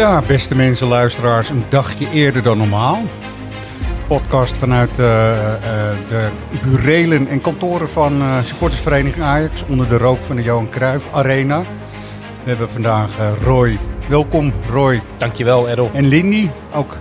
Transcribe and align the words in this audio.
Ja, 0.00 0.22
beste 0.26 0.54
mensen, 0.54 0.86
luisteraars, 0.86 1.48
een 1.48 1.64
dagje 1.68 2.10
eerder 2.10 2.42
dan 2.42 2.58
normaal. 2.58 3.02
Podcast 4.08 4.56
vanuit 4.56 4.98
eh, 4.98 5.54
eh, 5.54 5.98
de 6.08 6.30
burelen 6.64 7.26
en 7.26 7.40
kantoren 7.40 7.88
van 7.88 8.20
eh, 8.20 8.42
supportersvereniging 8.42 9.24
Ajax 9.24 9.64
onder 9.66 9.88
de 9.88 9.96
rook 9.98 10.22
van 10.22 10.36
de 10.36 10.42
Johan 10.42 10.70
Cruijff 10.70 11.12
Arena. 11.12 11.60
We 12.42 12.48
hebben 12.48 12.70
vandaag 12.70 13.38
Roy. 13.42 13.78
Welkom 14.08 14.52
Roy. 14.68 15.02
Dankjewel, 15.16 15.68
Errol. 15.68 15.90
En 15.92 16.06
Lindy, 16.06 16.48
ook 16.74 16.96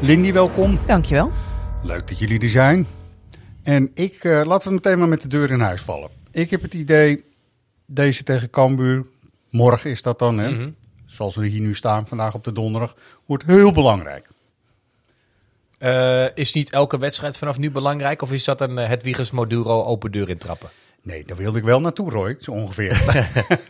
Lindy 0.00 0.32
welkom. 0.32 0.78
Dankjewel. 0.86 1.32
Leuk 1.82 2.08
dat 2.08 2.18
jullie 2.18 2.40
er 2.40 2.48
zijn. 2.48 2.86
En 3.62 3.90
ik, 3.94 4.24
eh, 4.24 4.42
laten 4.44 4.68
we 4.68 4.74
meteen 4.74 4.98
maar 4.98 5.08
met 5.08 5.22
de 5.22 5.28
deur 5.28 5.50
in 5.50 5.60
huis 5.60 5.82
vallen. 5.82 6.10
Ik 6.30 6.50
heb 6.50 6.62
het 6.62 6.74
idee, 6.74 7.24
deze 7.86 8.22
tegen 8.24 8.50
Cambuur, 8.50 9.06
morgen 9.50 9.90
is 9.90 10.02
dat 10.02 10.18
dan, 10.18 10.38
hè? 10.38 10.50
Mhm. 10.50 10.68
Zoals 11.12 11.36
we 11.36 11.46
hier 11.46 11.60
nu 11.60 11.74
staan 11.74 12.08
vandaag 12.08 12.34
op 12.34 12.44
de 12.44 12.52
donderdag, 12.52 12.94
wordt 13.26 13.46
heel 13.46 13.72
belangrijk. 13.72 14.28
Eh, 15.78 16.26
is 16.34 16.52
niet 16.52 16.70
elke 16.70 16.98
wedstrijd 16.98 17.36
vanaf 17.36 17.58
nu 17.58 17.70
belangrijk? 17.70 18.22
Of 18.22 18.32
is 18.32 18.44
dat 18.44 18.60
een 18.60 18.78
uh, 18.78 18.86
Hedwiges 18.86 19.30
Moduro 19.30 19.84
open 19.84 20.12
deur 20.12 20.28
intrappen? 20.28 20.70
Nee, 21.02 21.24
daar 21.24 21.36
wilde 21.36 21.58
ik 21.58 21.64
wel 21.64 21.80
naartoe, 21.80 22.10
Roy, 22.10 22.36
zo 22.40 22.50
ongeveer. 22.50 23.02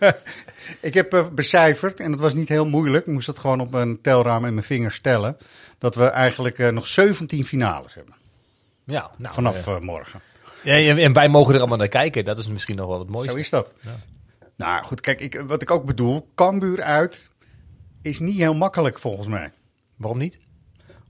ik 0.81 0.95
heb 0.95 1.15
uh, 1.15 1.29
becijferd, 1.29 2.01
en 2.01 2.11
dat 2.11 2.21
was 2.21 2.35
niet 2.35 2.49
heel 2.49 2.67
moeilijk, 2.67 3.07
ik 3.07 3.13
moest 3.13 3.27
dat 3.27 3.39
gewoon 3.39 3.61
op 3.61 3.75
een 3.75 4.01
telraam 4.01 4.45
en 4.45 4.55
mijn 4.55 4.67
vingers 4.67 4.95
stellen, 4.95 5.37
dat 5.79 5.95
we 5.95 6.05
eigenlijk 6.05 6.59
uh, 6.59 6.69
nog 6.69 6.87
17 6.87 7.45
finales 7.45 7.95
hebben. 7.95 8.15
Ja, 8.85 9.11
nou, 9.19 9.35
vanaf 9.35 9.81
morgen. 9.81 10.21
Ja, 10.63 10.97
en 10.97 11.13
wij 11.13 11.29
mogen 11.29 11.55
er 11.55 11.61
allemaal 11.61 11.79
naar 11.79 11.89
kijken, 11.89 12.25
dat 12.25 12.39
is 12.39 12.49
misschien 12.49 12.77
nog 12.77 12.89
wel 12.89 12.99
het 12.99 13.11
mooiste. 13.11 13.33
Zo 13.33 13.39
is 13.39 13.51
dat. 13.51 13.75
Ja. 13.81 13.97
Nou 14.57 14.85
goed, 14.85 15.01
kijk, 15.01 15.21
ik, 15.21 15.43
wat 15.47 15.63
ik 15.63 15.71
ook 15.71 15.85
bedoel, 15.85 16.29
Cambuur 16.35 16.83
uit 16.83 17.31
is 18.03 18.21
niet 18.21 18.37
heel 18.37 18.55
makkelijk 18.55 18.99
volgens 18.99 19.27
mij. 19.27 19.53
Waarom 19.97 20.19
niet? 20.19 20.39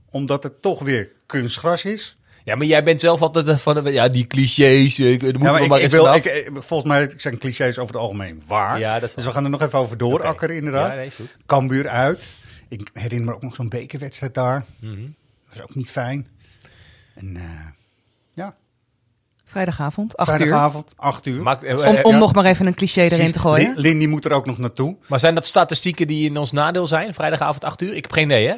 Omdat 0.09 0.43
het 0.43 0.61
toch 0.61 0.81
weer 0.81 1.11
kunstgras 1.25 1.85
is. 1.85 2.17
Ja, 2.43 2.55
maar 2.55 2.65
jij 2.65 2.83
bent 2.83 3.01
zelf 3.01 3.21
altijd 3.21 3.61
van 3.61 3.91
ja, 3.93 4.09
die 4.09 4.27
clichés. 4.27 4.99
Ik, 4.99 5.21
moeten 5.21 5.41
ja, 5.41 5.53
we 5.53 5.61
ik, 5.61 5.69
maar 5.69 5.81
ik 5.81 5.89
wil, 5.89 6.19
volgens 6.61 6.89
mij 6.89 7.13
zijn 7.17 7.37
clichés 7.37 7.77
over 7.77 7.93
het 7.93 8.03
algemeen 8.03 8.43
waar. 8.47 8.79
Ja, 8.79 8.99
dat 8.99 9.09
is 9.09 9.15
dus 9.15 9.25
we 9.25 9.31
gaan 9.31 9.43
er 9.43 9.49
nog 9.49 9.61
even 9.61 9.79
over 9.79 9.97
doorakkeren, 9.97 10.43
okay. 10.43 10.55
inderdaad. 10.55 10.89
Ja, 10.89 10.95
nee, 10.95 11.05
is 11.05 11.15
goed. 11.15 11.35
Cambuur 11.45 11.87
uit. 11.87 12.35
Ik 12.67 12.89
herinner 12.93 13.27
me 13.27 13.35
ook 13.35 13.41
nog 13.41 13.55
zo'n 13.55 13.69
bekerwedstrijd 13.69 14.33
daar. 14.33 14.65
Mm 14.79 14.93
-hmm. 14.93 15.15
Dat 15.45 15.57
was 15.57 15.61
ook 15.61 15.75
niet 15.75 15.91
fijn. 15.91 16.27
En 17.15 17.35
uh, 17.35 17.41
ja. 18.33 18.55
Vrijdagavond, 19.53 20.17
8 20.17 20.29
Vrijdagavond, 20.29 20.91
8 20.95 21.25
uur. 21.25 21.41
Maakt, 21.41 21.63
uh, 21.63 21.87
om, 21.87 21.97
om 22.01 22.11
ja. 22.11 22.17
nog 22.17 22.33
maar 22.33 22.45
even 22.45 22.65
een 22.65 22.73
cliché 22.73 23.01
erin 23.01 23.31
te 23.31 23.39
gooien. 23.39 23.73
Lindy 23.75 24.05
moet 24.05 24.25
er 24.25 24.31
ook 24.31 24.45
nog 24.45 24.57
naartoe. 24.57 24.95
Maar 25.07 25.19
zijn 25.19 25.35
dat 25.35 25.45
statistieken 25.45 26.07
die 26.07 26.29
in 26.29 26.37
ons 26.37 26.51
nadeel 26.51 26.87
zijn? 26.87 27.13
Vrijdagavond 27.13 27.63
8 27.63 27.81
uur? 27.81 27.95
Ik 27.95 28.03
heb 28.03 28.11
geen 28.11 28.25
idee, 28.25 28.47
hè? 28.47 28.55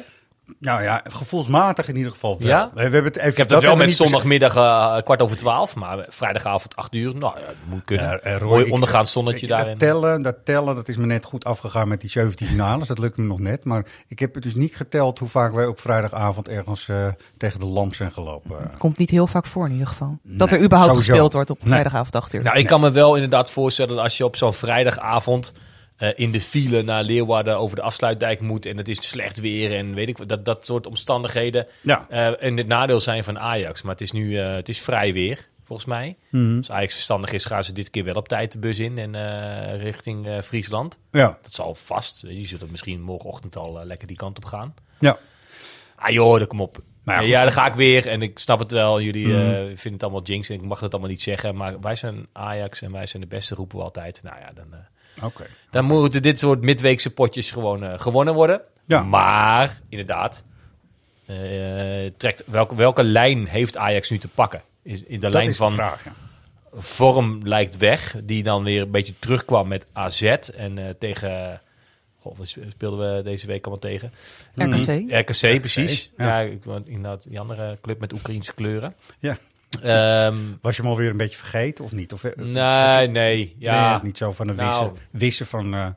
Nou 0.58 0.82
ja, 0.82 1.02
gevoelsmatig 1.04 1.88
in 1.88 1.96
ieder 1.96 2.12
geval 2.12 2.38
wel. 2.38 2.48
Ja? 2.48 2.70
We, 2.74 2.80
hebben 2.80 3.04
het 3.04 3.16
even, 3.16 3.30
ik 3.30 3.36
heb 3.36 3.48
dat, 3.48 3.60
dat 3.60 3.70
wel 3.70 3.86
met 3.86 3.96
zondagmiddag 3.96 4.56
uh, 4.56 4.98
kwart 4.98 5.22
over 5.22 5.36
twaalf, 5.36 5.74
maar 5.74 6.06
vrijdagavond 6.08 6.76
acht 6.76 6.94
uur, 6.94 7.14
nou 7.16 7.38
ja, 7.38 7.46
dat 7.46 7.54
moet 7.64 7.84
kunnen. 7.84 8.20
Uh, 8.26 8.36
Roy, 8.36 8.48
Mooi 8.48 8.70
ondergaand 8.70 9.08
zonnetje 9.08 9.46
ik, 9.46 9.52
daarin. 9.52 9.78
Dat 9.78 9.78
tellen, 9.78 10.22
dat 10.22 10.36
tellen, 10.44 10.74
dat 10.74 10.88
is 10.88 10.96
me 10.96 11.06
net 11.06 11.24
goed 11.24 11.44
afgegaan 11.44 11.88
met 11.88 12.00
die 12.00 12.10
17 12.10 12.46
finales. 12.46 12.88
dat 12.88 12.98
lukt 12.98 13.16
me 13.16 13.24
nog 13.24 13.38
net, 13.38 13.64
maar 13.64 13.86
ik 14.08 14.18
heb 14.18 14.34
het 14.34 14.42
dus 14.42 14.54
niet 14.54 14.76
geteld 14.76 15.18
hoe 15.18 15.28
vaak 15.28 15.54
wij 15.54 15.66
op 15.66 15.80
vrijdagavond 15.80 16.48
ergens 16.48 16.88
uh, 16.88 17.06
tegen 17.36 17.60
de 17.60 17.66
lamp 17.66 17.94
zijn 17.94 18.12
gelopen. 18.12 18.56
Het 18.58 18.76
komt 18.76 18.98
niet 18.98 19.10
heel 19.10 19.26
vaak 19.26 19.46
voor 19.46 19.66
in 19.66 19.72
ieder 19.72 19.86
geval. 19.86 20.18
Dat 20.22 20.50
nee, 20.50 20.58
er 20.58 20.64
überhaupt 20.64 20.92
sowieso. 20.92 21.12
gespeeld 21.12 21.32
wordt 21.32 21.50
op 21.50 21.58
vrijdagavond 21.64 22.16
acht 22.16 22.32
uur. 22.32 22.42
Nou, 22.42 22.56
ik 22.56 22.60
nee. 22.60 22.70
kan 22.70 22.80
me 22.80 22.90
wel 22.90 23.14
inderdaad 23.14 23.50
voorstellen 23.50 23.94
dat 23.94 24.04
als 24.04 24.16
je 24.16 24.24
op 24.24 24.36
zo'n 24.36 24.54
vrijdagavond 24.54 25.52
uh, 25.98 26.08
in 26.14 26.32
de 26.32 26.40
file 26.40 26.82
naar 26.82 27.02
Leeuwarden 27.02 27.58
over 27.58 27.76
de 27.76 27.82
afsluitdijk 27.82 28.40
moet 28.40 28.66
en 28.66 28.76
het 28.76 28.88
is 28.88 29.08
slecht 29.08 29.40
weer 29.40 29.76
en 29.76 29.94
weet 29.94 30.08
ik 30.08 30.28
dat 30.28 30.44
dat 30.44 30.66
soort 30.66 30.86
omstandigheden 30.86 31.66
ja. 31.80 32.06
uh, 32.10 32.42
en 32.42 32.56
het 32.56 32.66
nadeel 32.66 33.00
zijn 33.00 33.24
van 33.24 33.38
Ajax. 33.38 33.82
Maar 33.82 33.92
het 33.92 34.00
is 34.00 34.12
nu 34.12 34.30
uh, 34.30 34.54
het 34.54 34.68
is 34.68 34.80
vrij 34.80 35.12
weer 35.12 35.48
volgens 35.64 35.88
mij. 35.88 36.16
Mm. 36.30 36.56
Als 36.56 36.70
Ajax 36.70 36.92
verstandig 36.92 37.32
is, 37.32 37.44
gaan 37.44 37.64
ze 37.64 37.72
dit 37.72 37.90
keer 37.90 38.04
wel 38.04 38.14
op 38.14 38.28
tijd 38.28 38.52
de 38.52 38.58
bus 38.58 38.78
in 38.78 38.98
en 38.98 39.16
richting 39.78 40.28
Friesland. 40.44 40.98
Ja. 41.10 41.38
Dat 41.42 41.52
zal 41.52 41.74
vast. 41.74 42.24
Je 42.28 42.46
zult 42.46 42.60
het 42.60 42.70
misschien 42.70 43.00
morgenochtend 43.00 43.56
al 43.56 43.84
lekker 43.84 44.06
die 44.06 44.16
kant 44.16 44.36
op 44.36 44.44
gaan. 44.44 44.74
Ja. 44.98 45.18
Ah 45.96 46.10
joh, 46.10 46.46
kom 46.46 46.60
op. 46.60 46.78
Nou 47.04 47.22
ja, 47.22 47.28
ja, 47.28 47.42
dan 47.42 47.52
ga 47.52 47.66
ik 47.66 47.74
weer. 47.74 48.08
En 48.08 48.22
ik 48.22 48.38
snap 48.38 48.58
het 48.58 48.70
wel. 48.70 49.00
Jullie 49.00 49.26
mm. 49.26 49.66
vinden 49.66 49.92
het 49.92 50.02
allemaal 50.02 50.22
jinx 50.22 50.48
en 50.48 50.54
ik 50.54 50.62
mag 50.62 50.80
het 50.80 50.92
allemaal 50.92 51.10
niet 51.10 51.22
zeggen. 51.22 51.56
Maar 51.56 51.80
wij 51.80 51.94
zijn 51.94 52.26
Ajax 52.32 52.82
en 52.82 52.92
wij 52.92 53.06
zijn 53.06 53.22
de 53.22 53.28
beste, 53.28 53.54
roepen 53.54 53.78
we 53.78 53.84
altijd. 53.84 54.20
Nou 54.22 54.36
ja, 54.38 54.52
dan... 54.54 54.66
Okay. 55.22 55.46
Dan 55.70 55.84
moeten 55.84 56.22
dit 56.22 56.38
soort 56.38 56.60
midweekse 56.60 57.10
potjes 57.10 57.50
gewoon 57.50 57.84
uh, 57.84 57.98
gewonnen 57.98 58.34
worden. 58.34 58.60
Ja. 58.86 59.02
Maar, 59.02 59.80
inderdaad, 59.88 60.42
uh, 61.26 62.10
trekt, 62.16 62.42
welke, 62.46 62.74
welke 62.74 63.04
lijn 63.04 63.46
heeft 63.46 63.76
Ajax 63.76 64.10
nu 64.10 64.18
te 64.18 64.28
pakken? 64.28 64.62
Is, 64.82 65.04
in 65.04 65.14
de 65.14 65.20
dat 65.20 65.32
lijn 65.32 65.48
is 65.48 65.56
van 65.56 65.70
de 65.70 65.76
vraag, 65.76 66.04
ja. 66.04 66.12
vorm 66.72 67.40
lijkt 67.42 67.76
weg, 67.76 68.16
die 68.24 68.42
dan 68.42 68.64
weer 68.64 68.82
een 68.82 68.90
beetje 68.90 69.14
terugkwam 69.18 69.68
met 69.68 69.86
AZ 69.92 70.22
en 70.22 70.78
uh, 70.78 70.88
tegen... 70.98 71.60
Goh, 72.18 72.38
wat 72.38 72.56
speelden 72.68 73.16
we 73.16 73.22
deze 73.22 73.46
week 73.46 73.66
allemaal 73.66 73.90
tegen? 73.90 74.12
RKC. 74.54 74.88
Mm, 74.88 75.10
RKC, 75.10 75.60
precies. 75.60 76.10
Ja, 76.16 76.40
ja 76.40 76.50
inderdaad, 76.84 77.28
die 77.28 77.40
andere 77.40 77.78
club 77.80 78.00
met 78.00 78.12
Oekraïnse 78.12 78.54
kleuren. 78.54 78.94
Ja. 79.18 79.38
Um, 79.84 80.58
Was 80.60 80.76
je 80.76 80.82
hem 80.82 80.90
alweer 80.90 81.10
een 81.10 81.16
beetje 81.16 81.36
vergeten 81.36 81.84
of 81.84 81.92
niet? 81.92 82.12
Of, 82.12 82.22
nee, 82.36 83.08
nee. 83.08 83.56
Ja. 83.58 83.90
Nee, 83.90 84.00
niet 84.02 84.16
zo 84.16 84.32
van 84.32 84.46
wissen, 84.46 84.66
nou, 84.66 84.92
wissen 85.10 85.46
van 85.46 85.74
uh, 85.74 85.88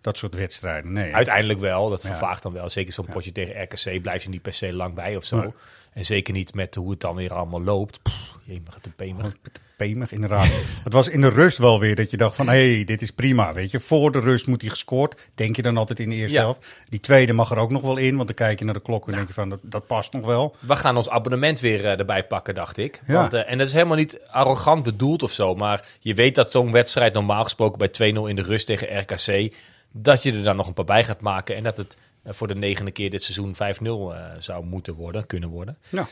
dat 0.00 0.16
soort 0.16 0.34
wedstrijden. 0.34 0.92
Nee, 0.92 1.14
uiteindelijk 1.14 1.60
wel. 1.60 1.90
Dat 1.90 2.00
vervaagt 2.00 2.36
ja. 2.36 2.42
dan 2.42 2.52
wel. 2.52 2.68
Zeker 2.68 2.92
zo'n 2.92 3.06
potje 3.06 3.32
tegen 3.32 3.62
RKC 3.62 4.02
blijf 4.02 4.22
je 4.22 4.28
niet 4.28 4.42
per 4.42 4.52
se 4.52 4.72
lang 4.72 4.94
bij 4.94 5.16
of 5.16 5.24
zo. 5.24 5.54
En 5.92 6.04
zeker 6.04 6.34
niet 6.34 6.54
met 6.54 6.74
hoe 6.74 6.90
het 6.90 7.00
dan 7.00 7.14
weer 7.14 7.32
allemaal 7.32 7.62
loopt. 7.62 8.02
Pff, 8.02 8.31
jemig, 8.44 8.78
te 8.80 8.90
pemig. 8.90 9.32
Pemig, 9.76 10.12
inderdaad. 10.12 10.46
het 10.84 10.92
was 10.92 11.08
in 11.08 11.20
de 11.20 11.28
rust 11.28 11.58
wel 11.58 11.80
weer 11.80 11.94
dat 11.96 12.10
je 12.10 12.16
dacht 12.16 12.36
van... 12.36 12.48
hé, 12.48 12.74
hey, 12.74 12.84
dit 12.84 13.02
is 13.02 13.10
prima, 13.10 13.52
weet 13.54 13.70
je. 13.70 13.80
Voor 13.80 14.12
de 14.12 14.20
rust 14.20 14.46
moet 14.46 14.60
hij 14.60 14.70
gescoord. 14.70 15.30
Denk 15.34 15.56
je 15.56 15.62
dan 15.62 15.76
altijd 15.76 16.00
in 16.00 16.10
de 16.10 16.14
eerste 16.16 16.36
Ja. 16.36 16.42
helft. 16.42 16.66
Die 16.88 17.00
tweede 17.00 17.32
mag 17.32 17.50
er 17.50 17.56
ook 17.58 17.70
nog 17.70 17.82
wel 17.82 17.96
in. 17.96 18.14
Want 18.16 18.26
dan 18.26 18.36
kijk 18.36 18.58
je 18.58 18.64
naar 18.64 18.74
de 18.74 18.82
klok 18.82 19.08
en 19.08 19.14
denk 19.14 19.28
je 19.28 19.34
van... 19.34 19.48
dat, 19.48 19.60
dat 19.62 19.86
past 19.86 20.12
nog 20.12 20.26
wel. 20.26 20.56
We 20.60 20.76
gaan 20.76 20.96
ons 20.96 21.08
abonnement 21.08 21.60
weer 21.60 21.84
eh, 21.84 21.98
erbij 21.98 22.24
pakken, 22.26 22.54
dacht 22.54 22.76
ik. 22.76 23.02
Ja. 23.06 23.14
Want, 23.14 23.34
eh, 23.34 23.50
en 23.50 23.58
dat 23.58 23.66
is 23.66 23.72
helemaal 23.72 23.96
niet 23.96 24.20
arrogant 24.30 24.82
bedoeld 24.82 25.22
of 25.22 25.32
zo. 25.32 25.54
Maar 25.54 25.88
je 26.00 26.14
weet 26.14 26.34
dat 26.34 26.52
zo'n 26.52 26.72
wedstrijd 26.72 27.14
normaal 27.14 27.42
gesproken 27.44 27.78
bij 27.78 27.88
2-0 28.12 28.28
in 28.28 28.36
de 28.36 28.42
rust 28.42 28.66
tegen 28.66 28.98
RKC... 28.98 29.54
dat 29.92 30.22
je 30.22 30.32
er 30.32 30.42
dan 30.42 30.56
nog 30.56 30.66
een 30.66 30.74
paar 30.74 30.84
bij 30.84 31.04
gaat 31.04 31.20
maken. 31.20 31.56
En 31.56 31.62
dat 31.62 31.76
het 31.76 31.96
eh, 32.22 32.32
voor 32.32 32.48
de 32.48 32.54
negende 32.54 32.90
keer 32.90 33.10
dit 33.10 33.22
seizoen 33.22 33.54
5-0 33.54 33.58
eh, 33.86 34.30
zou 34.38 34.64
moeten 34.64 34.94
worden, 34.94 35.26
kunnen 35.26 35.48
worden. 35.48 35.78
Ja. 35.88 36.08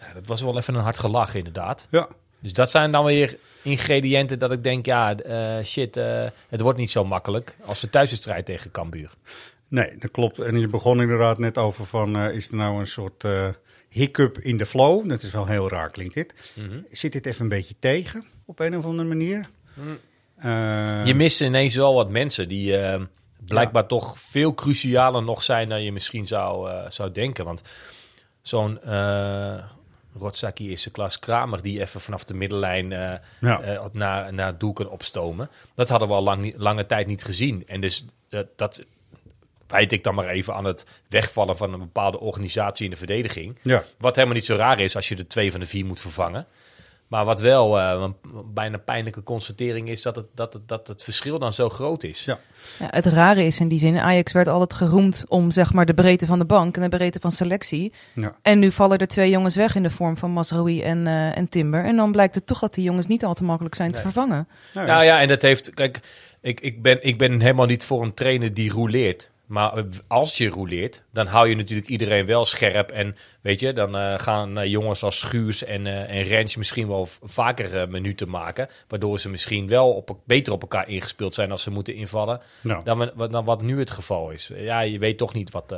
Ja, 0.00 0.12
dat 0.14 0.26
was 0.26 0.42
wel 0.42 0.56
even 0.56 0.74
een 0.74 0.82
hard 0.82 0.98
gelach, 0.98 1.34
inderdaad. 1.34 1.86
Ja. 1.90 2.08
Dus 2.40 2.52
dat 2.52 2.70
zijn 2.70 2.92
dan 2.92 3.04
weer 3.04 3.36
ingrediënten 3.62 4.38
dat 4.38 4.52
ik 4.52 4.62
denk, 4.62 4.86
ja, 4.86 5.16
eh, 5.16 5.64
shit, 5.64 5.96
eh, 5.96 6.26
het 6.48 6.60
wordt 6.60 6.78
niet 6.78 6.90
zo 6.90 7.04
makkelijk 7.04 7.56
als 7.66 7.80
de 7.80 7.90
thuiswedstrijd 7.90 8.46
tegen 8.46 8.70
Cambuur. 8.70 9.10
Nee, 9.68 9.96
dat 9.98 10.10
klopt. 10.10 10.38
En 10.38 10.58
je 10.60 10.68
begon 10.68 11.00
inderdaad 11.00 11.38
net 11.38 11.58
over 11.58 11.86
van... 11.86 12.16
eh, 12.16 12.34
is 12.34 12.48
er 12.48 12.56
nou 12.56 12.78
een 12.78 12.86
soort 12.86 13.24
hiccup 13.88 14.38
in 14.38 14.56
de 14.56 14.66
flow? 14.66 15.08
Dat 15.08 15.22
is 15.22 15.32
wel 15.32 15.46
heel 15.46 15.68
raar, 15.68 15.90
klinkt 15.90 16.14
dit. 16.14 16.52
Mhm. 16.56 16.80
Zit 16.90 17.12
dit 17.12 17.26
even 17.26 17.42
een 17.42 17.48
beetje 17.48 17.74
tegen 17.78 18.24
op 18.44 18.58
een 18.58 18.76
of 18.76 18.84
andere 18.84 19.08
manier? 19.08 19.48
Eh, 20.36 21.06
Je 21.06 21.14
mist 21.14 21.40
ineens 21.40 21.76
wel 21.76 21.94
wat 21.94 22.10
mensen 22.10 22.48
die 22.48 22.76
blijkbaar 23.46 23.86
toch 23.86 24.20
veel 24.20 24.54
crucialer 24.54 25.22
nog 25.22 25.42
zijn 25.42 25.68
dan 25.68 25.82
je 25.82 25.92
misschien 25.92 26.26
zou, 26.26 26.70
zou 26.90 27.12
denken. 27.12 27.44
Want 27.44 27.62
zo'n 28.42 28.78
uh, 28.86 29.64
Rotzaki 30.18 30.70
is 30.72 30.82
de 30.82 30.90
klas 30.90 31.18
Kramer 31.18 31.62
die 31.62 31.80
even 31.80 32.00
vanaf 32.00 32.24
de 32.24 32.34
middenlijn 32.34 32.92
eh, 32.92 33.12
Ja. 33.40 33.60
eh, 33.60 33.84
naar, 33.92 34.34
naar 34.34 34.46
het 34.46 34.60
doel 34.60 34.72
kan 34.72 34.88
opstomen. 34.88 35.50
Dat 35.74 35.88
hadden 35.88 36.08
we 36.08 36.14
al 36.14 36.22
lang, 36.22 36.54
lange 36.56 36.86
tijd 36.86 37.06
niet 37.06 37.24
gezien. 37.24 37.62
En 37.66 37.80
dus 37.80 38.04
eh, 38.28 38.40
dat 38.56 38.84
wijt 39.66 39.92
ik 39.92 40.04
dan 40.04 40.14
maar 40.14 40.28
even 40.28 40.54
aan 40.54 40.64
het 40.64 40.86
wegvallen 41.08 41.56
van 41.56 41.72
een 41.72 41.78
bepaalde 41.78 42.20
organisatie 42.20 42.84
in 42.84 42.90
de 42.90 42.96
verdediging. 42.96 43.58
Ja. 43.62 43.84
Wat 43.98 44.14
helemaal 44.14 44.36
niet 44.36 44.44
zo 44.44 44.56
raar 44.56 44.80
is 44.80 44.96
als 44.96 45.08
je 45.08 45.16
de 45.16 45.26
twee 45.26 45.50
van 45.50 45.60
de 45.60 45.66
vier 45.66 45.86
moet 45.86 46.00
vervangen. 46.00 46.46
Maar 47.08 47.24
wat 47.24 47.40
wel 47.40 47.78
eh, 47.78 48.00
een 48.00 48.14
bijna 48.54 48.78
pijnlijke 48.78 49.22
constatering 49.22 49.88
is, 49.88 50.02
dat 50.02 50.16
het, 50.16 50.26
dat, 50.34 50.52
het, 50.52 50.68
dat 50.68 50.88
het 50.88 51.02
verschil 51.02 51.38
dan 51.38 51.52
zo 51.52 51.68
groot 51.68 52.02
is. 52.02 52.24
Ja. 52.24 52.38
Ja, 52.78 52.86
het 52.90 53.06
rare 53.06 53.44
is 53.44 53.58
in 53.58 53.68
die 53.68 53.78
zin, 53.78 53.98
Ajax 53.98 54.32
werd 54.32 54.48
altijd 54.48 54.74
geroemd 54.74 55.24
om 55.28 55.50
zeg 55.50 55.72
maar 55.72 55.86
de 55.86 55.94
breedte 55.94 56.26
van 56.26 56.38
de 56.38 56.44
bank 56.44 56.76
en 56.76 56.82
de 56.82 56.96
breedte 56.96 57.20
van 57.20 57.32
selectie. 57.32 57.92
Ja. 58.14 58.36
En 58.42 58.58
nu 58.58 58.72
vallen 58.72 58.98
er 58.98 59.08
twee 59.08 59.30
jongens 59.30 59.56
weg 59.56 59.74
in 59.74 59.82
de 59.82 59.90
vorm 59.90 60.16
van 60.16 60.30
Masroui 60.30 60.82
en, 60.82 61.06
eh, 61.06 61.36
en 61.36 61.48
Timber. 61.48 61.84
En 61.84 61.96
dan 61.96 62.12
blijkt 62.12 62.34
het 62.34 62.46
toch 62.46 62.58
dat 62.58 62.74
die 62.74 62.84
jongens 62.84 63.06
niet 63.06 63.24
al 63.24 63.34
te 63.34 63.44
makkelijk 63.44 63.74
zijn 63.74 63.92
te 63.92 64.00
vervangen. 64.00 64.48
Nou, 64.74 64.86
Nou 64.86 65.04
ja, 65.04 65.20
en 65.20 65.28
dat 65.28 65.42
heeft. 65.42 65.74
Kijk, 65.74 66.00
ik, 66.40 66.60
ik, 66.60 66.82
ben, 66.82 66.98
ik 67.02 67.18
ben 67.18 67.40
helemaal 67.40 67.66
niet 67.66 67.84
voor 67.84 68.02
een 68.02 68.14
trainer 68.14 68.54
die 68.54 68.72
rouleert. 68.72 69.30
Maar 69.48 69.84
als 70.06 70.36
je 70.36 70.48
rouleert, 70.48 71.02
dan 71.12 71.26
hou 71.26 71.48
je 71.48 71.56
natuurlijk 71.56 71.88
iedereen 71.88 72.26
wel 72.26 72.44
scherp. 72.44 72.90
En 72.90 73.16
weet 73.40 73.60
je, 73.60 73.72
dan 73.72 73.96
eh, 73.96 74.18
gaan 74.18 74.58
eh, 74.58 74.70
jongens 74.70 75.02
als 75.02 75.18
Schuurs 75.18 75.64
en, 75.64 75.86
eh 75.86 76.16
en 76.16 76.22
Rens 76.22 76.56
misschien 76.56 76.88
wel 76.88 77.08
vaker 77.22 77.88
minuten 77.88 78.28
maken. 78.28 78.68
Waardoor 78.88 79.18
ze 79.18 79.30
misschien 79.30 79.68
wel 79.68 79.92
op, 79.92 80.18
beter 80.24 80.52
op 80.52 80.62
elkaar 80.62 80.88
ingespeeld 80.88 81.34
zijn 81.34 81.50
als 81.50 81.62
ze 81.62 81.70
moeten 81.70 81.94
invallen. 81.94 82.40
nou. 82.60 82.84
Dan, 82.84 83.10
dan 83.30 83.44
wat 83.44 83.62
nu 83.62 83.78
het 83.78 83.90
geval 83.90 84.30
is. 84.30 84.50
Ja, 84.54 84.80
je 84.80 84.98
weet 84.98 85.18
toch 85.18 85.34
niet 85.34 85.50
wat, 85.50 85.74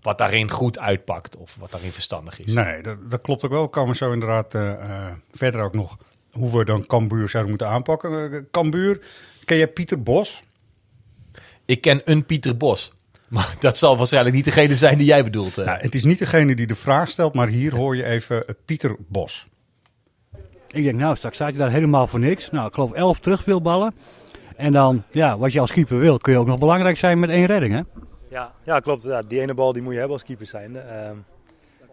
wat 0.00 0.18
daarin 0.18 0.50
goed 0.50 0.78
uitpakt 0.78 1.36
of 1.36 1.56
wat 1.60 1.70
daarin 1.70 1.92
verstandig 1.92 2.40
is. 2.40 2.52
Nee, 2.52 2.82
dat, 2.82 3.10
dat 3.10 3.20
klopt 3.20 3.44
ook 3.44 3.50
wel. 3.50 3.62
We 3.62 3.68
komen 3.68 3.96
zo 3.96 4.12
inderdaad 4.12 4.56
verder 5.32 5.62
ook 5.62 5.74
nog 5.74 5.98
hoe 6.30 6.58
we 6.58 6.64
dan 6.64 6.86
Cambuur 6.86 7.28
zouden 7.28 7.50
moeten 7.50 7.68
aanpakken. 7.68 8.48
Cambuur, 8.50 9.00
ken 9.44 9.56
jij 9.56 9.68
Pieter 9.68 10.02
Bos? 10.02 10.42
Ik 11.72 11.80
ken 11.80 12.00
een 12.04 12.26
Pieter 12.26 12.56
Bos. 12.56 12.92
Maar 13.28 13.56
dat 13.60 13.78
zal 13.78 13.96
waarschijnlijk 13.96 14.34
niet 14.34 14.44
degene 14.44 14.76
zijn 14.76 14.98
die 14.98 15.06
jij 15.06 15.24
bedoelt. 15.24 15.58
eh. 15.58 15.66
Nou, 15.66 15.78
het 15.78 15.94
is 15.94 16.04
niet 16.04 16.18
degene 16.18 16.54
die 16.54 16.66
de 16.66 16.74
vraag 16.74 17.10
stelt, 17.10 17.34
maar 17.34 17.48
hier 17.48 17.74
hoor 17.74 17.96
je 17.96 18.04
even 18.04 18.46
eh, 18.46 18.54
Pieter 18.64 18.96
Bos. 19.08 19.46
Ik 20.70 20.84
denk, 20.84 20.98
nou, 20.98 21.16
straks 21.16 21.34
staat 21.34 21.52
je 21.52 21.58
daar 21.58 21.70
helemaal 21.70 22.06
voor 22.06 22.20
niks. 22.20 22.50
Nou, 22.50 22.66
ik 22.66 22.74
geloof 22.74 22.92
11 22.92 23.20
terugspeelballen. 23.20 23.94
En 24.56 24.72
dan, 24.72 25.02
ja, 25.10 25.38
wat 25.38 25.52
je 25.52 25.60
als 25.60 25.72
keeper 25.72 25.98
wil, 25.98 26.18
kun 26.18 26.32
je 26.32 26.38
ook 26.38 26.46
nog 26.46 26.58
belangrijk 26.58 26.96
zijn 26.96 27.18
met 27.18 27.30
één 27.30 27.46
redding, 27.46 27.72
hè? 27.72 27.80
Ja, 28.30 28.52
ja 28.62 28.80
klopt. 28.80 29.02
Ja, 29.02 29.22
die 29.22 29.40
ene 29.40 29.54
bal 29.54 29.72
die 29.72 29.82
moet 29.82 29.92
je 29.92 29.98
hebben 29.98 30.16
als 30.16 30.26
keeper 30.26 30.46
zijn. 30.46 30.76
Ehm 30.76 31.16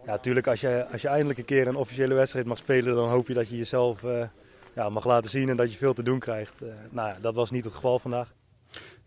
ja, 0.04 0.10
natuurlijk 0.10 0.46
als 0.46 0.60
je, 0.60 0.86
als 0.92 1.02
je 1.02 1.08
eindelijk 1.08 1.38
een 1.38 1.44
keer 1.44 1.68
een 1.68 1.76
officiële 1.76 2.14
wedstrijd 2.14 2.46
mag 2.46 2.58
spelen, 2.58 2.94
dan 2.94 3.08
hoop 3.08 3.28
je 3.28 3.34
dat 3.34 3.48
je 3.48 3.56
jezelf 3.56 4.04
eh, 4.04 4.22
ja, 4.74 4.88
mag 4.88 5.04
laten 5.04 5.30
zien 5.30 5.48
en 5.48 5.56
dat 5.56 5.72
je 5.72 5.78
veel 5.78 5.94
te 5.94 6.02
doen 6.02 6.18
krijgt. 6.18 6.62
Eh, 6.62 6.68
nou 6.90 7.08
ja, 7.08 7.16
dat 7.20 7.34
was 7.34 7.50
niet 7.50 7.64
het 7.64 7.74
geval 7.74 7.98
vandaag. 7.98 8.32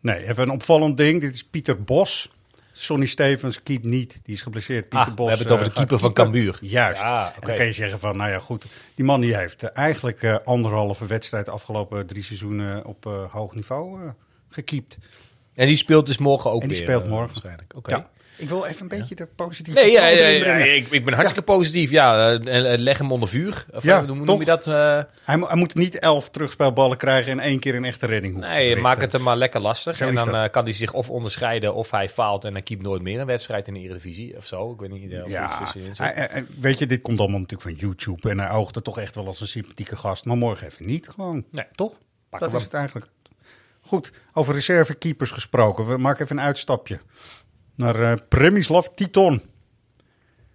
Nee, 0.03 0.27
even 0.27 0.43
een 0.43 0.49
opvallend 0.49 0.97
ding. 0.97 1.21
Dit 1.21 1.33
is 1.33 1.43
Pieter 1.43 1.83
Bos. 1.83 2.31
Sonny 2.71 3.05
Stevens 3.05 3.63
keept 3.63 3.83
niet. 3.85 4.19
Die 4.23 4.35
is 4.35 4.41
geblesseerd. 4.41 4.89
Pieter 4.89 5.07
Ah, 5.07 5.15
Bos, 5.15 5.25
we 5.25 5.29
hebben 5.29 5.45
het 5.47 5.51
over 5.51 5.65
eh, 5.65 5.69
de 5.73 5.77
keeper 5.79 5.99
gaat 5.99 6.05
van 6.05 6.13
Cambuur. 6.23 6.57
Juist. 6.61 7.01
Ja, 7.01 7.33
En 7.41 7.47
dan 7.47 7.55
kan 7.55 7.65
je 7.65 7.71
zeggen 7.71 7.99
van, 7.99 8.17
nou 8.17 8.31
ja, 8.31 8.39
goed. 8.39 8.65
Die 8.95 9.05
man 9.05 9.21
die 9.21 9.35
heeft 9.35 9.63
eh, 9.63 9.69
eigenlijk 9.73 10.23
eh, 10.23 10.35
anderhalve 10.45 11.05
wedstrijd 11.07 11.45
de 11.45 11.51
afgelopen 11.51 12.05
drie 12.07 12.23
seizoenen 12.23 12.85
op 12.85 13.05
eh, 13.05 13.31
hoog 13.31 13.55
niveau 13.55 14.03
eh 14.03 14.09
gekiept. 14.49 14.97
En 15.53 15.67
die 15.67 15.75
speelt 15.75 16.05
dus 16.05 16.17
morgen 16.17 16.51
ook 16.51 16.61
En 16.61 16.67
die 16.67 16.77
weer, 16.77 16.85
speelt 16.87 17.03
eh, 17.03 17.09
morgen. 17.09 17.27
waarschijnlijk. 17.27 17.73
Oké. 17.75 17.95
Ja. 17.95 18.09
Ik 18.37 18.49
wil 18.49 18.65
even 18.65 18.81
een 18.81 18.87
beetje 18.87 19.15
de 19.15 19.27
positieve 19.35 19.79
Nee, 19.79 19.91
ja, 19.91 20.07
ja, 20.07 20.27
ja, 20.27 20.55
ik, 20.55 20.87
ik 20.87 21.05
ben 21.05 21.13
hartstikke 21.13 21.45
positief. 21.51 21.89
Ja, 21.91 22.31
eh, 22.31 22.73
eh, 22.73 22.79
leg 22.79 22.97
hem 22.97 23.11
onder 23.11 23.29
vuur. 23.29 23.65
Of, 23.71 23.83
Ja, 23.83 24.01
eh, 24.01 24.07
hoe 24.07 24.15
noem 24.15 24.39
je 24.39 24.45
dat? 24.45 24.67
eh, 24.67 24.99
Hij, 25.23 25.37
mo- 25.37 25.47
hij 25.47 25.55
moet 25.55 25.75
niet 25.75 25.99
elf 25.99 26.29
terugspelballen 26.29 26.97
krijgen 26.97 27.31
en 27.31 27.39
één 27.39 27.59
keer 27.59 27.75
een 27.75 27.85
echte 27.85 28.05
redding 28.05 28.33
hoeven 28.33 28.53
nee, 28.53 28.75
maak 28.75 29.01
het 29.01 29.11
hem 29.11 29.21
maar 29.21 29.35
lekker 29.37 29.61
lastig. 29.61 29.95
Zo 29.95 30.07
en 30.07 30.15
dan 30.15 30.35
eh, 30.35 30.49
kan 30.49 30.63
hij 30.63 30.73
zich 30.73 30.93
of 30.93 31.09
onderscheiden 31.09 31.73
of 31.73 31.91
hij 31.91 32.09
faalt 32.09 32.45
en 32.45 32.53
dan 32.53 32.63
keept 32.63 32.81
nooit 32.81 33.01
meer 33.01 33.19
een 33.19 33.25
wedstrijd 33.25 33.67
in 33.67 33.73
de 33.73 33.79
Eredivisie 33.79 34.37
of 34.37 34.45
zo. 34.45 34.71
Ik 34.71 34.79
weet 34.79 34.89
niet 34.89 35.11
eh, 35.11 35.23
of 35.23 35.31
Ja, 35.31 35.59
hij- 35.95 36.45
weet 36.59 36.79
je, 36.79 36.85
dit 36.85 37.01
komt 37.01 37.19
allemaal 37.19 37.39
natuurlijk 37.39 37.69
van 37.79 37.87
YouTube. 37.89 38.29
En 38.29 38.39
hij 38.39 38.49
oogde 38.49 38.81
toch 38.81 38.99
echt 38.99 39.15
wel 39.15 39.25
als 39.25 39.41
een 39.41 39.47
sympathieke 39.47 39.95
gast. 39.95 40.25
Maar 40.25 40.37
morgen 40.37 40.67
even 40.67 40.85
niet 40.85 41.09
gewoon. 41.09 41.45
Nee. 41.51 41.65
Toch? 41.75 41.93
Pak 42.29 42.39
dat 42.39 42.53
is 42.53 42.63
het 42.63 42.73
eigenlijk. 42.73 43.05
Goed, 43.81 44.11
over 44.33 44.53
reservekeepers 44.53 45.31
gesproken. 45.31 45.87
We 45.87 45.97
maken 45.97 46.23
even 46.23 46.37
een 46.37 46.43
uitstapje. 46.43 46.99
Naar 47.75 48.11
eh 48.11 48.17
Premislav 48.29 48.85
Titon. 48.95 49.41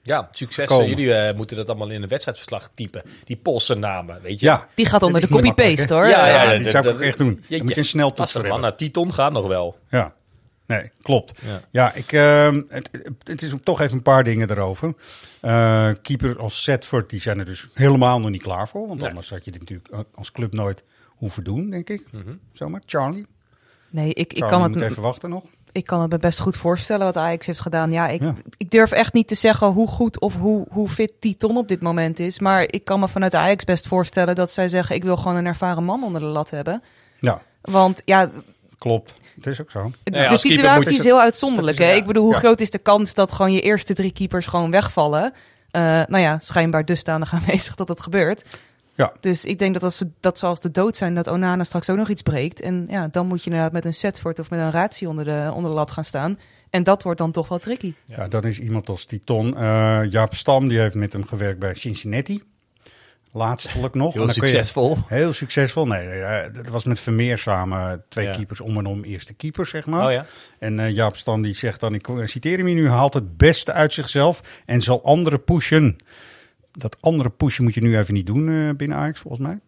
Ja, 0.02 0.28
succes. 0.32 0.68
Komen. 0.68 0.88
Jullie 0.88 1.14
eh, 1.14 1.36
moeten 1.36 1.56
dat 1.56 1.68
allemaal 1.68 1.90
in 1.90 2.02
een 2.02 2.08
wedstrijdverslag 2.08 2.70
typen. 2.74 3.02
Die 3.24 3.36
Poolse 3.36 3.74
namen, 3.74 4.20
weet 4.22 4.40
je. 4.40 4.46
Ja, 4.46 4.66
Die 4.74 4.86
gaat 4.86 5.02
onder 5.02 5.20
de 5.20 5.28
copy-paste 5.28 5.94
hoor. 5.94 6.06
Ja, 6.06 6.26
Ja, 6.26 6.42
ja, 6.42 6.54
die 6.54 6.62
dat- 6.62 6.72
zou 6.72 6.88
ik 6.88 6.94
ook 6.94 7.00
echt 7.00 7.18
doen. 7.18 7.44
Jeetje. 7.48 7.64
moet 7.64 7.74
je 7.74 7.80
een 7.80 8.00
voor 8.00 8.12
man. 8.16 8.28
hebben. 8.42 8.60
Nou, 8.60 8.74
Titon 8.76 9.12
gaat 9.12 9.32
nog 9.32 9.46
wel. 9.46 9.78
Ja, 9.90 10.14
nee, 10.66 10.90
klopt. 11.02 11.40
Ja. 11.46 11.60
Ja, 11.70 11.92
ik, 11.92 12.12
ehm, 12.12 12.62
het, 12.68 12.90
het 13.22 13.42
is 13.42 13.52
toch 13.64 13.80
even 13.80 13.96
een 13.96 14.02
paar 14.02 14.24
dingen 14.24 14.50
erover. 14.50 14.94
Eh, 15.40 15.90
keeper 16.02 16.38
als 16.38 16.62
Setford, 16.62 17.10
die 17.10 17.20
zijn 17.20 17.38
er 17.38 17.44
dus 17.44 17.68
helemaal 17.74 18.20
nog 18.20 18.30
niet 18.30 18.42
klaar 18.42 18.68
voor. 18.68 18.86
Want 18.88 19.00
Nee. 19.00 19.08
anders 19.08 19.30
had 19.30 19.44
je 19.44 19.50
dit 19.50 19.60
natuurlijk 19.60 19.88
als 20.14 20.32
club 20.32 20.52
nooit 20.52 20.84
hoeven 21.06 21.44
doen, 21.44 21.70
denk 21.70 21.90
ik. 21.90 22.02
Mhm. 22.12 22.34
Zomaar, 22.52 22.82
Charlie. 22.86 23.26
Nee, 23.90 24.08
ik, 24.08 24.16
ik, 24.16 24.30
Charlie 24.38 24.50
kan 24.58 24.70
moet 24.70 24.80
het, 24.80 24.90
even 24.90 25.02
wachten 25.02 25.30
nog. 25.30 25.44
Ik 25.78 25.86
kan 25.86 26.00
het 26.00 26.10
me 26.10 26.18
best 26.18 26.38
goed 26.40 26.56
voorstellen 26.56 27.04
wat 27.06 27.16
Ajax 27.16 27.46
heeft 27.46 27.60
gedaan. 27.60 27.92
Ja, 27.92 28.08
ik, 28.08 28.22
Ja. 28.22 28.34
ik 28.56 28.70
durf 28.70 28.90
echt 28.92 29.12
niet 29.12 29.28
te 29.28 29.34
zeggen 29.34 29.66
hoe 29.66 29.88
goed 29.88 30.20
of 30.20 30.34
hoe, 30.36 30.66
hoe 30.70 30.88
fit 30.88 31.12
Titon 31.20 31.56
op 31.56 31.68
dit 31.68 31.80
moment 31.80 32.18
is. 32.18 32.38
Maar 32.38 32.62
ik 32.66 32.84
kan 32.84 33.00
me 33.00 33.08
vanuit 33.08 33.34
Ajax 33.34 33.64
best 33.64 33.86
voorstellen 33.88 34.34
dat 34.34 34.52
zij 34.52 34.68
zeggen... 34.68 34.94
ik 34.96 35.02
wil 35.04 35.16
gewoon 35.16 35.36
een 35.36 35.46
ervaren 35.46 35.84
man 35.84 36.02
onder 36.04 36.20
de 36.20 36.26
lat 36.26 36.50
hebben. 36.50 36.82
Ja, 37.20 37.40
Want 37.60 38.02
ja, 38.04 38.30
klopt. 38.78 39.14
Het 39.36 39.46
is 39.46 39.60
ook 39.60 39.70
zo. 39.70 39.90
ja, 40.04 40.28
de 40.28 40.36
situatie 40.36 40.96
is 40.96 41.02
heel 41.04 41.20
uitzonderlijk. 41.20 41.78
is- 41.78 41.84
hè? 41.84 41.90
ja, 41.90 41.96
Ik 41.96 42.06
bedoel, 42.06 42.22
hoe 42.24 42.32
ja. 42.32 42.38
groot 42.38 42.60
is 42.60 42.70
de 42.70 42.78
kans 42.78 43.14
dat 43.14 43.32
gewoon 43.32 43.52
je 43.52 43.60
eerste 43.60 43.94
drie 43.94 44.12
keepers 44.12 44.46
gewoon 44.46 44.70
wegvallen? 44.70 45.32
Eh, 45.70 45.82
nou 45.82 46.18
ja, 46.18 46.38
schijnbaar 46.42 46.84
dusdanig 46.84 47.32
aanwezig 47.34 47.74
dat 47.74 47.86
dat 47.86 48.00
gebeurt. 48.00 48.44
Ja. 48.98 49.12
Dus 49.20 49.44
ik 49.44 49.58
denk 49.58 49.74
dat 49.74 49.82
als 49.82 49.96
ze, 49.96 50.10
dat 50.20 50.38
zoals 50.38 50.60
de 50.60 50.70
dood 50.70 50.96
zijn, 50.96 51.14
dat 51.14 51.28
Onana 51.28 51.64
straks 51.64 51.90
ook 51.90 51.96
nog 51.96 52.08
iets 52.08 52.22
breekt. 52.22 52.60
En 52.60 52.86
ja, 52.90 53.08
dan 53.08 53.26
moet 53.26 53.38
je 53.44 53.50
inderdaad 53.50 53.72
met 53.72 53.84
een 53.84 53.94
Setford 53.94 54.38
of 54.38 54.50
met 54.50 54.60
een 54.60 54.70
Ratio 54.70 55.08
onder 55.10 55.24
de, 55.24 55.50
onder 55.54 55.70
de 55.70 55.76
lat 55.76 55.90
gaan 55.90 56.04
staan. 56.04 56.38
En 56.70 56.82
dat 56.82 57.02
wordt 57.02 57.18
dan 57.18 57.32
toch 57.32 57.48
wel 57.48 57.58
tricky. 57.58 57.94
Ja, 58.04 58.28
dan 58.28 58.44
is 58.44 58.60
iemand 58.60 58.88
als 58.88 59.04
Titon. 59.04 59.56
Eh, 59.56 60.00
Jaap 60.10 60.34
Stam, 60.34 60.68
die 60.68 60.78
heeft 60.78 60.94
met 60.94 61.12
hem 61.12 61.26
gewerkt 61.26 61.58
bij 61.58 61.74
Cincinnati. 61.74 62.42
Laatstelijk 63.32 63.94
nog. 63.94 64.14
Heel 64.14 64.26
je- 64.26 64.32
succesvol. 64.32 64.98
Heel 65.06 65.32
succesvol. 65.32 65.86
Nee, 65.86 66.06
nee, 66.06 66.18
ja, 66.18 66.48
dat 66.48 66.68
was 66.68 66.84
met 66.84 67.00
Vermeer 67.00 67.38
samen 67.38 68.04
twee 68.08 68.26
Ja. 68.26 68.32
keepers 68.32 68.60
om 68.60 68.78
en 68.78 68.86
om 68.86 69.04
eerste 69.04 69.34
keeper, 69.34 69.66
zeg 69.66 69.86
maar. 69.86 70.06
Oh 70.06 70.12
ja. 70.12 70.26
En 70.58 70.78
eh, 70.80 70.90
Jaap 70.90 71.16
Stam 71.16 71.42
die 71.42 71.54
zegt 71.54 71.80
dan, 71.80 71.94
ik 71.94 72.08
citeer 72.24 72.56
hem 72.56 72.66
hier 72.66 72.74
nu, 72.74 72.88
haalt 72.88 73.14
het 73.14 73.36
beste 73.36 73.72
uit 73.72 73.92
zichzelf 73.92 74.40
en 74.66 74.80
zal 74.80 75.04
anderen 75.04 75.44
pushen. 75.44 75.96
Dat 76.78 76.96
andere 77.00 77.30
pushen 77.30 77.64
moet 77.64 77.74
je 77.74 77.80
nu 77.80 77.98
even 77.98 78.14
niet 78.14 78.26
doen 78.26 78.48
eh, 78.48 78.74
binnen 78.76 78.98
Ajax, 78.98 79.20
volgens 79.20 79.42
mij. 79.42 79.58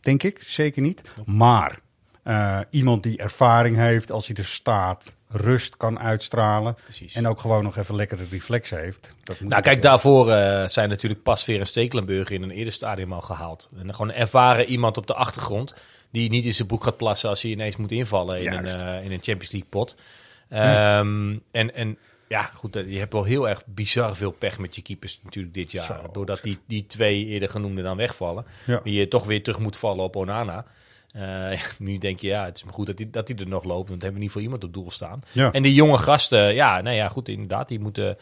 Denk 0.00 0.22
ik, 0.22 0.42
zeker 0.42 0.82
niet. 0.82 1.12
Maar 1.26 1.78
eh, 2.22 2.60
iemand 2.70 3.02
die 3.02 3.18
ervaring 3.18 3.76
heeft, 3.76 4.10
als 4.10 4.26
hij 4.26 4.36
er 4.36 4.44
staat, 4.44 5.16
rust 5.28 5.76
kan 5.76 5.98
uitstralen. 5.98 6.76
Precies. 6.84 7.14
En 7.14 7.26
ook 7.26 7.40
gewoon 7.40 7.62
nog 7.62 7.76
even 7.76 7.94
lekkere 7.94 8.24
reflex 8.30 8.70
heeft. 8.70 9.14
Dat 9.22 9.40
moet 9.40 9.50
Nou, 9.50 9.62
kijk, 9.62 9.82
daarvoor 9.82 10.30
eh, 10.30 10.68
zijn 10.68 10.88
natuurlijk 10.88 11.22
Pasveer 11.22 11.60
en 11.60 11.66
Stekelenburg 11.66 12.30
in 12.30 12.42
een 12.42 12.50
eerder 12.50 12.72
stadium 12.72 13.12
al 13.12 13.20
gehaald. 13.20 13.68
En 13.78 13.94
gewoon 13.94 14.12
ervaren 14.12 14.66
iemand 14.66 14.96
op 14.96 15.06
de 15.06 15.14
achtergrond 15.14 15.74
die 16.10 16.30
niet 16.30 16.44
in 16.44 16.54
zijn 16.54 16.68
broek 16.68 16.84
gaat 16.84 16.96
plassen 16.96 17.28
als 17.28 17.42
hij 17.42 17.50
ineens 17.50 17.76
moet 17.76 17.92
invallen 17.92 18.40
in 18.40 18.52
een, 18.52 19.02
in 19.04 19.12
een 19.12 19.22
Champions 19.22 19.50
League 19.50 19.70
pot. 19.70 19.94
Ehm, 20.48 21.36
en, 21.50 21.74
en 21.74 21.98
ja, 22.28 22.42
goed, 22.42 22.76
eh, 22.76 22.92
je 22.92 22.98
hebt 22.98 23.12
wel 23.12 23.24
heel 23.24 23.48
erg 23.48 23.66
bizar 23.66 24.16
veel 24.16 24.30
pech 24.30 24.58
met 24.58 24.74
je 24.74 24.82
keepers 24.82 25.20
natuurlijk 25.22 25.54
dit 25.54 25.72
jaar. 25.72 25.84
Zo, 25.84 26.08
doordat 26.12 26.42
die, 26.42 26.58
die 26.66 26.86
twee 26.86 27.24
eerder 27.24 27.48
genoemde 27.48 27.82
dan 27.82 27.96
wegvallen. 27.96 28.44
Ja. 28.66 28.80
Die 28.82 28.94
je 28.94 29.08
toch 29.08 29.26
weer 29.26 29.42
terug 29.42 29.58
moet 29.58 29.76
vallen 29.76 30.04
op 30.04 30.16
Onana. 30.16 30.64
Eh, 31.12 31.60
nu 31.78 31.98
denk 31.98 32.20
je, 32.20 32.28
ja, 32.28 32.44
het 32.44 32.56
is 32.56 32.64
maar 32.64 32.74
goed 32.74 32.86
dat 32.86 32.98
hij 32.98 33.10
dat 33.10 33.26
die 33.26 33.36
er 33.36 33.48
nog 33.48 33.64
loopt. 33.64 33.88
Want 33.88 34.02
hebben 34.02 34.18
we 34.18 34.24
niet 34.24 34.34
voor 34.34 34.42
iemand 34.42 34.64
op 34.64 34.72
doel 34.72 34.90
staan. 34.90 35.22
Ja. 35.32 35.52
En 35.52 35.62
die 35.62 35.74
jonge 35.74 35.98
gasten, 35.98 36.54
ja, 36.54 36.80
nou 36.80 36.96
ja, 36.96 37.08
goed, 37.08 37.28
inderdaad, 37.28 37.68
die 37.68 37.80
moeten 37.80 38.16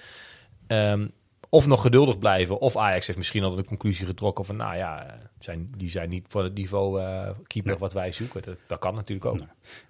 ehm, 0.67 1.07
of 1.49 1.67
nog 1.67 1.83
geduldig 1.83 2.19
blijven. 2.19 2.59
Of 2.59 2.77
Ajax 2.77 3.07
heeft 3.07 3.19
misschien 3.19 3.43
al 3.43 3.55
de 3.55 3.65
conclusie 3.65 4.07
getrokken 4.07 4.45
van, 4.45 4.57
nou 4.57 4.77
ja, 4.77 5.07
eh, 5.07 5.19
zijn, 5.39 5.71
die 5.77 5.91
zijn 5.91 6.09
niet 6.09 6.25
voor 6.29 6.43
het 6.43 6.55
niveau 6.55 7.01
eh, 7.01 7.31
keeper 7.47 7.71
Nee. 7.71 7.81
wat 7.81 7.93
wij 7.93 8.13
zoeken. 8.13 8.43
Dat, 8.43 8.57
dat 8.67 8.79
kan 8.79 8.95
natuurlijk 8.95 9.27
ook. 9.27 9.41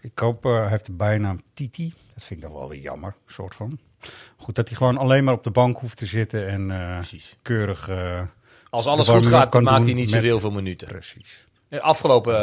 Ik 0.00 0.18
hoop, 0.18 0.46
eh, 0.46 0.52
hij 0.52 0.68
heeft 0.68 0.86
de 0.86 0.92
bijnaam 0.92 1.40
Titi. 1.52 1.94
Dat 2.14 2.24
vind 2.24 2.40
ik 2.40 2.46
dan 2.46 2.56
wel 2.58 2.68
weer 2.68 2.80
jammer, 2.80 3.14
soort 3.26 3.54
van. 3.54 3.78
Goed, 4.36 4.54
dat 4.54 4.68
hij 4.68 4.76
gewoon 4.76 4.96
alleen 4.98 5.24
maar 5.24 5.34
op 5.34 5.44
de 5.44 5.50
bank 5.50 5.78
hoeft 5.78 5.96
te 5.96 6.06
zitten 6.06 6.48
en 6.48 6.70
eh, 6.70 6.98
keurig... 7.42 7.88
eh, 7.88 8.22
Als 8.70 8.86
alles 8.86 9.08
goed 9.08 9.26
gaat, 9.26 9.52
dan 9.52 9.62
maakt 9.62 9.84
hij 9.86 9.94
niet 9.94 10.10
met- 10.10 10.20
zoveel 10.20 10.40
veel 10.40 10.50
minuten. 10.50 10.88
Precies. 10.88 11.44
De 11.68 11.80
afgelopen 11.80 12.34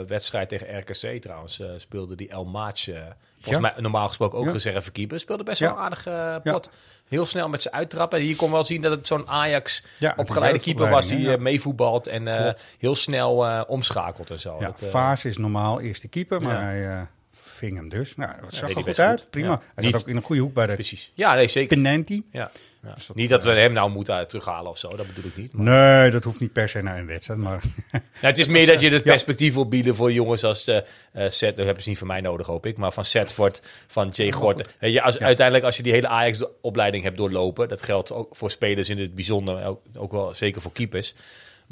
eh, 0.00 0.06
wedstrijd 0.08 0.48
tegen 0.48 0.78
RKC 0.78 1.22
trouwens 1.22 1.62
speelde 1.76 2.16
die 2.16 2.28
El 2.28 2.44
Maatj, 2.44 2.88
eh, 2.90 3.00
volgens 3.40 3.64
Ja. 3.64 3.72
mij 3.72 3.72
normaal 3.82 4.08
gesproken 4.08 4.38
ook 4.38 4.44
Ja. 4.46 4.52
reservekeeper, 4.52 5.20
speelde 5.20 5.42
best 5.42 5.60
wel 5.60 5.76
eh, 5.78 6.36
pot. 6.42 6.70
Heel 7.08 7.26
snel 7.26 7.48
met 7.48 7.62
zijn 7.62 7.74
uittrappen. 7.74 8.20
Hier 8.20 8.36
kon 8.36 8.50
wel 8.50 8.64
zien 8.64 8.82
dat 8.82 8.90
het 8.92 9.06
zo'n 9.06 9.28
Ajax 9.28 9.84
Ja, 9.98 10.14
opgeleide 10.16 10.58
keeper 10.58 10.88
was 10.90 11.06
die 11.06 11.36
meevoetbalt 11.38 12.06
en 12.06 12.54
heel 12.78 12.94
snel 12.94 13.64
omschakelt 13.66 14.30
en 14.30 14.38
zo. 14.40 14.56
Ja, 14.60 14.66
Dat, 14.66 14.84
Vaas 14.90 15.24
is 15.24 15.36
normaal 15.36 15.80
eerste 15.80 16.08
keeper, 16.08 16.42
maar 16.42 16.76
Ja. 16.76 16.88
hij 16.96 17.06
ving 17.42 17.76
hem 17.76 17.88
dus. 17.88 18.16
Nou, 18.16 18.32
dat 18.40 18.54
zag 18.54 18.70
er 18.70 18.82
goed 18.82 18.98
uit. 18.98 19.20
goed. 19.20 19.30
Prima. 19.30 19.50
Ja. 19.50 19.60
Hij 19.74 19.84
Niet- 19.84 19.92
zat 19.92 20.00
ook 20.00 20.08
in 20.08 20.16
een 20.16 20.22
goede 20.22 20.42
hoek 20.42 20.54
bij 20.54 20.66
de 20.66 20.74
Precies. 20.74 21.12
Ja, 21.14 21.34
nee, 21.34 21.46
zeker. 21.48 21.76
penalty. 21.76 22.22
Ja. 22.32 22.50
Ja. 22.82 22.94
Dus 22.94 23.06
dat, 23.06 23.16
niet 23.16 23.28
dat 23.28 23.44
we 23.44 23.50
eh, 23.50 23.56
hem 23.56 23.72
nou 23.72 23.90
moeten 23.90 24.18
uh, 24.20 24.24
terughalen 24.24 24.70
of 24.70 24.78
zo, 24.78 24.96
dat 24.96 25.06
bedoel 25.06 25.24
ik 25.24 25.36
niet. 25.36 25.52
Maar... 25.52 25.64
Nee, 26.00 26.10
dat 26.10 26.24
hoeft 26.24 26.40
niet 26.40 26.52
per 26.52 26.68
se 26.68 26.82
naar 26.82 26.98
een 26.98 27.06
wedstrijd. 27.06 27.40
Maar 27.40 27.60
Nou, 27.92 28.02
het 28.20 28.38
is 28.38 28.46
meer 28.48 28.66
dat 28.66 28.80
je 28.80 28.90
het 28.90 29.02
perspectief 29.12 29.54
wil 29.54 29.68
bieden 29.68 29.94
voor 29.94 30.12
jongens 30.12 30.44
als 30.44 30.66
eh 30.66 30.76
eh, 30.76 30.82
Seth. 31.28 31.56
Dat 31.56 31.64
hebben 31.64 31.82
ze 31.82 31.88
niet 31.88 31.98
van 31.98 32.06
mij 32.06 32.20
nodig, 32.20 32.46
hoop 32.46 32.66
ik. 32.66 32.76
Maar 32.76 32.92
van 32.92 33.04
Setford, 33.04 33.62
van 33.86 34.08
Jay 34.08 34.32
Gorten. 34.32 34.66
Weet 34.78 34.92
je, 34.92 35.02
als, 35.02 35.18
Uiteindelijk, 35.18 35.66
als 35.66 35.76
je 35.76 35.82
die 35.82 35.92
hele 35.92 36.08
Ajax-opleiding 36.08 37.04
hebt 37.04 37.16
doorlopen. 37.16 37.68
Dat 37.68 37.82
geldt 37.82 38.12
ook 38.12 38.36
voor 38.36 38.50
spelers 38.50 38.88
in 38.88 38.98
het 38.98 39.14
bijzonder. 39.14 39.64
Ook, 39.64 39.80
ook 39.98 40.12
wel 40.12 40.34
zeker 40.34 40.62
voor 40.62 40.72
keepers. 40.72 41.14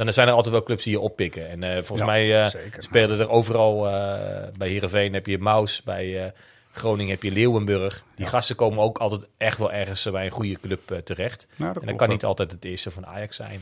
Dan 0.04 0.12
zijn 0.12 0.28
er 0.28 0.34
altijd 0.34 0.52
wel 0.52 0.62
clubs 0.62 0.84
die 0.84 0.92
je 0.92 1.00
oppikken. 1.00 1.48
En 1.50 1.62
eh, 1.62 1.72
volgens 1.72 1.98
Ja, 2.00 2.06
mij 2.06 2.48
zeker. 2.48 2.82
spelen 2.82 3.18
er 3.18 3.28
overal. 3.30 3.86
eh, 3.88 3.92
bij 4.58 4.68
Heerenveen 4.68 5.12
heb 5.14 5.26
je 5.26 5.38
Maus. 5.38 5.82
Bij 5.82 6.32
Groningen 6.70 7.10
heb 7.12 7.22
je 7.22 7.30
Leeuwenburg. 7.30 8.04
Die 8.14 8.26
gasten 8.26 8.56
komen 8.56 8.78
ook 8.78 8.98
altijd 8.98 9.26
echt 9.36 9.58
wel 9.58 9.72
ergens 9.72 10.10
bij 10.10 10.24
een 10.24 10.30
goede 10.30 10.60
club 10.60 11.00
terecht. 11.04 11.46
Nou, 11.56 11.72
dat 11.72 11.82
en 11.82 11.88
dat 11.88 11.96
kan 11.98 12.08
niet 12.08 12.24
altijd 12.24 12.50
het 12.52 12.64
eerste 12.64 12.90
van 12.90 13.06
Ajax 13.06 13.36
zijn. 13.36 13.60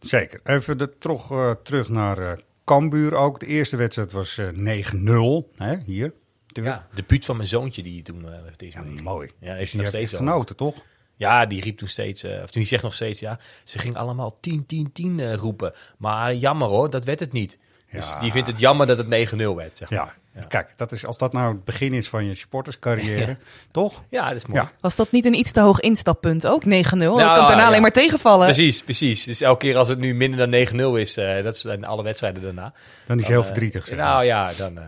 Zeker. 0.00 0.40
Even 0.44 0.78
de, 0.78 0.98
terug, 0.98 1.30
terug 1.62 1.88
naar 1.88 2.38
Cambuur 2.64 3.14
ook. 3.14 3.40
De 3.40 3.46
eerste 3.46 3.76
wedstrijd 3.76 4.12
was 4.12 4.38
eh 4.38 4.46
9-0. 4.48 5.50
Hè, 5.56 5.76
hier. 5.84 6.12
Ja, 6.46 6.86
de 6.94 7.04
buurt 7.06 7.24
van 7.24 7.36
mijn 7.36 7.48
zoontje 7.48 7.82
die 7.82 8.02
toen 8.02 8.24
uh, 8.24 8.30
heeft 8.44 8.58
deze 8.58 8.78
Ja, 8.78 9.02
mooi. 9.02 9.30
Ja, 9.40 9.54
heeft 9.54 9.74
nog 9.74 9.86
steeds 9.86 10.12
genoten, 10.12 10.56
toch? 10.56 10.74
Ja, 11.18 11.46
die 11.46 11.60
riep 11.62 11.76
toen 11.78 11.88
steeds, 11.88 12.22
eh, 12.22 12.42
of 12.42 12.50
die 12.50 12.64
zegt 12.64 12.82
nog 12.82 12.94
steeds, 12.94 13.20
ja, 13.20 13.38
ze 13.64 13.78
ging 13.78 13.96
allemaal 13.96 14.36
10, 14.40 14.66
10, 14.66 14.92
10 14.92 15.20
eh, 15.20 15.34
roepen. 15.34 15.72
Maar 15.98 16.34
jammer 16.34 16.68
hoor, 16.68 16.90
dat 16.90 17.04
werd 17.04 17.20
het 17.20 17.32
niet. 17.32 17.58
Dus 17.92 18.10
Ja. 18.10 18.18
die 18.20 18.30
vindt 18.32 18.48
het 18.48 18.58
jammer 18.58 18.86
dat 18.86 18.98
het 18.98 19.06
9-0 19.08 19.56
werd, 19.56 19.78
zeg 19.78 19.90
Ja. 19.90 20.04
maar. 20.04 20.16
Kijk, 20.48 20.72
dat 20.76 20.92
is, 20.92 21.06
als 21.06 21.18
dat 21.18 21.32
nou 21.32 21.52
het 21.54 21.64
begin 21.64 21.92
is 21.92 22.08
van 22.08 22.24
je 22.26 22.34
supporterscarrière, 22.34 23.36
toch? 23.70 24.02
Ja, 24.10 24.26
dat 24.28 24.36
is 24.36 24.46
mooi. 24.46 24.60
Ja. 24.60 24.72
Was 24.80 24.96
dat 24.96 25.12
niet 25.12 25.24
een 25.24 25.34
iets 25.34 25.52
te 25.52 25.60
hoog 25.60 25.80
instappunt 25.80 26.46
ook? 26.46 26.64
9-0? 26.64 26.68
Dan 26.68 26.78
kan 26.98 27.16
het 27.18 27.26
Nou, 27.26 27.46
daarna 27.46 27.60
ja. 27.62 27.66
alleen 27.66 27.82
maar 27.82 27.92
tegenvallen. 27.92 28.44
Precies, 28.46 28.82
precies. 28.82 29.24
Dus 29.24 29.40
elke 29.40 29.58
keer 29.66 29.76
als 29.76 29.88
het 29.88 29.98
nu 29.98 30.14
minder 30.14 30.38
dan 30.38 30.50
9-0 30.50 30.94
is, 31.00 31.16
eh, 31.16 31.42
dat 31.42 31.56
zijn 31.56 31.84
alle 31.84 32.02
wedstrijden 32.02 32.42
daarna. 32.42 32.72
Dan 33.06 33.16
is 33.16 33.22
hij 33.22 33.32
heel 33.32 33.40
eh, 33.40 33.46
verdrietig. 33.46 33.86
zeg 33.86 33.96
maar. 33.98 34.06
Nou 34.06 34.24
ja, 34.24 34.52
dan 34.52 34.78
eh, 34.78 34.84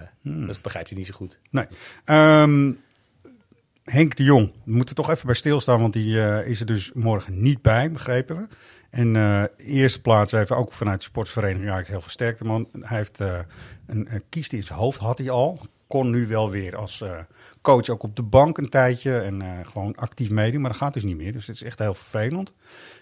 dat 0.47 0.63
begrijpt 0.63 0.89
hij 0.89 0.99
niet 0.99 1.07
zo 1.07 1.15
goed. 1.15 1.39
Nee. 1.51 1.67
Ehm, 2.05 2.71
Henk 3.85 4.17
de 4.17 4.23
Jong, 4.23 4.53
we 4.65 4.73
moeten 4.73 4.95
toch 4.95 5.11
even 5.11 5.27
bij 5.27 5.35
stilstaan, 5.35 5.81
want 5.81 5.93
die 5.93 6.23
eh, 6.23 6.47
is 6.47 6.61
er 6.61 6.67
dus 6.67 6.93
morgen 6.93 7.43
niet 7.43 7.63
bij, 7.63 7.91
begrepen 7.91 8.37
we. 8.37 8.47
En 8.91 9.17
eh 9.17 9.45
eerste 9.57 10.01
plaats 10.01 10.33
even 10.33 10.57
ook 10.57 10.73
vanuit 10.73 10.99
de 10.99 11.05
sportsvereniging 11.05 11.63
eigenlijk 11.63 11.91
heel 11.91 12.01
versterkte 12.01 12.45
man. 12.45 12.69
Hij 12.81 12.97
heeft 12.97 13.21
eh, 13.21 13.39
een, 13.87 14.15
een 14.15 14.23
kiest 14.29 14.53
in 14.53 14.63
zijn 14.63 14.79
hoofd, 14.79 14.99
had 14.99 15.19
hij 15.19 15.31
al. 15.31 15.61
Kon 15.87 16.11
nu 16.11 16.27
wel 16.27 16.51
weer 16.51 16.77
als 16.77 17.05
coach 17.61 17.89
ook 17.89 18.03
op 18.03 18.17
de 18.17 18.23
bank 18.23 18.59
een 18.59 18.69
tijdje 18.69 19.19
en 19.19 19.67
gewoon 19.67 19.95
actief 19.95 20.31
meedoen, 20.31 20.61
maar 20.61 20.71
dat 20.71 20.81
gaat 20.81 20.95
dus 20.95 21.03
niet 21.03 21.17
meer. 21.17 21.33
Dus 21.33 21.47
het 21.47 21.57
is 21.57 21.63
echt 21.63 21.79
heel 21.79 21.95
vervelend. 21.95 22.53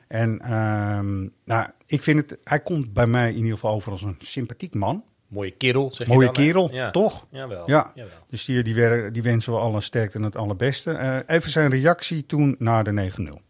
En 0.06 0.40
ehm, 0.40 1.28
nou, 1.44 1.68
ik 1.86 2.02
vind 2.02 2.30
het, 2.30 2.38
hij 2.44 2.60
komt 2.60 2.92
bij 2.92 3.06
mij 3.06 3.28
in 3.28 3.36
ieder 3.36 3.52
geval 3.52 3.74
over 3.74 3.90
als 3.90 4.02
een 4.02 4.16
sympathiek 4.18 4.74
man. 4.74 5.04
Mooie 5.28 5.50
kerel, 5.50 5.90
zeg 5.94 6.06
je 6.06 6.12
Mooie 6.12 6.26
dan, 6.26 6.34
hè? 6.36 6.42
kerel, 6.42 6.68
Ja. 6.72 6.90
toch? 6.90 7.26
Jawel, 7.30 7.62
Ja. 7.66 7.92
jawel. 7.94 8.12
Dus 8.28 8.44
die, 8.44 8.62
die, 8.62 9.10
die 9.10 9.22
wensen 9.22 9.52
we 9.52 9.58
alle 9.58 9.80
sterkte 9.80 10.18
en 10.18 10.24
het 10.24 10.36
allerbeste. 10.36 10.90
Eh, 10.92 11.16
even 11.36 11.50
zijn 11.50 11.70
reactie 11.70 12.26
toen 12.26 12.56
na 12.58 12.82
de 12.82 12.90
9-0. 12.92 13.40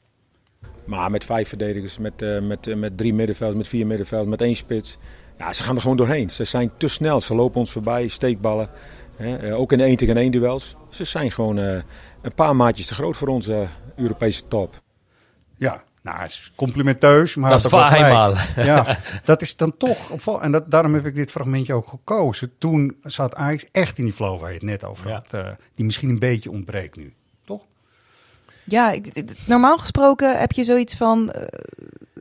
Maar 0.85 1.11
met 1.11 1.25
vijf 1.25 1.49
verdedigers, 1.49 1.99
met, 1.99 2.23
eh, 2.23 2.41
met, 2.41 2.67
eh, 2.67 2.75
met 2.77 2.97
drie 2.97 3.15
middenvelders, 3.15 3.59
met 3.59 3.69
vier 3.69 3.87
middenvelders, 3.87 4.31
met 4.31 4.41
één 4.41 4.57
spits. 4.57 4.99
Ja, 5.39 5.53
ze 5.53 5.63
gaan 5.63 5.75
er 5.75 5.81
gewoon 5.81 5.97
doorheen. 5.97 6.31
Ze 6.31 6.45
zijn 6.45 6.71
te 6.77 6.89
snel. 6.89 7.21
Ze 7.21 7.35
lopen 7.35 7.59
ons 7.61 7.71
voorbij, 7.73 8.09
steekballen. 8.09 8.69
Hè, 9.17 9.37
eh, 9.37 9.59
ook 9.61 9.73
in 9.73 9.79
de 9.79 9.85
1 9.85 9.97
tegen 9.97 10.17
1 10.17 10.31
duels. 10.31 10.77
Ze 10.89 11.05
zijn 11.05 11.31
gewoon 11.31 11.59
eh, 11.59 11.75
een 12.23 12.35
paar 12.35 12.57
maatjes 12.57 12.87
te 12.87 12.95
groot 12.95 13.17
voor 13.17 13.29
onze 13.29 13.67
Europese 13.97 14.49
top. 14.49 14.81
Ja, 15.57 15.83
nou, 16.03 16.19
het 16.21 16.31
is 16.31 16.53
complimenteus, 16.57 17.35
maar 17.35 17.51
Dat 17.51 17.65
is 17.65 17.71
wel 17.71 17.91
eenmaal. 17.93 18.35
Ja, 18.57 18.99
dat 19.25 19.43
is 19.43 19.57
dan 19.57 19.77
toch 19.77 20.11
opvallend. 20.11 20.45
En 20.45 20.53
dat, 20.53 20.71
daarom 20.71 20.95
heb 20.95 21.07
ik 21.07 21.15
dit 21.15 21.31
fragmentje 21.31 21.75
ook 21.75 21.89
gekozen. 21.89 22.53
Toen 22.59 22.97
zat 23.01 23.35
Ajax 23.35 23.67
echt 23.73 23.99
in 23.99 24.05
die 24.05 24.13
flow 24.13 24.41
waar 24.41 24.49
je 24.49 24.55
het 24.55 24.65
net 24.65 24.85
over 24.85 25.09
Ja. 25.09 25.15
had. 25.15 25.33
eh, 25.45 25.51
die 25.75 25.85
misschien 25.85 26.09
een 26.09 26.19
beetje 26.19 26.51
ontbreekt 26.51 26.97
nu, 26.97 27.15
toch? 27.45 27.63
Ja, 28.65 28.91
ik- 28.91 29.07
ik- 29.07 29.31
normaal 29.47 29.79
gesproken 29.79 30.39
heb 30.39 30.53
je 30.53 30.65
zoiets 30.65 30.95
van, 30.95 31.31
eh, 31.31 31.43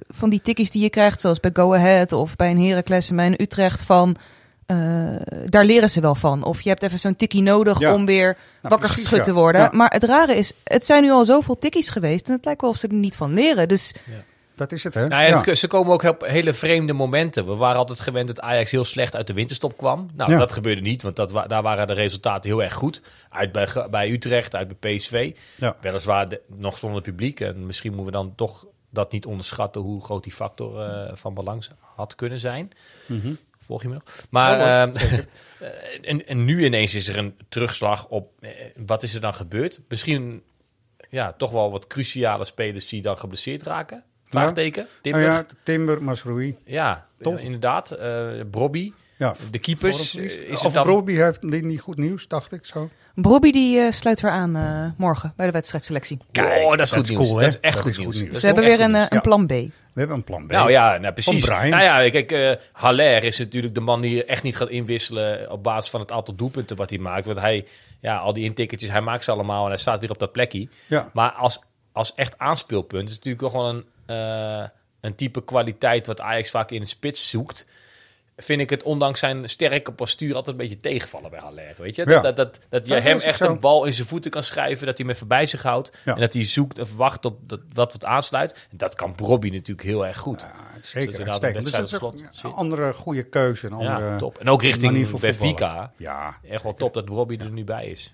van 0.07 0.29
die 0.29 0.41
tikkies 0.41 0.71
die 0.71 0.81
je 0.81 0.89
krijgt, 0.89 1.21
zoals 1.21 1.39
bij 1.39 1.51
Go 1.53 1.73
Ahead 1.73 2.11
of 2.11 2.35
bij 2.35 2.49
een 2.51 2.65
Heracles 2.65 3.09
en 3.09 3.15
bij 3.15 3.25
een 3.25 3.41
Utrecht, 3.41 3.81
van 3.83 4.15
eh, 4.67 4.77
daar 5.45 5.65
leren 5.65 5.89
ze 5.89 6.01
wel 6.01 6.15
van. 6.15 6.43
Of 6.43 6.61
je 6.61 6.69
hebt 6.69 6.83
even 6.83 6.99
zo'n 6.99 7.15
tikkie 7.15 7.41
nodig 7.41 7.79
Ja. 7.79 7.93
om 7.93 8.05
weer 8.05 8.37
wakker 8.61 8.79
precies, 8.79 9.01
geschud 9.01 9.17
ja. 9.17 9.23
te 9.23 9.33
worden. 9.33 9.61
Ja. 9.61 9.69
Maar 9.71 9.89
het 9.91 10.03
rare 10.03 10.35
is, 10.35 10.53
het 10.63 10.85
zijn 10.85 11.03
nu 11.03 11.11
al 11.11 11.25
zoveel 11.25 11.57
tikkies 11.57 11.89
geweest 11.89 12.27
en 12.27 12.33
het 12.33 12.45
lijkt 12.45 12.61
wel 12.61 12.69
of 12.69 12.75
ze 12.77 12.87
er 12.87 12.93
niet 12.93 13.15
van 13.15 13.33
leren. 13.33 13.67
Dus 13.67 13.93
Dat 14.55 14.71
is 14.71 14.83
het, 14.83 14.93
hè? 14.93 15.07
Nou, 15.07 15.23
ja, 15.29 15.41
het- 15.41 15.57
Ze 15.57 15.67
komen 15.67 15.93
ook 15.93 16.03
op 16.03 16.21
hele 16.25 16.53
vreemde 16.53 16.93
momenten. 16.93 17.45
We 17.45 17.55
waren 17.55 17.77
altijd 17.77 17.99
gewend 17.99 18.27
dat 18.27 18.39
Ajax 18.41 18.71
heel 18.71 18.83
slecht 18.85 19.15
uit 19.15 19.27
de 19.27 19.33
winterstop 19.33 19.77
kwam. 19.77 20.09
Nou, 20.15 20.31
Ja. 20.31 20.37
dat 20.37 20.51
gebeurde 20.51 20.81
niet, 20.81 21.01
want 21.01 21.15
dat, 21.15 21.29
daar 21.47 21.61
waren 21.61 21.87
de 21.87 21.93
resultaten 21.93 22.49
heel 22.49 22.63
erg 22.63 22.73
goed. 22.73 23.01
Uit 23.29 23.51
bij, 23.51 23.67
bij 23.91 24.11
Utrecht, 24.11 24.55
uit 24.55 24.79
bij 24.79 24.95
PSV. 24.95 25.35
Ja. 25.55 25.75
Weliswaar 25.81 26.29
de- 26.29 26.41
nog 26.47 26.77
zonder 26.77 27.01
publiek. 27.01 27.39
En 27.39 27.65
misschien 27.65 27.93
moeten 27.93 28.11
we 28.13 28.17
dan 28.19 28.33
toch 28.35 28.65
dat 28.89 29.11
niet 29.11 29.25
onderschatten 29.25 29.81
hoe 29.81 30.03
groot 30.03 30.23
die 30.23 30.33
factor 30.33 30.81
eh, 30.81 31.11
van 31.15 31.33
belang 31.33 31.67
had 31.95 32.15
kunnen 32.15 32.39
zijn. 32.39 32.69
Mhm. 33.05 33.33
Volg 33.67 33.81
je 33.81 33.87
me 33.87 33.93
nog? 33.93 34.03
Maar 34.29 34.59
Ja, 34.59 34.85
hoor, 34.85 34.95
ehm, 34.95 35.05
eh, 35.59 36.09
en, 36.09 36.27
en 36.27 36.45
nu 36.45 36.65
ineens 36.65 36.95
is 36.95 37.07
er 37.07 37.17
een 37.17 37.37
terugslag 37.49 38.07
op 38.07 38.31
eh, 38.39 38.51
wat 38.75 39.03
is 39.03 39.13
er 39.13 39.21
dan 39.21 39.33
gebeurd? 39.33 39.79
Misschien 39.87 40.43
ja, 41.09 41.33
toch 41.33 41.51
wel 41.51 41.71
wat 41.71 41.87
cruciale 41.87 42.45
spelers 42.45 42.87
die 42.87 43.01
dan 43.01 43.17
geblesseerd 43.17 43.63
raken. 43.63 44.03
Vraagteken. 44.25 44.87
Timber. 45.01 45.21
Oh 45.21 45.27
ja, 45.27 45.35
ja, 45.35 45.45
Timber, 45.63 46.01
toch? 47.17 47.33
Toch? 47.33 47.39
inderdaad. 47.39 47.91
eh 47.91 48.41
Brobby. 48.51 48.93
Ja, 49.17 49.35
De 49.51 49.59
keepers. 49.59 50.15
eh, 50.15 50.23
Is 50.23 50.57
Of 50.57 50.63
het 50.63 50.73
dan... 50.73 50.83
Broby 50.83 51.13
heeft 51.13 51.41
niet 51.41 51.79
goed 51.81 51.97
nieuws, 51.97 52.27
dacht 52.27 52.51
ik 52.51 52.65
zo. 52.65 52.89
Brobby 53.15 53.51
die 53.51 53.79
eh, 53.79 53.91
sluit 53.91 54.21
weer 54.21 54.31
aan 54.31 54.55
eh, 54.55 54.85
morgen 54.97 55.33
bij 55.35 55.45
de 55.45 55.51
wedstrijdselectie. 55.51 56.17
Kijk, 56.31 56.63
oh, 56.63 56.69
dat 56.69 56.79
is 56.79 56.91
goed 56.91 57.09
nieuws. 57.09 57.27
cool, 57.27 57.39
dat 57.39 57.49
is 57.49 57.59
echt 57.59 57.73
Dat 57.75 57.83
goed 57.83 57.91
is 57.91 57.97
goed 57.97 58.05
nieuws. 58.05 58.15
nieuws. 58.15 58.31
Dat 58.31 58.41
Ze 58.41 58.47
is 58.47 58.53
hebben 58.53 58.77
weer 58.77 58.85
een, 58.95 59.13
een 59.15 59.21
plan 59.21 59.45
B. 59.45 59.49
We 59.49 59.69
hebben 59.93 60.15
een 60.17 60.23
plan 60.23 60.47
B. 60.47 60.51
Nou 60.51 60.71
ja, 60.71 60.97
nou, 60.97 61.13
precies. 61.13 61.45
Van 61.45 61.55
Brian. 61.57 61.69
Nou 61.69 62.03
ja, 62.03 62.09
kijk, 62.09 62.31
eh 62.31 62.51
Haller 62.71 63.23
is 63.23 63.37
natuurlijk 63.37 63.73
de 63.75 63.81
man 63.81 64.01
die 64.01 64.25
echt 64.25 64.43
niet 64.43 64.55
gaat 64.57 64.69
inwisselen 64.69 65.51
op 65.51 65.63
basis 65.63 65.89
van 65.89 65.99
het 65.99 66.11
aantal 66.11 66.35
doelpunten 66.35 66.75
wat 66.75 66.89
hij 66.89 66.99
maakt. 66.99 67.25
Want 67.25 67.39
hij, 67.39 67.65
ja, 68.01 68.17
al 68.17 68.33
die 68.33 68.43
intikkertjes, 68.43 68.89
hij 68.91 69.01
maakt 69.01 69.23
ze 69.23 69.31
allemaal 69.31 69.63
en 69.63 69.69
hij 69.69 69.77
staat 69.79 69.99
weer 69.99 70.11
op 70.11 70.19
dat 70.19 70.31
plekje. 70.31 70.67
Ja. 70.87 71.09
Maar 71.13 71.31
als, 71.31 71.63
als 71.91 72.13
echt 72.15 72.37
aanspeelpunt 72.37 73.09
is 73.09 73.15
het 73.15 73.25
natuurlijk 73.25 73.53
wel 73.53 73.61
gewoon 73.61 73.83
een, 74.05 74.15
eh, 74.61 74.67
een 75.01 75.15
type 75.15 75.43
kwaliteit 75.43 76.07
wat 76.07 76.21
Ajax 76.21 76.49
vaak 76.49 76.71
in 76.71 76.81
de 76.81 76.87
spits 76.87 77.29
zoekt. 77.29 77.65
Vind 78.39 78.61
ik 78.61 78.69
het 78.69 78.83
ondanks 78.83 79.19
zijn 79.19 79.49
sterke 79.49 79.91
postuur 79.91 80.35
altijd 80.35 80.55
een 80.59 80.61
beetje 80.61 80.79
tegenvallen 80.79 81.29
bij 81.29 81.39
Haller. 81.39 81.75
Weet 81.77 81.95
je? 81.95 82.05
Dat, 82.05 82.13
Ja. 82.13 82.21
dat, 82.21 82.35
dat, 82.35 82.59
dat 82.69 82.87
je 82.87 82.93
Ja, 82.95 83.01
hem 83.01 83.19
echt 83.19 83.37
zo. 83.37 83.51
een 83.51 83.59
bal 83.59 83.85
in 83.85 83.93
zijn 83.93 84.07
voeten 84.07 84.31
kan 84.31 84.43
schrijven. 84.43 84.85
Dat 84.85 84.97
hij 84.97 85.05
hem 85.05 85.15
even 85.15 85.27
bij 85.27 85.45
zich 85.45 85.63
houdt. 85.63 85.91
Ja. 86.05 86.13
En 86.15 86.19
dat 86.21 86.33
hij 86.33 86.43
zoekt 86.43 86.77
en 86.79 86.87
wacht 86.95 87.25
op 87.25 87.49
dat, 87.49 87.59
wat 87.73 87.91
wat 87.91 88.05
aansluit. 88.05 88.67
En 88.71 88.77
dat 88.77 88.95
kan 88.95 89.13
Robbie 89.17 89.51
natuurlijk 89.51 89.87
heel 89.87 90.05
erg 90.05 90.17
goed. 90.17 90.41
Ja, 90.41 90.53
Dus 90.75 90.89
zeker. 90.89 91.19
een 91.19 91.53
Dus 91.53 91.71
dat 91.71 91.83
is 91.83 91.95
slot 91.95 92.23
een 92.43 92.51
andere 92.51 92.93
goede 92.93 93.23
keuze. 93.23 93.65
Een 93.67 93.73
andere 93.73 94.09
Ja, 94.09 94.17
top. 94.17 94.37
En 94.37 94.49
ook 94.49 94.61
richting 94.61 95.19
Benfica. 95.19 95.91
Ja, 95.97 96.37
Echt 96.49 96.63
wel 96.63 96.73
top 96.73 96.93
dat 96.93 97.07
Robbie 97.07 97.39
er 97.39 97.49
nu 97.49 97.63
bij 97.63 97.85
is. 97.87 98.11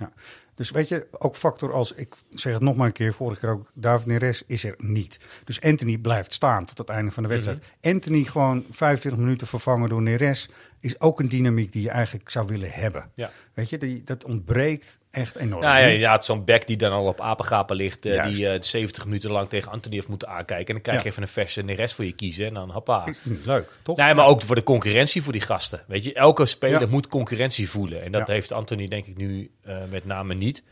Dus 0.56 0.72
weet 0.72 0.88
je, 0.88 1.08
ook 1.12 1.36
factor 1.36 1.74
als, 1.74 1.94
ik 1.94 2.16
zeg 2.34 2.54
het 2.54 2.62
nog 2.62 2.76
maar 2.76 2.88
een 2.88 2.94
keer, 2.94 3.14
vorige 3.14 3.40
keer 3.40 3.50
ook, 3.50 3.72
David 3.74 4.08
Neres 4.08 4.44
is 4.48 4.64
er 4.64 4.76
niet. 4.78 5.20
Dus 5.44 5.62
Anthony 5.62 5.98
blijft 5.98 6.34
staan 6.34 6.66
tot 6.66 6.78
het 6.78 6.90
einde 6.90 7.12
van 7.12 7.24
de 7.24 7.30
wedstrijd. 7.30 7.60
Mhm. 7.60 7.94
Anthony 7.94 8.24
gewoon 8.24 8.66
25 8.70 9.22
minuten 9.22 9.48
vervangen 9.48 9.90
door 9.90 10.02
Neres 10.02 10.50
is 10.84 11.00
ook 11.00 11.20
een 11.20 11.30
dynamiek 11.30 11.72
die 11.72 11.82
je 11.82 11.90
eigenlijk 11.90 12.30
zou 12.30 12.48
willen 12.48 12.70
hebben. 12.72 13.10
Ja. 13.14 13.32
Weet 13.54 13.70
je, 13.70 13.78
die, 13.78 14.04
dat 14.04 14.24
ontbreekt 14.26 15.00
echt 15.12 15.36
enorm. 15.36 15.62
Nou 15.62 15.86
ja, 15.88 16.10
had 16.10 16.26
zo'n 16.26 16.46
back 16.46 16.68
die 16.68 16.78
dan 16.78 16.92
al 16.92 17.06
op 17.06 17.22
apengapen 17.22 17.76
ligt. 17.76 18.06
eh, 18.06 18.26
die 18.26 18.50
eh 18.50 18.62
70 18.62 19.06
minuten 19.06 19.32
lang 19.32 19.50
tegen 19.50 19.72
Anthony 19.72 19.96
heeft 19.96 20.08
moeten 20.08 20.28
aankijken. 20.28 20.68
En 20.68 20.74
dan 20.74 20.82
krijg 20.82 20.98
je 20.98 21.04
Ja. 21.04 21.10
even 21.12 21.22
een 21.22 21.28
verse 21.28 21.62
Neres 21.62 21.94
voor 21.94 22.06
je 22.06 22.14
kiezen. 22.14 22.46
En 22.46 22.54
dan 22.54 22.70
hoppa. 22.70 23.04
Leuk, 23.46 23.72
toch? 23.84 23.98
Nee, 23.98 24.14
maar 24.14 24.26
ook 24.26 24.42
voor 24.42 24.56
de 24.56 24.64
concurrentie 24.64 25.24
voor 25.24 25.32
die 25.34 25.42
gasten. 25.42 25.84
Weet 25.88 26.04
je, 26.04 26.14
elke 26.14 26.46
speler 26.46 26.82
Ja. 26.82 26.88
moet 26.88 27.08
concurrentie 27.08 27.70
voelen. 27.70 28.04
En 28.04 28.12
dat 28.12 28.28
Ja. 28.28 28.34
heeft 28.34 28.52
Anthony 28.52 28.88
denk 28.88 29.06
ik 29.06 29.18
nu 29.18 29.52
eh, 29.62 29.78
met 29.90 30.06
name 30.06 30.34
niet. 30.34 30.64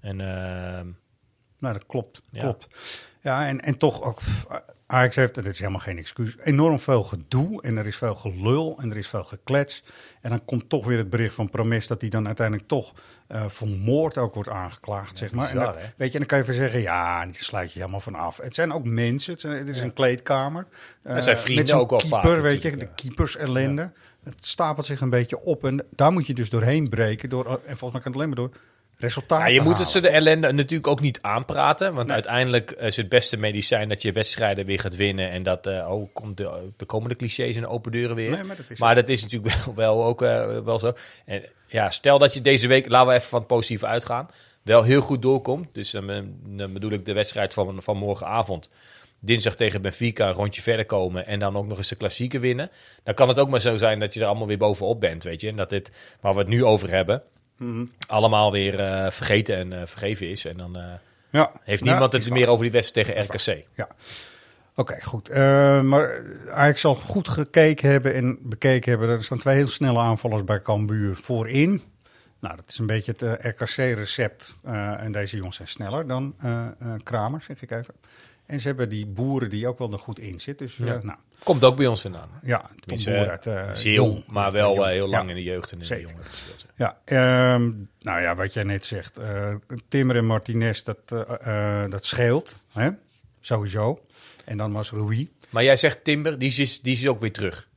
En 0.00 0.20
ehm, 0.20 0.86
Nou, 1.58 1.74
dat 1.76 1.86
klopt. 1.86 2.20
Ja. 2.30 2.40
klopt. 2.40 2.66
Ja, 3.22 3.46
en, 3.46 3.60
en 3.60 3.76
toch 3.76 4.02
ook. 4.02 4.20
Ajax 4.86 5.16
heeft, 5.16 5.36
en 5.36 5.42
dit 5.42 5.52
is 5.52 5.58
helemaal 5.58 5.80
geen 5.80 5.98
excuus, 5.98 6.36
enorm 6.38 6.78
veel 6.78 7.04
gedoe. 7.04 7.62
En 7.62 7.76
er 7.76 7.86
is 7.86 7.96
veel 7.96 8.14
gelul 8.14 8.78
en 8.80 8.90
er 8.90 8.96
is 8.96 9.08
veel 9.08 9.24
geklets. 9.24 9.84
En 10.20 10.30
dan 10.30 10.44
komt 10.44 10.68
toch 10.68 10.86
weer 10.86 10.98
het 10.98 11.10
bericht 11.10 11.34
van 11.34 11.50
Promes 11.50 11.86
dat 11.86 12.00
hij 12.00 12.10
dan 12.10 12.26
uiteindelijk 12.26 12.68
toch 12.68 12.92
eh 13.26 13.44
voor 13.46 13.68
moord 13.68 14.18
ook 14.18 14.34
wordt 14.34 14.48
aangeklaagd, 14.48 15.18
zeg 15.18 15.32
maar. 15.32 15.48
en 15.48 15.54
dat- 15.72 15.74
weet 15.96 16.08
je, 16.12 16.12
en 16.12 16.18
dan 16.18 16.26
kan 16.26 16.38
je 16.38 16.44
even 16.44 16.54
zeggen, 16.56 16.80
ja, 16.80 17.24
die 17.26 17.34
sluit 17.44 17.72
je 17.72 17.78
helemaal 17.78 18.00
van 18.00 18.14
af. 18.14 18.36
Het 18.36 18.54
zijn 18.54 18.72
ook 18.72 18.84
mensen, 18.84 19.32
het, 19.32 19.40
zijn- 19.40 19.58
het 19.58 19.68
is 19.68 19.80
een 19.80 19.92
kleedkamer. 19.92 20.66
Dat 21.02 21.22
zijn 21.24 21.36
Eh, 21.36 21.42
vrienden 21.42 21.64
met 21.64 21.74
ook 21.74 21.90
wel 21.90 21.98
keeper, 21.98 22.34
vaak 22.34 22.40
weet 22.42 22.62
je, 22.62 22.76
de 22.76 22.88
keepers 22.94 23.36
ellende. 23.36 23.92
Het 24.24 24.46
stapelt 24.46 24.86
zich 24.86 25.00
een 25.00 25.10
beetje 25.10 25.40
op 25.40 25.64
en 25.64 25.84
daar 25.90 26.12
moet 26.12 26.26
je 26.26 26.34
dus 26.34 26.50
doorheen 26.50 26.88
breken. 26.88 27.28
Door, 27.28 27.46
en 27.46 27.76
volgens 27.76 27.92
mij 27.92 28.00
kan 28.00 28.12
het 28.12 28.14
alleen 28.14 28.28
maar 28.28 28.36
door 28.36 28.50
resultaat 28.96 29.40
Ja, 29.40 29.46
je 29.46 29.60
moet 29.60 29.78
het 29.78 29.88
ze 29.88 30.00
de 30.00 30.08
ellende 30.08 30.52
natuurlijk 30.52 30.88
ook 30.88 31.00
niet 31.00 31.18
aanpraten. 31.22 31.94
Want 31.94 32.10
uiteindelijk 32.10 32.70
is 32.70 32.96
het 32.96 33.08
beste 33.08 33.36
medicijn 33.36 33.88
dat 33.88 34.02
je 34.02 34.12
wedstrijden 34.12 34.64
weer 34.64 34.80
gaat 34.80 34.96
winnen. 34.96 35.30
En 35.30 35.42
dat, 35.42 35.66
eh, 35.66 35.90
oh, 35.90 36.08
komt 36.12 36.36
de, 36.36 36.68
de 36.76 36.84
komende 36.84 37.16
clichés 37.16 37.56
en 37.56 37.66
open 37.66 37.92
deuren 37.92 38.16
weer. 38.16 38.30
Nee, 38.30 38.42
maar 38.42 38.56
dat 38.56 38.70
is 38.70 38.78
maar 38.78 38.94
dat 38.94 39.08
is 39.08 39.22
natuurlijk 39.22 39.54
wel, 39.64 39.74
wel 39.74 40.04
ook 40.04 40.22
eh, 40.22 40.58
wel 40.64 40.78
zo. 40.78 40.92
En 41.24 41.44
ja, 41.66 41.90
stel 41.90 42.18
dat 42.18 42.34
je 42.34 42.40
deze 42.40 42.68
week, 42.68 42.88
laten 42.88 43.08
we 43.08 43.14
even 43.14 43.28
van 43.28 43.38
het 43.38 43.48
positieve 43.48 43.86
uitgaan, 43.86 44.28
wel 44.62 44.82
heel 44.82 45.00
goed 45.00 45.22
doorkomt. 45.22 45.68
Dus 45.72 45.90
dan, 45.90 46.34
dan 46.46 46.72
bedoel 46.72 46.92
ik 46.92 47.04
de 47.04 47.12
wedstrijd 47.12 47.52
van, 47.52 47.82
van 47.82 47.96
morgenavond. 47.96 48.70
Dinsdag 49.20 49.56
tegen 49.56 49.82
Benfica 49.82 50.28
een 50.28 50.34
rondje 50.34 50.62
verder 50.62 50.86
komen 50.86 51.26
en 51.26 51.38
dan 51.38 51.56
ook 51.56 51.66
nog 51.66 51.78
eens 51.78 51.88
de 51.88 51.96
klassieke 51.96 52.38
winnen. 52.38 52.70
Dan 53.02 53.14
kan 53.14 53.28
het 53.28 53.38
ook 53.38 53.48
maar 53.48 53.60
zo 53.60 53.76
zijn 53.76 54.00
dat 54.00 54.14
je 54.14 54.20
er 54.20 54.26
allemaal 54.26 54.46
weer 54.46 54.58
bovenop 54.58 55.00
bent, 55.00 55.24
weet 55.24 55.40
je. 55.40 55.48
En 55.48 55.56
dat 55.56 55.68
dit, 55.68 56.16
waar 56.20 56.32
we 56.32 56.38
het 56.38 56.48
nu 56.48 56.64
over 56.64 56.90
hebben, 56.90 57.22
Allemaal 58.06 58.52
weer 58.52 58.78
eh, 58.78 59.10
vergeten 59.10 59.56
en 59.56 59.72
eh, 59.80 59.86
vergeven 59.86 60.28
is. 60.30 60.44
En 60.44 60.56
dan 60.56 60.76
eh, 60.76 60.84
Ja. 61.30 61.52
heeft 61.62 61.82
niemand 61.84 62.12
het 62.12 62.30
meer 62.30 62.48
over 62.48 62.62
die 62.62 62.72
wedstrijd 62.72 63.06
tegen 63.06 63.22
RKC. 63.24 63.66
Ja. 63.74 63.88
Oké, 64.76 64.98
goed. 65.02 65.28
Eh, 65.28 65.80
maar 65.80 66.22
Ajax 66.52 66.80
zal 66.80 66.94
goed 66.94 67.28
gekeken 67.28 67.90
hebben 67.90 68.14
en 68.14 68.38
bekeken 68.42 68.90
hebben. 68.90 69.08
Er 69.08 69.24
staan 69.24 69.38
twee 69.38 69.56
heel 69.56 69.68
snelle 69.68 69.98
aanvallers 69.98 70.44
bij 70.44 70.62
Cambuur 70.62 71.16
voorin. 71.16 71.82
Nou, 72.40 72.56
dat 72.56 72.64
is 72.68 72.78
een 72.78 72.86
beetje 72.86 73.14
het 73.16 73.44
RKC-recept. 73.44 74.58
Eh, 74.64 75.00
en 75.04 75.12
deze 75.12 75.36
jongens 75.36 75.56
zijn 75.56 75.68
sneller 75.68 76.06
dan 76.06 76.34
eh, 76.38 76.66
eh, 76.66 76.70
Kramer, 77.02 77.42
zeg 77.42 77.62
ik 77.62 77.70
even. 77.70 77.94
En 78.46 78.60
ze 78.60 78.66
hebben 78.66 78.88
die 78.88 79.06
boeren 79.06 79.50
die 79.50 79.68
ook 79.68 79.78
wel 79.78 79.92
er 79.92 79.98
goed 79.98 80.18
in 80.18 80.40
zit. 80.40 80.58
Dus 80.58 80.78
eh, 80.80 80.86
Ja. 80.86 81.00
nou, 81.02 81.18
Komt 81.44 81.64
ook 81.64 81.76
bij 81.76 81.86
ons 81.86 82.00
vandaan. 82.00 82.28
ja, 82.42 82.58
Tom 82.58 82.76
Tenminste, 82.80 83.10
Boer 83.10 83.22
eh, 83.22 83.28
uit 83.28 83.46
uh, 83.46 83.62
Zeel, 83.72 84.22
maar 84.26 84.52
wel 84.52 84.86
eh, 84.86 84.92
heel 84.92 85.08
lang 85.08 85.28
in 85.28 85.34
de 85.34 85.42
jeugd 85.42 85.72
en 85.72 85.78
in 85.78 85.84
Zeker. 85.84 86.04
de 86.04 86.10
jongeren 86.10 86.30
gespeeld. 86.30 86.64
Ja, 86.76 86.98
ehm, 87.04 87.70
nou 88.00 88.20
ja, 88.20 88.34
wat 88.34 88.52
jij 88.52 88.62
net 88.64 88.86
zegt. 88.86 89.18
eh, 89.18 89.54
Timmer 89.88 90.16
en 90.16 90.26
Martinez, 90.26 90.82
dat, 90.82 90.98
eh, 91.06 91.82
eh, 91.84 91.90
dat 91.90 92.04
scheelt. 92.04 92.54
Hè? 92.72 92.90
Sowieso. 93.40 94.00
En 94.44 94.56
dan 94.56 94.72
was 94.72 94.90
Rui. 94.90 95.30
Maar 95.50 95.64
jij 95.64 95.76
zegt 95.76 96.04
Timber, 96.04 96.38
die 96.38 96.54
is, 96.60 96.80
die 96.82 96.92
is 96.92 97.06
ook 97.08 97.20
weer 97.20 97.32
terug. 97.32 97.68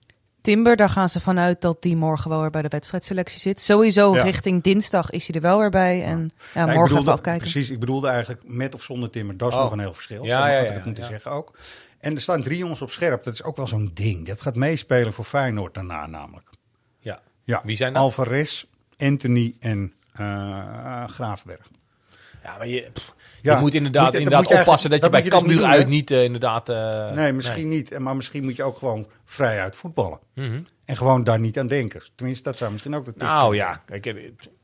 Timber, 0.42 0.76
daar 0.76 0.90
gaan 0.90 1.10
ze 1.10 1.20
vanuit 1.20 1.62
dat 1.62 1.82
die 1.82 1.96
morgen 1.96 2.30
wel 2.30 2.42
weer 2.42 2.50
bij 2.50 2.62
de 2.62 2.68
wedstrijdselectie 2.68 3.40
zit. 3.40 3.62
Sowieso 3.62 4.16
Ja. 4.16 4.24
richting 4.24 4.64
dinsdag 4.64 5.10
is 5.10 5.28
hij 5.28 5.36
er 5.36 5.42
wel 5.42 5.60
weer 5.60 5.70
bij. 5.70 6.04
En 6.04 6.20
ja, 6.54 6.62
Ja, 6.62 6.62
ik 6.62 6.66
morgen 6.66 6.74
bedoelde- 6.82 7.00
even 7.00 7.12
afkijken. 7.14 7.42
Precies, 7.42 7.70
ik 7.70 7.80
bedoelde 7.80 8.08
eigenlijk 8.08 8.42
met 8.46 8.74
of 8.74 8.84
zonder 8.84 9.10
Timmer. 9.10 9.38
Dat 9.38 9.50
is 9.52 9.56
Oh. 9.58 9.64
nog 9.64 9.72
een 9.72 9.80
heel 9.80 9.94
verschil. 9.94 10.24
Ja, 10.24 10.30
Zo 10.42 10.48
ja, 10.48 10.58
had 10.58 10.64
ja, 10.64 10.70
ik 10.70 10.76
het 10.76 10.86
moeten 10.86 11.04
ja. 11.04 11.10
zeggen 11.10 11.32
ook. 11.32 11.58
En 12.00 12.16
er 12.16 12.22
staan 12.22 12.44
drie 12.44 12.58
jongens 12.58 12.82
op 12.82 12.92
scherp. 12.92 13.24
Dat 13.24 13.34
is 13.34 13.44
ook 13.44 13.56
wel 13.56 13.68
zo'n 13.68 13.92
ding. 13.94 14.28
Dat 14.28 14.42
gaat 14.42 14.56
meespelen 14.56 15.14
voor 15.14 15.26
Feyenoord 15.26 15.74
daarna 15.74 16.08
namelijk. 16.08 16.50
Ja. 17.00 17.22
Ja, 17.44 17.62
Wie 17.64 17.76
zijn 17.76 17.94
dat? 17.94 18.02
Alvarez, 18.02 18.66
Anthony 18.98 19.56
en 19.60 19.94
eh 20.14 21.08
Graafberg. 21.08 21.70
Ja, 22.44 22.58
maar 22.58 22.68
je, 22.68 22.90
pff, 22.94 23.14
Ja, 23.42 23.54
je 23.54 23.60
moet 23.60 23.74
inderdaad, 23.74 24.06
moet 24.06 24.14
inderdaad 24.14 24.50
moet 24.50 24.60
oppassen 24.60 24.90
dat 24.90 25.04
je 25.04 25.10
bij 25.10 25.22
dat 25.22 25.32
je 25.32 25.38
dus 25.38 25.48
Cambuur 25.48 25.70
uit 25.70 25.88
niet 25.88 26.12
eh, 26.12 26.24
inderdaad... 26.24 26.70
eh, 26.70 27.12
nee, 27.12 27.34
misschien 27.34 27.68
niet. 27.68 28.00
Maar 28.00 28.16
misschien 28.16 28.44
moet 28.44 28.56
je 28.56 28.64
ook 28.64 28.78
gewoon 28.78 29.08
vrij 29.26 29.62
uit 29.62 29.76
voetballen. 29.76 30.20
Mhm. 30.34 30.62
En 30.86 30.98
gewoon 30.98 31.24
daar 31.24 31.40
niet 31.40 31.60
aan 31.60 31.68
denken. 31.68 32.02
Tenminste, 32.16 32.44
dat 32.44 32.58
zou 32.58 32.72
misschien 32.72 32.96
ook 32.96 33.06
de 33.06 33.12
tip 33.12 33.22
Nou 33.22 33.56
ja, 33.56 33.82
kijk, 33.86 34.06
eh, 34.06 34.16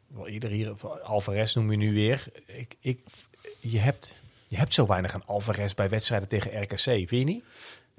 wel 0.08 0.28
ieder 0.28 0.50
hier, 0.50 0.74
Alvarez 1.04 1.56
noem 1.56 1.72
je 1.72 1.78
nu 1.78 1.94
weer. 1.94 2.26
Ik, 2.46 2.76
ik, 2.80 3.00
je, 3.60 3.80
hebt, 3.80 4.16
je 4.54 4.60
hebt 4.60 4.74
zo 4.74 4.86
weinig 4.88 5.14
aan 5.14 5.24
Alvarez 5.26 5.74
bij 5.74 5.90
wedstrijden 5.90 6.28
tegen 6.28 6.62
RKC, 6.62 6.80
vind 6.82 7.10
je 7.10 7.18
niet? 7.24 7.44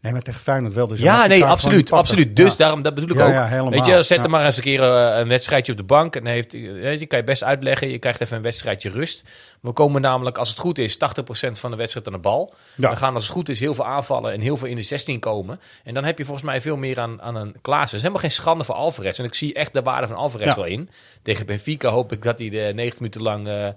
Nee, 0.00 0.12
maar 0.12 0.22
tegen 0.22 0.40
Feyenoord 0.40 0.72
wel. 0.72 0.86
Dus 0.88 1.00
Ja, 1.00 1.26
nee, 1.26 1.44
absoluut. 1.44 1.92
absoluut. 1.92 2.36
Dus 2.36 2.50
Ja. 2.50 2.56
daarom, 2.56 2.82
dat 2.82 2.94
bedoel 2.94 3.10
ik 3.10 3.16
Ja, 3.16 3.26
ook. 3.26 3.32
ja, 3.32 3.46
helemaal. 3.46 3.70
Weet 3.70 3.86
je, 3.86 4.02
zet 4.02 4.24
er 4.24 4.30
maar 4.30 4.44
eens 4.44 4.56
een 4.56 4.62
keer 4.62 4.82
eh, 4.82 5.18
een 5.18 5.28
wedstrijdje 5.28 5.72
op 5.72 5.78
de 5.78 5.84
bank. 5.84 6.16
En 6.16 6.26
heeft, 6.26 6.52
weet 6.52 7.00
je, 7.00 7.06
kan 7.06 7.18
je 7.18 7.24
best 7.24 7.44
uitleggen. 7.44 7.88
Je 7.90 7.98
krijgt 7.98 8.20
even 8.20 8.36
een 8.36 8.42
wedstrijdje 8.42 8.90
rust. 8.90 9.22
We 9.60 9.72
komen 9.72 10.00
namelijk, 10.00 10.38
als 10.38 10.48
het 10.48 10.58
goed 10.58 10.78
is, 10.78 10.96
80% 10.96 11.58
van 11.58 11.70
de 11.70 11.76
wedstrijd 11.76 12.06
aan 12.06 12.12
de 12.12 12.18
bal. 12.18 12.54
Dan 12.76 12.96
gaan 12.96 13.14
als 13.14 13.22
het 13.22 13.32
goed 13.32 13.48
is 13.48 13.60
heel 13.60 13.74
veel 13.74 13.86
aanvallen 13.86 14.32
en 14.32 14.40
heel 14.40 14.56
veel 14.56 14.68
in 14.68 14.76
de 14.76 14.82
16 14.82 15.20
komen. 15.20 15.60
En 15.84 15.94
dan 15.94 16.04
heb 16.04 16.18
je 16.18 16.24
volgens 16.24 16.44
mij 16.46 16.60
veel 16.60 16.76
meer 16.76 17.00
aan, 17.00 17.22
aan 17.22 17.34
een 17.36 17.54
Klaassen. 17.62 17.80
Het 17.82 17.92
is 17.92 18.00
helemaal 18.02 18.20
geen 18.20 18.30
schande 18.30 18.64
voor 18.64 18.74
Alvarez. 18.74 19.18
En 19.18 19.24
ik 19.24 19.34
zie 19.34 19.54
echt 19.54 19.72
de 19.72 19.82
waarde 19.82 20.06
van 20.06 20.16
Alvarez 20.16 20.54
wel 20.54 20.64
in. 20.64 20.88
Tegen 21.22 21.46
Benfica 21.46 21.88
hoop 21.88 22.12
ik 22.12 22.22
dat 22.22 22.38
hij 22.38 22.48
de 22.48 22.72
90 22.74 22.98
minuten 23.00 23.22
lang... 23.22 23.48
eh, 23.48 23.68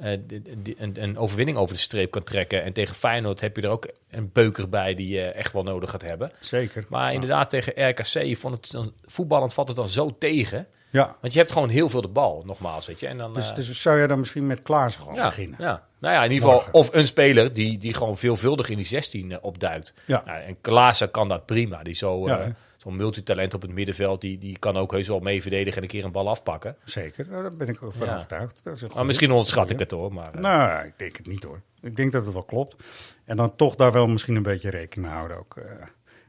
eh, 0.00 0.18
die- 0.26 0.42
die- 0.62 0.76
een, 0.78 1.02
een 1.02 1.18
overwinning 1.18 1.58
over 1.58 1.74
de 1.74 1.80
streep 1.80 2.10
kan 2.10 2.22
trekken. 2.22 2.62
En 2.62 2.72
tegen 2.72 2.94
Feyenoord 2.94 3.40
heb 3.40 3.56
je 3.56 3.62
er 3.62 3.68
ook 3.68 3.86
een 4.10 4.30
beuker 4.32 4.68
bij 4.68 4.94
die 4.94 5.08
je 5.08 5.22
echt 5.22 5.52
wel 5.52 5.62
nodig 5.62 5.90
gaat 5.90 6.02
hebben. 6.02 6.30
Zeker. 6.40 6.84
Maar 6.88 7.06
Ja. 7.08 7.10
inderdaad, 7.14 7.50
tegen 7.50 7.88
RKC 7.88 8.36
vond 8.36 8.54
het 8.56 8.70
dan, 8.70 8.92
voetballend 9.04 9.54
valt 9.54 9.68
het 9.68 9.76
dan 9.76 9.88
zo 9.88 10.16
tegen. 10.18 10.66
Ja. 10.92 11.16
Want 11.20 11.32
je 11.32 11.38
hebt 11.38 11.52
gewoon 11.52 11.68
heel 11.68 11.88
veel 11.88 12.00
de 12.00 12.08
bal, 12.08 12.42
nogmaals, 12.46 12.86
weet 12.86 13.00
je. 13.00 13.06
En 13.06 13.18
dan, 13.18 13.34
Dus, 13.34 13.48
eh, 13.50 13.54
dus 13.54 13.80
zou 13.82 14.00
je 14.00 14.06
dan 14.06 14.18
misschien 14.18 14.46
met 14.46 14.62
Klaassen 14.62 15.02
gewoon 15.02 15.16
ja, 15.16 15.26
beginnen? 15.26 15.56
ja. 15.60 15.86
Nou 15.98 16.14
ja, 16.14 16.24
in 16.24 16.30
ieder 16.32 16.42
geval, 16.48 16.54
Morgen. 16.72 16.74
of 16.74 16.94
een 16.94 17.06
speler 17.06 17.52
die, 17.52 17.78
die 17.78 17.94
gewoon 17.94 18.18
veelvuldig 18.18 18.68
in 18.68 18.76
die 18.76 18.86
16 18.86 19.32
eh, 19.32 19.38
opduikt. 19.40 19.92
Ja. 20.06 20.22
Nou, 20.26 20.40
en 20.42 20.56
Klaassen 20.60 21.10
kan 21.10 21.28
dat 21.28 21.46
prima. 21.46 21.82
Die 21.82 21.94
zo, 21.94 22.26
Ja, 22.26 22.38
eh? 22.40 22.48
Zo'n 22.82 22.96
multitalent 22.96 23.54
op 23.54 23.62
het 23.62 23.70
middenveld, 23.70 24.20
die, 24.20 24.38
die 24.38 24.58
kan 24.58 24.76
ook 24.76 24.92
heus 24.92 25.08
wel 25.08 25.20
mee 25.20 25.42
verdedigen 25.42 25.76
en 25.76 25.82
een 25.82 25.88
keer 25.88 26.04
een 26.04 26.12
bal 26.12 26.28
afpakken. 26.28 26.76
Zeker, 26.84 27.26
Nou, 27.30 27.42
daar 27.42 27.56
ben 27.56 27.68
ik 27.68 27.82
ook 27.82 27.94
van 27.94 28.06
Ja. 28.06 28.14
overtuigd. 28.14 28.60
Dat 28.62 28.74
is 28.76 28.82
een 28.82 28.90
Maar 28.94 29.06
misschien 29.06 29.30
onderschat 29.30 29.70
ik 29.70 29.78
het 29.78 29.90
hoor. 29.90 30.12
Maar, 30.12 30.34
eh, 30.34 30.40
Nou, 30.40 30.86
ik 30.86 30.92
denk 30.96 31.16
het 31.16 31.26
niet 31.26 31.42
hoor. 31.42 31.60
Ik 31.82 31.96
denk 31.96 32.12
dat 32.12 32.24
het 32.24 32.32
wel 32.34 32.42
klopt. 32.42 32.76
En 33.24 33.36
dan 33.36 33.56
toch 33.56 33.74
daar 33.74 33.92
wel 33.92 34.06
misschien 34.06 34.36
een 34.36 34.42
beetje 34.42 34.70
rekening 34.70 35.08
mee 35.08 35.16
houden 35.16 35.36
ook. 35.38 35.56
eh, 35.56 35.62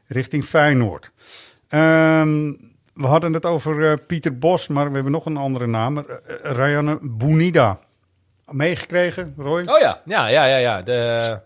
richting 0.08 0.46
Feyenoord. 0.46 1.12
Ehm, 1.68 2.52
we 2.94 3.08
hadden 3.08 3.34
het 3.34 3.46
over 3.46 3.92
eh, 3.92 3.98
Pieter 4.08 4.38
Bos, 4.38 4.68
maar 4.68 4.88
we 4.88 4.94
hebben 4.94 5.12
nog 5.12 5.26
een 5.26 5.38
andere 5.38 5.68
naam. 5.68 5.98
Uh, 5.98 6.04
Rayane 6.42 7.00
Bounida. 7.02 7.80
Meegekregen, 8.50 9.34
Roy? 9.38 9.62
Oh 9.66 9.80
ja, 9.80 10.02
ja, 10.06 10.28
ja, 10.28 10.46
ja. 10.46 10.58
Ja, 10.58 10.82
de, 10.82 11.40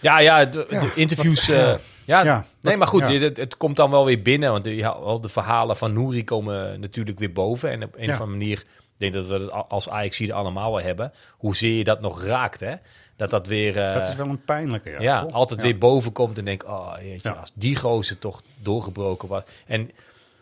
ja, 0.00 0.18
ja, 0.18 0.44
de, 0.44 0.66
Ja, 0.70 0.80
de 0.80 0.90
interviews. 0.94 1.46
wat- 1.48 1.56
eh, 1.56 1.74
ja. 2.18 2.44
nee, 2.60 2.76
maar 2.76 2.86
goed, 2.86 3.08
ja. 3.08 3.18
het, 3.18 3.36
het 3.36 3.56
komt 3.56 3.76
dan 3.76 3.90
wel 3.90 4.04
weer 4.04 4.22
binnen. 4.22 4.50
Want 4.50 4.64
de, 4.64 5.18
de 5.20 5.28
verhalen 5.28 5.76
van 5.76 5.92
Nouri 5.92 6.24
komen 6.24 6.80
natuurlijk 6.80 7.18
weer 7.18 7.32
boven. 7.32 7.70
En 7.70 7.82
op 7.82 7.94
een 7.96 8.10
of 8.10 8.20
andere 8.20 8.38
manier, 8.38 8.58
ik 8.58 8.96
denk 8.96 9.12
dat 9.12 9.26
we 9.26 9.34
het 9.34 9.50
al- 9.50 9.66
als 9.68 9.88
Ajax 9.88 10.18
hier 10.18 10.32
allemaal 10.32 10.72
wel 10.72 10.84
hebben. 10.84 11.12
Hoezeer 11.38 11.76
je 11.76 11.84
dat 11.84 12.00
nog 12.00 12.24
raakt, 12.24 12.60
hè? 12.60 12.74
Dat 13.16 13.30
dat 13.30 13.46
weer... 13.46 13.78
eh, 13.78 13.92
dat 13.92 14.08
is 14.08 14.14
wel 14.14 14.28
een 14.28 14.44
pijnlijke, 14.44 14.90
ja. 14.90 15.00
ja, 15.00 15.26
altijd 15.30 15.62
weer 15.62 15.78
boven 15.78 16.12
komt 16.12 16.38
en 16.38 16.44
denk, 16.44 16.64
oh 16.64 16.92
jeetje, 17.02 17.34
als 17.34 17.52
die 17.54 17.76
gozer 17.76 18.18
toch 18.18 18.42
doorgebroken 18.62 19.28
was. 19.28 19.42
En 19.66 19.90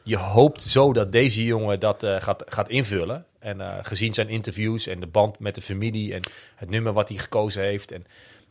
je 0.03 0.17
hoopt 0.17 0.63
zo 0.63 0.93
dat 0.93 1.13
deze 1.13 1.45
jongen 1.45 1.81
dat 1.81 2.03
eh, 2.03 2.17
gaat, 2.19 2.45
gaat 2.47 2.69
invullen. 2.69 3.25
En 3.39 3.61
eh, 3.61 3.75
gezien 3.83 4.15
zijn 4.15 4.29
interviews 4.29 4.87
en 4.87 5.01
de 5.01 5.07
band 5.07 5.39
met 5.39 5.55
de 5.55 5.63
familie 5.63 6.15
en 6.15 6.21
het 6.55 6.71
nummer 6.71 6.93
wat 6.93 7.09
hij 7.09 7.19
gekozen 7.19 7.63
heeft. 7.63 7.93
En 7.93 8.07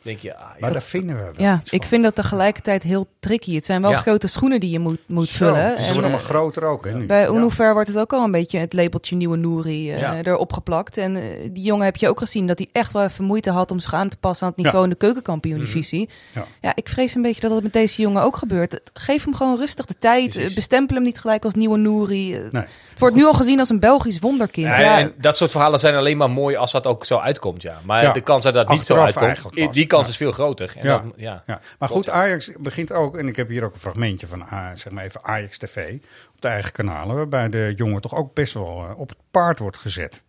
denk 0.08 0.20
je, 0.20 0.36
ah, 0.36 0.42
Maar 0.60 0.70
ja, 0.70 0.70
daar 0.72 0.82
vinden 0.82 1.16
we 1.16 1.22
wel 1.22 1.32
Ja, 1.46 1.60
iets 1.62 1.72
ik 1.72 1.84
vind 1.84 2.04
dat 2.04 2.16
tegelijkertijd 2.16 2.84
heel 2.84 3.08
tricky. 3.20 3.56
Het 3.56 3.66
zijn 3.66 3.82
wel 3.82 3.92
Ja. 3.92 4.00
grote 4.00 4.28
schoenen 4.28 4.60
die 4.60 4.70
je 4.70 4.80
moet, 4.80 5.00
moet 5.08 5.28
Zo, 5.28 5.36
vullen. 5.46 5.80
Ze 5.82 5.86
En, 5.88 5.94
worden 5.94 6.12
maar 6.12 6.20
eh, 6.20 6.26
groter 6.26 6.64
ook, 6.64 6.86
hè, 6.86 6.94
nu. 6.94 7.06
Bij 7.06 7.22
Ja. 7.22 7.28
Unufer 7.30 7.74
wordt 7.74 7.88
het 7.88 7.98
ook 7.98 8.14
al 8.14 8.24
een 8.24 8.32
beetje 8.32 8.60
het 8.60 8.74
labeltje 8.74 9.16
nieuwe 9.16 9.38
Nouri 9.38 9.92
eh, 9.92 10.00
Ja. 10.00 10.22
erop 10.24 10.54
geplakt. 10.54 10.98
En 10.98 11.16
eh, 11.16 11.22
die 11.52 11.64
jongen 11.64 11.86
heb 11.86 11.96
je 11.96 12.10
ook 12.10 12.20
gezien 12.20 12.48
dat 12.48 12.58
hij 12.58 12.68
echt 12.72 12.92
wel 12.94 13.04
even 13.04 13.24
moeite 13.26 13.52
had 13.52 13.72
om 13.72 13.80
zich 13.80 13.94
aan 13.94 14.10
te 14.10 14.18
passen 14.18 14.46
aan 14.48 14.54
het 14.56 14.64
niveau 14.64 14.84
in 14.84 14.90
de 14.90 14.96
keukenkampioen-divisie. 14.98 16.10
Ja. 16.34 16.46
Ja, 16.62 16.72
ik 16.76 16.90
vrees 16.90 17.16
een 17.16 17.22
beetje 17.22 17.42
dat 17.42 17.52
dat 17.52 17.64
met 17.64 17.74
deze 17.74 18.02
jongen 18.02 18.22
ook 18.24 18.36
gebeurt. 18.38 18.80
Geef 18.94 19.24
hem 19.24 19.36
gewoon 19.36 19.58
rustig 19.58 19.86
de 19.86 19.96
tijd. 20.00 20.30
Precies. 20.30 20.54
Bestempel 20.54 20.96
hem 20.96 21.06
niet 21.06 21.20
gelijk 21.20 21.44
als 21.44 21.54
nieuwe 21.54 21.78
Nouri. 21.78 22.30
Nee. 22.52 22.64
Het 22.90 23.06
wordt 23.06 23.16
nu 23.22 23.26
al 23.26 23.34
gezien 23.34 23.60
als 23.60 23.70
een 23.70 23.80
Belgisch 23.80 24.20
wonderkind. 24.20 24.76
Ja, 24.76 24.80
Ja, 24.80 25.00
en 25.00 25.14
dat 25.18 25.38
soort 25.38 25.52
verhalen 25.52 25.80
zijn 25.80 25.96
alleen 25.96 26.18
maar 26.18 26.30
mooi 26.30 26.56
als 26.56 26.72
dat 26.72 26.88
ook 26.88 27.06
zo 27.06 27.18
uitkomt, 27.18 27.62
ja. 27.62 27.80
Maar 27.86 28.04
Ja, 28.04 28.12
de 28.12 28.22
kans 28.22 28.44
dat 28.44 28.54
dat 28.54 28.70
niet 28.70 28.86
zo 28.86 28.96
uitkomt. 28.96 29.52
Kans 29.98 30.06
Ja. 30.06 30.12
is 30.12 30.18
veel 30.18 30.32
groter. 30.32 30.74
En 30.78 30.86
Ja. 30.88 30.98
dat- 31.00 31.14
ja. 31.16 31.44
Ja, 31.48 31.60
maar 31.80 31.90
goed, 31.90 32.10
Ajax 32.10 32.52
begint 32.58 32.92
ook, 32.92 33.18
en 33.18 33.28
ik 33.28 33.36
heb 33.36 33.50
hier 33.50 33.64
ook 33.64 33.74
een 33.74 33.80
fragmentje 33.80 34.28
van 34.28 34.48
ah, 34.50 34.68
zeg 34.74 34.94
maar 34.94 35.04
even 35.04 35.24
Ajax 35.24 35.58
TV 35.58 35.94
op 36.36 36.42
de 36.42 36.48
eigen 36.48 36.72
kanalen, 36.72 37.16
waarbij 37.16 37.50
de 37.50 37.74
jongen 37.76 38.02
toch 38.02 38.16
ook 38.16 38.34
best 38.34 38.54
wel 38.54 38.86
eh, 38.90 39.00
op 39.00 39.10
het 39.10 39.18
paard 39.32 39.60
wordt 39.60 39.78
gezet. 39.78 40.24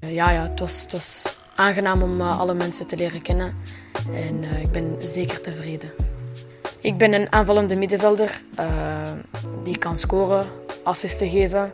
Eh, 0.00 0.14
Ja, 0.14 0.30
ja 0.30 0.42
het, 0.42 0.60
was, 0.60 0.82
het 0.82 0.92
was 0.92 1.36
aangenaam 1.54 2.02
om 2.02 2.20
eh, 2.20 2.40
alle 2.40 2.54
mensen 2.54 2.86
te 2.86 2.96
leren 2.96 3.22
kennen. 3.22 3.54
En 4.14 4.44
eh, 4.44 4.62
ik 4.62 4.70
ben 4.72 4.96
zeker 5.00 5.40
tevreden. 5.40 5.90
Ik 6.80 6.96
ben 6.96 7.12
een 7.12 7.32
aanvallende 7.32 7.76
middenvelder 7.76 8.40
die 9.64 9.78
kan 9.78 9.96
scoren, 9.96 10.46
assisten 10.84 11.28
geven. 11.30 11.72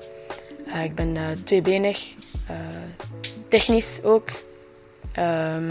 Eh, 0.72 0.85
ik 0.85 0.94
ben 0.94 1.16
eh, 1.16 1.22
tweebenig, 1.44 2.14
eh, 2.48 2.57
technisch 3.48 4.00
ook. 4.02 4.29
Ehm, 5.12 5.70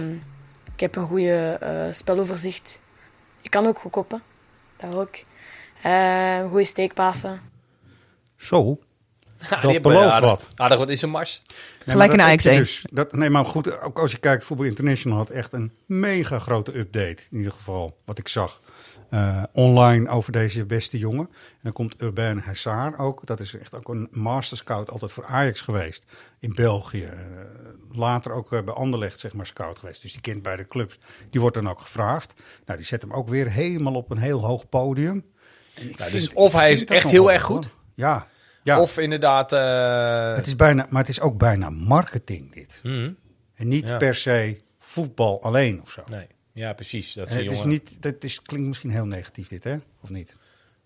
ik 0.76 0.82
heb 0.82 0.96
een 0.96 1.08
goede 1.08 1.58
eh, 1.62 1.94
speloverzicht. 1.94 2.80
Ik 3.42 3.52
kan 3.52 3.68
ook 3.68 3.80
goed 3.80 3.92
koppen, 3.92 4.24
dat 4.78 4.96
ook. 4.96 5.16
Eh 5.82 6.50
goede 6.50 6.66
steekpassen. 6.66 7.42
Zo, 8.36 8.80
Ja, 9.50 9.60
Dat 9.60 9.82
belooft 9.82 10.20
wat. 10.20 10.48
Aardig 10.56 10.78
wat 10.78 10.90
is 10.90 11.02
een 11.02 11.10
mars. 11.10 11.42
Nee, 11.48 11.96
Gelijk 11.96 12.14
een 12.14 12.22
Ajax 12.22 12.44
heb 12.44 12.54
je 12.54 12.60
1. 12.60 12.66
Dus, 12.68 12.86
dat, 12.92 13.14
nee, 13.14 13.30
maar 13.30 13.46
goed, 13.46 13.82
ook 13.82 14.00
als 14.00 14.12
je 14.12 14.18
kijkt, 14.18 14.44
Voetbal 14.44 14.66
International 14.66 15.18
had 15.18 15.30
echt 15.30 15.54
een 15.54 15.72
mega 15.86 16.40
grote 16.40 16.78
update. 16.78 17.24
In 17.32 17.38
ieder 17.38 17.52
geval, 17.52 17.98
wat 18.06 18.18
ik 18.18 18.28
zag. 18.28 18.62
Eh, 19.10 19.44
online 19.52 20.10
over 20.10 20.32
deze 20.32 20.66
beste 20.66 20.98
jongen. 20.98 21.26
En 21.30 21.60
dan 21.62 21.74
komt 21.74 22.02
Urbain 22.02 22.38
Hazard 22.40 22.98
ook. 22.98 23.26
Dat 23.26 23.40
is 23.40 23.58
echt 23.58 23.76
ook 23.76 23.90
een 23.90 24.08
master 24.12 24.58
scout, 24.58 24.90
altijd 24.92 25.12
voor 25.12 25.26
Ajax 25.26 25.62
geweest 25.62 26.06
in 26.40 26.54
België. 26.54 27.04
Eh, 27.04 27.18
later 27.92 28.32
ook 28.32 28.54
eh, 28.54 28.62
bij 28.64 28.74
Anderlecht, 28.74 29.20
zeg 29.20 29.34
maar, 29.34 29.46
scout 29.46 29.80
geweest. 29.80 30.02
Dus 30.02 30.12
die 30.12 30.22
kent 30.22 30.42
bij 30.42 30.56
de 30.56 30.68
clubs. 30.68 30.98
Die 31.30 31.42
wordt 31.42 31.56
dan 31.56 31.70
ook 31.70 31.82
gevraagd. 31.82 32.34
Nou, 32.66 32.78
die 32.78 32.88
zet 32.88 33.02
hem 33.02 33.14
ook 33.14 33.28
weer 33.28 33.50
helemaal 33.50 33.94
op 33.96 34.12
een 34.12 34.18
heel 34.18 34.46
hoog 34.46 34.70
podium. 34.70 35.26
En 35.76 35.90
ik 35.90 35.98
Nou, 35.98 36.10
vind- 36.10 36.22
dus 36.24 36.34
of 36.34 36.54
ik 36.54 36.60
hij 36.60 36.72
is 36.72 36.86
echt 36.86 37.10
heel 37.10 37.32
erg 37.32 37.42
hoor. 37.44 37.56
goed. 37.56 37.70
Ja, 37.94 38.28
ja. 38.64 38.82
Of 38.82 38.98
inderdaad... 38.98 39.52
het 40.36 40.46
is 40.48 40.56
bijna, 40.56 40.86
maar 40.90 41.02
het 41.02 41.10
is 41.10 41.20
ook 41.22 41.38
bijna 41.38 41.70
marketing 41.70 42.54
dit. 42.54 42.80
mhm. 42.84 43.12
En 43.56 43.68
niet 43.68 43.88
Ja. 43.88 43.98
per 43.98 44.16
se 44.16 44.62
voetbal 44.80 45.42
alleen 45.44 45.82
of 45.82 45.92
zo. 45.92 46.04
Nee, 46.10 46.28
ja, 46.56 46.74
precies. 46.74 47.14
Dat 47.14 47.30
een 47.32 47.38
het 47.38 47.52
is 47.52 47.64
niet, 47.64 48.02
dat 48.02 48.24
is, 48.24 48.42
klinkt 48.42 48.68
misschien 48.68 48.92
heel 48.92 49.06
negatief 49.06 49.48
dit, 49.48 49.64
hè? 49.64 49.76
Of 50.02 50.10
niet? 50.10 50.36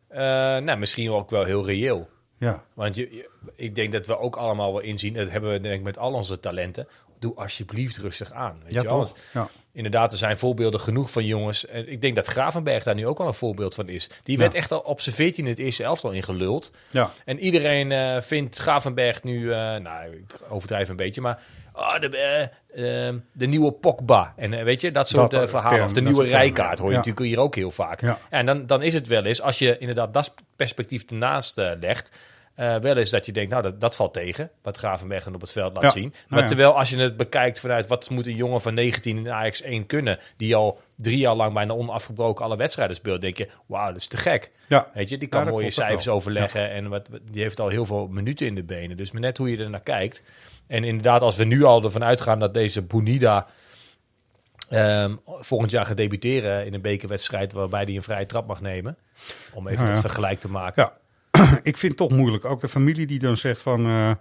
Eh, 0.07 0.19
nou, 0.57 0.77
misschien 0.77 1.09
ook 1.11 1.29
wel 1.29 1.43
heel 1.43 1.65
reëel. 1.65 2.09
Ja. 2.37 2.63
Want 2.73 2.95
je, 2.95 3.15
je- 3.15 3.29
ik 3.55 3.75
denk 3.75 3.91
dat 3.91 4.05
we 4.05 4.17
ook 4.17 4.35
allemaal 4.35 4.71
wel 4.73 4.81
inzien, 4.81 5.13
dat 5.13 5.29
hebben 5.29 5.51
we 5.51 5.59
denk 5.59 5.75
ik 5.75 5.81
met 5.83 5.97
al 5.97 6.13
onze 6.13 6.39
talenten, 6.39 6.87
doe 7.19 7.35
alsjeblieft 7.35 7.97
rustig 7.97 8.31
aan. 8.31 8.59
Weet 8.63 8.73
Ja, 8.73 8.81
je 8.81 8.87
toch? 8.87 9.15
Ja. 9.33 9.49
Inderdaad, 9.71 10.11
er 10.11 10.17
zijn 10.17 10.37
voorbeelden 10.37 10.79
genoeg 10.79 11.11
van 11.11 11.25
jongens. 11.25 11.65
En 11.65 11.91
ik 11.91 12.01
denk 12.01 12.15
dat 12.15 12.25
Gravenberg 12.25 12.83
daar 12.83 12.95
nu 12.95 13.07
ook 13.07 13.19
al 13.19 13.27
een 13.27 13.33
voorbeeld 13.33 13.75
van 13.75 13.89
is. 13.89 14.09
Die 14.23 14.35
Ja. 14.35 14.41
werd 14.41 14.53
echt 14.53 14.71
al 14.71 14.79
op 14.79 15.01
zijn 15.01 15.15
14 15.15 15.45
het 15.45 15.59
eerste 15.59 15.83
elftal 15.83 16.11
ingeluld. 16.11 16.71
Ja. 16.89 17.11
En 17.25 17.39
iedereen 17.39 17.91
eh, 17.91 18.21
vindt 18.21 18.57
Gravenberg 18.57 19.23
nu, 19.23 19.51
eh, 19.51 19.75
nou, 19.75 20.15
ik 20.15 20.39
overdrijf 20.49 20.89
een 20.89 20.95
beetje, 20.95 21.21
maar 21.21 21.43
ah, 21.79 22.01
de, 22.01 22.17
eh, 22.17 23.07
eh, 23.07 23.15
de 23.31 23.45
nieuwe 23.45 23.71
Pogba. 23.71 24.33
En 24.37 24.53
eh, 24.53 24.63
weet 24.63 24.81
je, 24.81 24.91
dat 24.91 25.07
soort 25.07 25.31
Dat, 25.31 25.43
eh, 25.43 25.47
verhalen. 25.47 25.73
term, 25.73 25.85
of 25.85 25.93
de 25.93 26.01
nieuwe 26.01 26.23
Rijkaard 26.23 26.79
hoor 26.79 26.87
je 26.87 26.93
ja. 26.93 26.97
natuurlijk 26.97 27.25
hier 27.25 27.39
ook 27.39 27.55
heel 27.55 27.71
vaak. 27.71 28.01
Ja. 28.01 28.17
En 28.29 28.45
dan, 28.45 28.65
dan 28.65 28.81
is 28.81 28.93
het 28.93 29.07
wel 29.07 29.25
eens, 29.25 29.41
als 29.41 29.59
je 29.59 29.77
inderdaad 29.77 30.13
dat 30.13 30.33
perspectief 30.55 31.03
ernaast 31.03 31.55
legt, 31.79 32.11
eh, 32.55 32.75
wel 32.75 32.97
eens 32.97 33.09
dat 33.09 33.25
je 33.25 33.31
denkt, 33.31 33.49
nou, 33.51 33.63
dat, 33.63 33.79
dat 33.79 33.95
valt 33.95 34.13
tegen, 34.13 34.49
wat 34.61 34.77
Gravenberg 34.77 35.27
op 35.27 35.41
het 35.41 35.51
veld 35.51 35.73
laat 35.73 35.83
Ja. 35.83 35.89
zien. 35.89 36.09
Nou 36.09 36.23
Maar 36.27 36.41
ja. 36.41 36.47
terwijl 36.47 36.77
als 36.77 36.89
je 36.89 36.97
het 36.97 37.17
bekijkt 37.17 37.59
vanuit 37.59 37.87
wat 37.87 38.09
moet 38.09 38.27
een 38.27 38.35
jongen 38.35 38.61
van 38.61 38.73
19 38.73 39.17
in 39.17 39.31
Ajax 39.31 39.61
1 39.61 39.85
kunnen, 39.85 40.19
die 40.37 40.55
al 40.55 40.79
drie 40.95 41.17
jaar 41.17 41.35
lang 41.35 41.53
bijna 41.53 41.73
onafgebroken 41.73 42.45
alle 42.45 42.57
wedstrijden 42.57 42.95
speelt, 42.95 43.21
denk 43.21 43.37
je, 43.37 43.49
wauw, 43.65 43.87
dat 43.87 43.95
is 43.95 44.07
te 44.07 44.17
gek. 44.17 44.51
Ja. 44.67 44.87
Weet 44.93 45.09
je, 45.09 45.17
die 45.17 45.27
kan 45.27 45.47
mooie 45.47 45.71
cijfers 45.71 46.07
overleggen 46.07 46.71
en 46.71 46.89
wat, 46.89 47.09
die 47.31 47.41
heeft 47.41 47.59
al 47.59 47.67
heel 47.67 47.85
veel 47.85 48.07
minuten 48.07 48.47
in 48.47 48.55
de 48.55 48.63
benen. 48.63 48.97
Dus 48.97 49.11
maar 49.11 49.21
net 49.21 49.37
hoe 49.37 49.51
je 49.51 49.57
er 49.57 49.69
naar 49.69 49.83
kijkt. 49.83 50.23
En 50.67 50.83
inderdaad, 50.83 51.21
als 51.21 51.35
we 51.35 51.43
nu 51.43 51.63
al 51.63 51.83
ervan 51.83 52.03
uitgaan 52.03 52.39
dat 52.39 52.53
deze 52.53 52.81
Bonida 52.81 53.47
ehm, 54.69 55.15
volgend 55.25 55.71
jaar 55.71 55.85
gaat 55.85 55.97
debuteren 55.97 56.65
in 56.65 56.73
een 56.73 56.81
bekerwedstrijd 56.81 57.53
waarbij 57.53 57.83
hij 57.83 57.95
een 57.95 58.03
vrije 58.03 58.25
trap 58.25 58.47
mag 58.47 58.61
nemen, 58.61 58.97
om 59.53 59.67
even 59.67 59.85
dat 59.85 59.95
ja. 59.95 60.01
vergelijk 60.01 60.39
te 60.39 60.49
maken. 60.49 60.91
Ik 61.63 61.77
vind 61.77 61.99
het 61.99 62.09
toch 62.09 62.17
moeilijk. 62.17 62.45
Ook 62.45 62.61
de 62.61 62.67
familie 62.67 63.07
die 63.07 63.19
dan 63.19 63.37
zegt 63.37 63.61
van... 63.61 63.85
eh, 63.85 64.11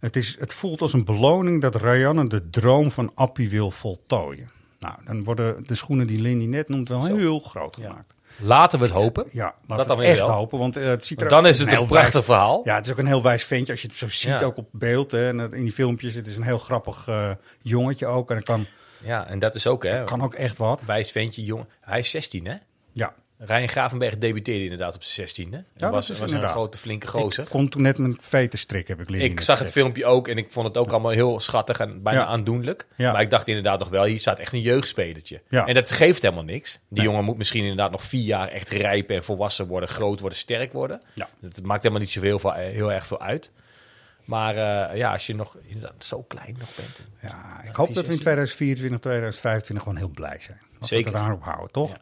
het, 0.00 0.16
is, 0.16 0.36
het 0.38 0.52
voelt 0.52 0.80
als 0.82 0.92
een 0.92 1.04
beloning 1.04 1.60
dat 1.62 1.74
Ryan 1.74 2.28
de 2.28 2.50
droom 2.50 2.90
van 2.90 3.12
Appie 3.14 3.50
wil 3.50 3.70
voltooien. 3.70 4.50
Nou, 4.80 4.94
dan 5.04 5.24
worden 5.24 5.66
de 5.66 5.74
schoenen 5.74 6.06
die 6.06 6.20
Lindy 6.20 6.46
net 6.46 6.68
noemt 6.68 6.88
wel 6.88 7.04
heel 7.04 7.40
groot 7.40 7.76
gemaakt. 7.76 8.14
Laten 8.40 8.78
we 8.78 8.84
het 8.84 8.94
hopen. 8.94 9.24
Ja, 9.32 9.44
laten 9.44 9.66
Dat 9.66 9.78
we 9.78 9.84
dan 9.86 9.90
het 9.96 9.98
weer 10.06 10.08
echt 10.16 10.26
wel. 10.26 10.30
hopen. 10.36 10.58
Want 10.58 10.76
eh, 10.76 10.84
het 10.84 11.04
ziet 11.04 11.20
er 11.20 11.28
Want 11.28 11.42
dan 11.42 11.50
is 11.50 11.58
een 11.58 11.64
het 11.64 11.72
een 11.74 11.78
heel 11.80 11.88
prachtig 11.88 12.12
wijs- 12.12 12.24
verhaal. 12.24 12.60
Ja, 12.64 12.74
het 12.74 12.86
is 12.86 12.92
ook 12.92 12.98
een 12.98 13.06
heel 13.06 13.22
wijs 13.22 13.44
ventje. 13.44 13.72
Als 13.72 13.82
je 13.82 13.88
het 13.88 13.96
zo 13.96 14.08
ziet, 14.08 14.40
Ja. 14.40 14.42
ook 14.42 14.56
op 14.56 14.68
beeld. 14.72 15.10
Hè, 15.10 15.28
en 15.28 15.40
in 15.52 15.62
die 15.64 15.72
filmpjes, 15.72 16.14
het 16.14 16.26
is 16.26 16.36
een 16.36 16.42
heel 16.42 16.58
grappig 16.58 17.08
eh, 17.08 17.30
jongetje 17.62 18.06
ook. 18.06 18.30
En 18.30 18.42
kan, 18.42 18.66
Ja, 19.04 19.26
en 19.26 19.38
dat 19.38 19.54
is 19.54 19.66
ook, 19.66 19.82
hè. 19.84 20.04
kan 20.04 20.22
ook 20.22 20.34
echt 20.34 20.56
wat. 20.58 20.82
Wijs 20.86 21.10
ventje, 21.10 21.44
jongen. 21.44 21.68
Hij 21.80 21.98
is 21.98 22.10
16, 22.10 22.46
hè? 22.46 22.54
Ja. 22.92 23.14
Rijn 23.40 23.68
Gravenberg 23.68 24.18
debuteerde 24.18 24.62
inderdaad 24.62 24.94
op 24.94 25.02
zijn 25.02 25.28
16e. 25.28 25.52
En 25.52 25.64
dat 25.76 25.90
was, 25.90 26.08
was 26.18 26.32
een 26.32 26.48
grote, 26.48 26.78
flinke 26.78 27.06
gozer. 27.06 27.44
Ik 27.44 27.50
kon 27.50 27.68
toen 27.68 27.82
net 27.82 27.98
mijn 27.98 28.16
vetenstrik, 28.20 28.88
heb 28.88 29.00
ik 29.00 29.08
leren. 29.08 29.30
Ik 29.30 29.40
zag 29.40 29.58
het 29.58 29.72
filmpje 29.72 30.06
ook 30.06 30.28
en 30.28 30.36
ik 30.36 30.50
vond 30.52 30.66
het 30.66 30.76
ook 30.76 30.90
allemaal 30.90 31.10
heel 31.10 31.40
schattig 31.40 31.78
en 31.80 32.02
bijna 32.02 32.20
Ja. 32.20 32.26
aandoenlijk. 32.26 32.86
Maar 32.96 33.20
ik 33.20 33.30
dacht 33.30 33.48
inderdaad 33.48 33.78
nog 33.78 33.88
wel, 33.88 34.04
hier 34.04 34.18
staat 34.18 34.38
echt 34.38 34.52
een 34.52 34.60
jeugdspelertje. 34.60 35.42
En 35.48 35.74
dat 35.74 35.90
geeft 35.90 36.22
helemaal 36.22 36.44
niks. 36.44 36.72
Die 36.72 36.80
Nee. 36.98 37.04
jongen 37.04 37.24
moet 37.24 37.36
misschien 37.36 37.60
inderdaad 37.62 37.90
nog 37.90 38.02
vier 38.04 38.24
jaar 38.24 38.48
echt 38.48 38.68
rijpen 38.68 39.16
en 39.16 39.24
volwassen 39.24 39.66
worden, 39.66 39.88
groot 39.88 40.20
worden, 40.20 40.38
sterk 40.38 40.72
worden. 40.72 41.00
Dat 41.40 41.62
maakt 41.62 41.82
helemaal 41.82 42.02
niet 42.02 42.10
zoveel 42.12 42.38
veel, 42.38 42.52
heel 42.52 42.92
erg 42.92 43.06
veel 43.06 43.20
uit. 43.20 43.50
Maar 44.24 44.56
eh, 44.90 44.96
ja, 44.96 45.12
als 45.12 45.26
je 45.26 45.34
nog 45.34 45.56
inderdaad 45.66 46.04
zo 46.04 46.22
klein 46.22 46.56
nog 46.58 46.74
bent. 46.76 47.00
Ja, 47.22 47.62
ik 47.68 47.74
hoop 47.76 47.94
dat 47.94 48.06
we 48.06 48.12
in 48.12 48.18
2024, 48.18 49.00
2025 49.00 49.82
gewoon 49.84 49.98
heel 49.98 50.08
blij 50.14 50.36
zijn. 50.40 50.58
Als 50.80 50.88
Zeker. 50.88 51.04
we 51.12 51.16
het 51.18 51.26
daarop 51.26 51.44
houden, 51.44 51.70
toch? 51.72 51.96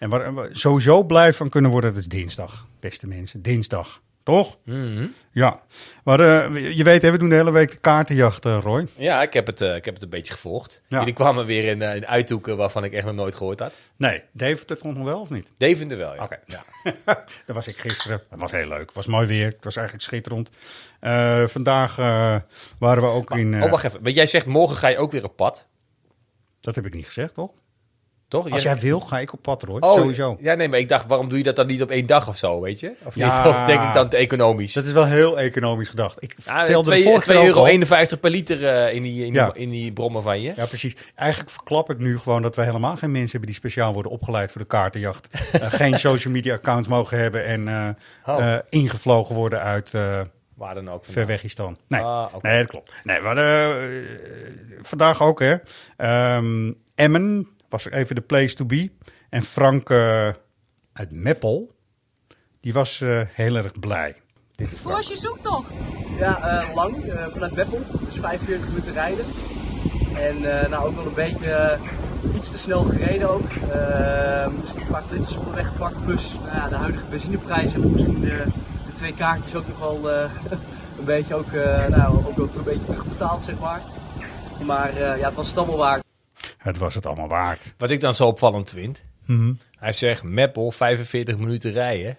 En 0.00 0.08
waar 0.08 0.34
we 0.34 0.48
sowieso 0.52 1.02
blij 1.02 1.32
van 1.32 1.48
kunnen 1.48 1.70
worden, 1.70 1.92
dat 1.92 2.00
is 2.00 2.08
dinsdag, 2.08 2.66
beste 2.78 3.06
mensen. 3.06 3.42
Dinsdag, 3.42 4.02
toch? 4.22 4.56
Mhm. 4.64 5.06
Ja. 5.32 5.60
Maar 6.04 6.20
eh, 6.20 6.76
je 6.76 6.84
weet, 6.84 7.02
hè, 7.02 7.10
we 7.10 7.18
doen 7.18 7.28
de 7.28 7.34
hele 7.34 7.50
week 7.50 7.70
de 7.70 7.76
kaartenjacht, 7.76 8.44
eh, 8.44 8.58
Roy. 8.62 8.86
Ja, 8.96 9.22
ik 9.22 9.32
heb, 9.32 9.46
het, 9.46 9.60
eh, 9.60 9.74
ik 9.74 9.84
heb 9.84 9.94
het 9.94 10.02
een 10.02 10.08
beetje 10.08 10.32
gevolgd. 10.32 10.82
Ja. 10.88 10.98
Jullie 10.98 11.14
kwamen 11.14 11.46
weer 11.46 11.64
in, 11.64 11.82
in 11.82 12.06
uithoeken 12.06 12.56
waarvan 12.56 12.84
ik 12.84 12.92
echt 12.92 13.06
nog 13.06 13.14
nooit 13.14 13.34
gehoord 13.34 13.60
had. 13.60 13.74
Nee, 13.96 14.22
dat 14.32 14.78
komt 14.78 14.96
nog 14.96 15.06
wel 15.06 15.20
of 15.20 15.30
niet? 15.30 15.52
Deventer 15.56 15.98
wel, 15.98 16.14
ja. 16.14 16.22
Oké. 16.22 16.38
ja. 16.46 16.62
Daar 17.46 17.54
was 17.54 17.66
ik 17.66 17.76
gisteren. 17.76 18.22
Dat 18.30 18.40
was 18.40 18.52
heel 18.52 18.68
leuk. 18.68 18.86
Het 18.86 18.94
was 18.94 19.06
mooi 19.06 19.26
weer. 19.26 19.46
Het 19.46 19.64
was 19.64 19.76
eigenlijk 19.76 20.06
schitterend. 20.06 20.50
Vandaag 21.50 21.96
waren 22.78 23.02
we 23.02 23.08
ook 23.08 23.30
in... 23.30 23.62
oh, 23.62 23.70
wacht 23.70 23.84
even. 23.84 24.02
Want 24.02 24.14
jij 24.14 24.26
zegt 24.26 24.46
morgen 24.46 24.76
ga 24.76 24.88
je 24.88 24.98
ook 24.98 25.12
weer 25.12 25.24
op 25.24 25.36
pad. 25.36 25.66
Dat 26.60 26.74
heb 26.74 26.86
ik 26.86 26.94
niet 26.94 27.06
gezegd, 27.06 27.34
toch? 27.34 27.50
Toch? 28.30 28.50
Als 28.50 28.62
jij 28.62 28.78
wil, 28.78 29.00
ga 29.00 29.18
ik 29.18 29.32
op 29.32 29.42
pad, 29.42 29.62
Roy. 29.62 29.80
Oh, 29.80 29.92
Sowieso. 29.92 30.36
Ja, 30.40 30.54
nee, 30.54 30.68
maar 30.68 30.78
ik 30.78 30.88
dacht, 30.88 31.06
waarom 31.06 31.28
doe 31.28 31.38
je 31.38 31.44
dat 31.44 31.56
dan 31.56 31.66
niet 31.66 31.82
op 31.82 31.90
één 31.90 32.06
dag 32.06 32.28
of 32.28 32.36
zo, 32.36 32.60
weet 32.60 32.80
je? 32.80 32.92
Of, 33.04 33.14
Ja. 33.14 33.36
niet? 33.38 33.46
of 33.54 33.64
denk 33.66 33.80
ik 33.82 33.94
dan 33.94 34.08
te 34.08 34.16
economisch? 34.16 34.72
Dat 34.72 34.86
is 34.86 34.92
wel 34.92 35.06
heel 35.06 35.40
economisch 35.40 35.88
gedacht. 35.88 36.16
Ik 36.22 36.34
vertelde 36.38 36.90
de 36.90 36.96
2 36.96 37.02
vorige 37.02 37.30
keer 37.30 37.38
ook 37.38 37.44
euro 37.44 37.58
al- 37.58 37.66
51 37.66 38.20
per 38.20 38.30
liter 38.30 38.66
eh, 38.68 38.94
in, 38.94 39.02
die, 39.02 39.24
in, 39.26 39.32
Ja. 39.32 39.50
die, 39.50 39.62
in 39.62 39.70
die 39.70 39.92
brommen 39.92 40.22
van 40.22 40.40
je. 40.40 40.52
Ja, 40.56 40.66
precies. 40.66 40.96
Eigenlijk 41.14 41.50
verklap 41.50 41.90
ik 41.90 41.98
nu 41.98 42.18
gewoon 42.18 42.42
dat 42.42 42.56
we 42.56 42.62
helemaal 42.64 42.96
geen 42.96 43.10
mensen 43.10 43.30
hebben 43.30 43.48
die 43.48 43.56
speciaal 43.58 43.92
worden 43.92 44.12
opgeleid 44.12 44.50
voor 44.52 44.60
de 44.60 44.66
kaartenjacht. 44.66 45.28
Eh, 45.52 45.72
geen 45.72 45.98
social 45.98 46.32
media 46.32 46.54
accounts 46.54 46.88
mogen 46.88 47.18
hebben 47.18 47.44
en 47.44 47.68
eh, 47.68 47.88
Oh. 48.36 48.56
ingevlogen 48.68 49.34
worden 49.34 49.60
uit 49.62 49.90
Waar 49.90 50.74
dan 50.74 50.88
ook. 50.90 51.04
vandaan. 51.04 51.12
Verwegistan. 51.12 51.76
Nee. 51.88 52.00
Ah, 52.00 52.34
nee, 52.40 52.58
dat 52.58 52.66
klopt. 52.70 52.92
Nee, 53.04 53.18
eh, 53.18 53.74
vandaag 54.82 55.22
ook, 55.22 55.40
hè. 55.40 55.56
Ehm, 55.96 56.72
Emmen 56.94 57.48
was 57.70 57.90
even 57.90 58.14
de 58.14 58.20
place 58.20 58.54
to 58.54 58.64
be. 58.64 58.90
En 59.28 59.42
Frank 59.42 59.90
eh, 59.90 60.28
uit 60.92 61.10
Meppel, 61.10 61.74
die 62.60 62.72
was 62.72 63.00
eh, 63.00 63.20
heel 63.26 63.56
erg 63.56 63.78
blij. 63.80 64.16
Dit 64.54 64.72
is 64.72 64.82
Hoe 64.82 64.92
was 64.92 65.08
je 65.08 65.16
zoektocht? 65.16 65.72
Ja, 66.18 66.60
eh, 66.60 66.74
lang, 66.74 67.04
eh, 67.04 67.26
vanuit 67.28 67.54
Meppel, 67.54 67.82
dus 68.04 68.20
45 68.20 68.68
minuten 68.68 68.92
rijden. 68.92 69.24
En 70.14 70.60
eh, 70.60 70.70
nou 70.70 70.86
ook 70.86 70.96
wel 70.96 71.06
een 71.06 71.14
beetje 71.14 71.78
iets 72.36 72.50
te 72.50 72.58
snel 72.58 72.82
gereden 72.82 73.30
ook. 73.30 73.48
Misschien 74.58 74.80
een 74.80 74.86
paar 74.90 75.02
liters 75.10 75.36
op 75.36 75.44
de 75.44 75.54
weg 75.54 75.66
gepakt, 75.66 76.04
plus 76.04 76.34
nou 76.34 76.56
ja, 76.56 76.68
de 76.68 76.74
huidige 76.74 77.04
benzineprijs 77.10 77.72
hebben 77.72 77.92
misschien 77.92 78.20
de, 78.20 78.44
de 78.86 78.92
twee 78.92 79.14
kaartjes 79.14 79.54
ook 79.54 79.68
nog 79.68 79.78
wel 79.78 80.10
eh, 80.10 80.30
een 80.98 81.04
beetje 81.04 81.34
ook, 81.34 81.52
eh, 81.52 81.86
nou, 81.86 82.16
ook 82.16 82.36
wel 82.36 82.48
een 82.56 82.64
beetje 82.64 82.84
terugbetaald 82.84 83.42
zeg 83.42 83.58
maar. 83.58 83.80
Maar 84.64 84.88
eh, 84.88 85.18
ja, 85.18 85.26
het 85.26 85.34
was 85.34 85.48
het 85.48 85.58
allemaal 85.58 85.76
waard. 85.76 86.04
Het 86.60 86.78
was 86.78 86.94
het 86.94 87.06
allemaal 87.06 87.28
waard. 87.28 87.74
Wat 87.78 87.90
ik 87.90 88.00
dan 88.00 88.14
zo 88.14 88.26
opvallend 88.26 88.70
vind. 88.70 89.04
Mhm. 89.26 89.52
Hij 89.78 89.92
zegt 89.92 90.22
Meppel 90.22 90.70
45 90.70 91.38
minuten 91.38 91.72
rijden. 91.72 92.18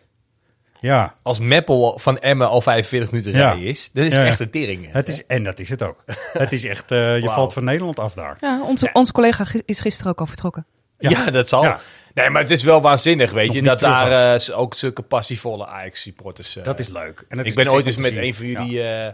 Ja. 0.79 1.15
Als 1.21 1.39
Meppel 1.39 1.99
van 1.99 2.19
Emmen 2.19 2.47
al 2.49 2.61
45 2.61 3.11
minuten 3.11 3.31
Ja. 3.31 3.37
rijden 3.49 3.67
is, 3.67 3.89
dat 3.93 4.05
is 4.05 4.13
Ja. 4.15 4.25
echt 4.25 4.39
een 4.39 4.49
tering. 4.49 4.91
Het 4.91 5.07
is, 5.09 5.25
en 5.25 5.43
dat 5.43 5.59
is 5.59 5.69
het 5.69 5.83
ook. 5.83 6.03
het 6.33 6.51
is 6.51 6.65
echt, 6.65 6.91
eh, 6.91 7.19
je 7.21 7.29
valt 7.29 7.53
van 7.53 7.63
Nederland 7.63 7.99
af 7.99 8.13
daar. 8.13 8.37
Ja, 8.41 8.61
onze, 8.63 8.89
onze 8.93 9.11
collega 9.11 9.45
is 9.65 9.79
gisteren 9.79 10.11
ook 10.11 10.19
al 10.19 10.25
vertrokken. 10.25 10.65
Ja, 10.97 11.25
dat 11.29 11.47
zal. 11.49 11.63
Ja. 11.63 11.79
Nee, 12.13 12.29
maar 12.29 12.41
het 12.41 12.51
is 12.51 12.63
wel 12.63 12.81
waanzinnig, 12.81 13.31
weet 13.31 13.45
Nog 13.47 13.55
je, 13.55 13.61
dat 13.61 13.77
terug 13.77 13.93
daar 13.93 14.35
eh, 14.39 14.59
ook 14.59 14.73
zulke 14.73 15.01
passievolle 15.01 15.65
Ajax-supporters... 15.67 16.55
eh, 16.55 16.63
Dat 16.63 16.79
is 16.79 16.87
leuk. 16.87 17.25
En 17.29 17.37
het 17.37 17.39
ik 17.39 17.45
is 17.51 17.53
ben 17.55 17.65
te 17.65 17.71
ooit 17.71 17.85
eens 17.85 17.97
met 17.97 18.15
een 18.15 18.33
van 18.33 18.47
jullie, 18.47 18.81
eh, 18.83 19.05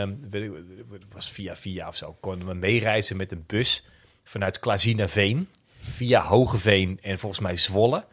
ehm, 0.00 0.12
weet 0.30 0.42
ik, 0.42 0.50
het 0.92 1.02
was 1.12 1.30
via 1.30 1.56
via 1.56 1.88
of 1.88 1.96
zo, 1.96 2.16
konden 2.20 2.48
we 2.48 2.54
meereizen 2.54 3.16
met 3.16 3.32
een 3.32 3.44
bus 3.46 3.84
vanuit 4.28 4.58
Klazina-Veen, 4.58 5.48
via 5.76 6.22
Hogeveen 6.22 6.98
en 7.02 7.18
volgens 7.18 7.40
mij 7.40 7.56
Zwolle. 7.56 8.04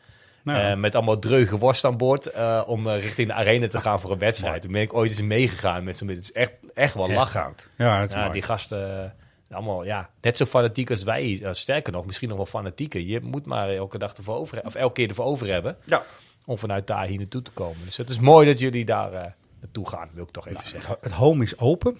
Nou. 0.43 0.59
Eh, 0.59 0.77
met 0.77 0.95
allemaal 0.95 1.19
dreuge 1.19 1.57
worst 1.57 1.85
aan 1.85 1.97
boord 1.97 2.27
eh, 2.27 2.63
om 2.65 2.87
eh, 2.87 2.99
richting 2.99 3.27
de 3.27 3.33
arena 3.33 3.67
te 3.67 3.79
gaan 3.79 3.99
voor 3.99 4.11
een 4.11 4.17
wedstrijd. 4.17 4.61
Toen 4.61 4.71
ben 4.71 4.81
ik 4.81 4.93
ooit 4.93 5.09
eens 5.09 5.21
meegegaan 5.21 5.83
met 5.83 5.97
zo'n 5.97 6.07
Het 6.07 6.19
is 6.19 6.31
echt, 6.31 6.53
echt 6.73 6.93
wel 6.93 7.07
Echt 7.07 7.15
lachen. 7.15 7.41
goud. 7.41 7.69
Ja, 7.77 7.99
dat 7.99 8.09
is 8.09 8.15
mooi. 8.15 8.31
Die 8.31 8.41
gasten, 8.41 9.15
allemaal 9.51 9.83
ja, 9.83 10.09
net 10.21 10.37
zo 10.37 10.45
fanatiek 10.45 10.89
als 10.89 11.03
wij. 11.03 11.47
Sterker 11.51 11.93
nog, 11.93 12.05
misschien 12.05 12.27
nog 12.27 12.37
wel 12.37 12.45
fanatieker. 12.45 13.01
Je 13.01 13.19
moet 13.19 13.45
maar 13.45 13.69
elke 13.69 13.97
dag 13.97 14.13
ervoor 14.13 14.35
over, 14.35 14.65
of 14.65 14.75
elke 14.75 14.93
keer 14.93 15.09
ervoor 15.09 15.25
over 15.25 15.47
hebben. 15.47 15.77
Ja. 15.83 16.03
Om 16.45 16.57
vanuit 16.57 16.87
daar 16.87 17.05
hier 17.05 17.17
naartoe 17.17 17.41
te 17.41 17.51
komen. 17.51 17.77
Dus 17.83 17.97
het 17.97 18.09
is 18.09 18.19
mooi 18.19 18.47
dat 18.47 18.59
jullie 18.59 18.85
daar 18.85 19.35
naartoe 19.61 19.89
gaan, 19.89 20.09
wil 20.13 20.23
ik 20.23 20.31
toch 20.31 20.47
even 20.47 20.67
zeggen. 20.67 20.97
Het 21.01 21.11
home 21.11 21.43
is 21.43 21.57
open. 21.57 21.97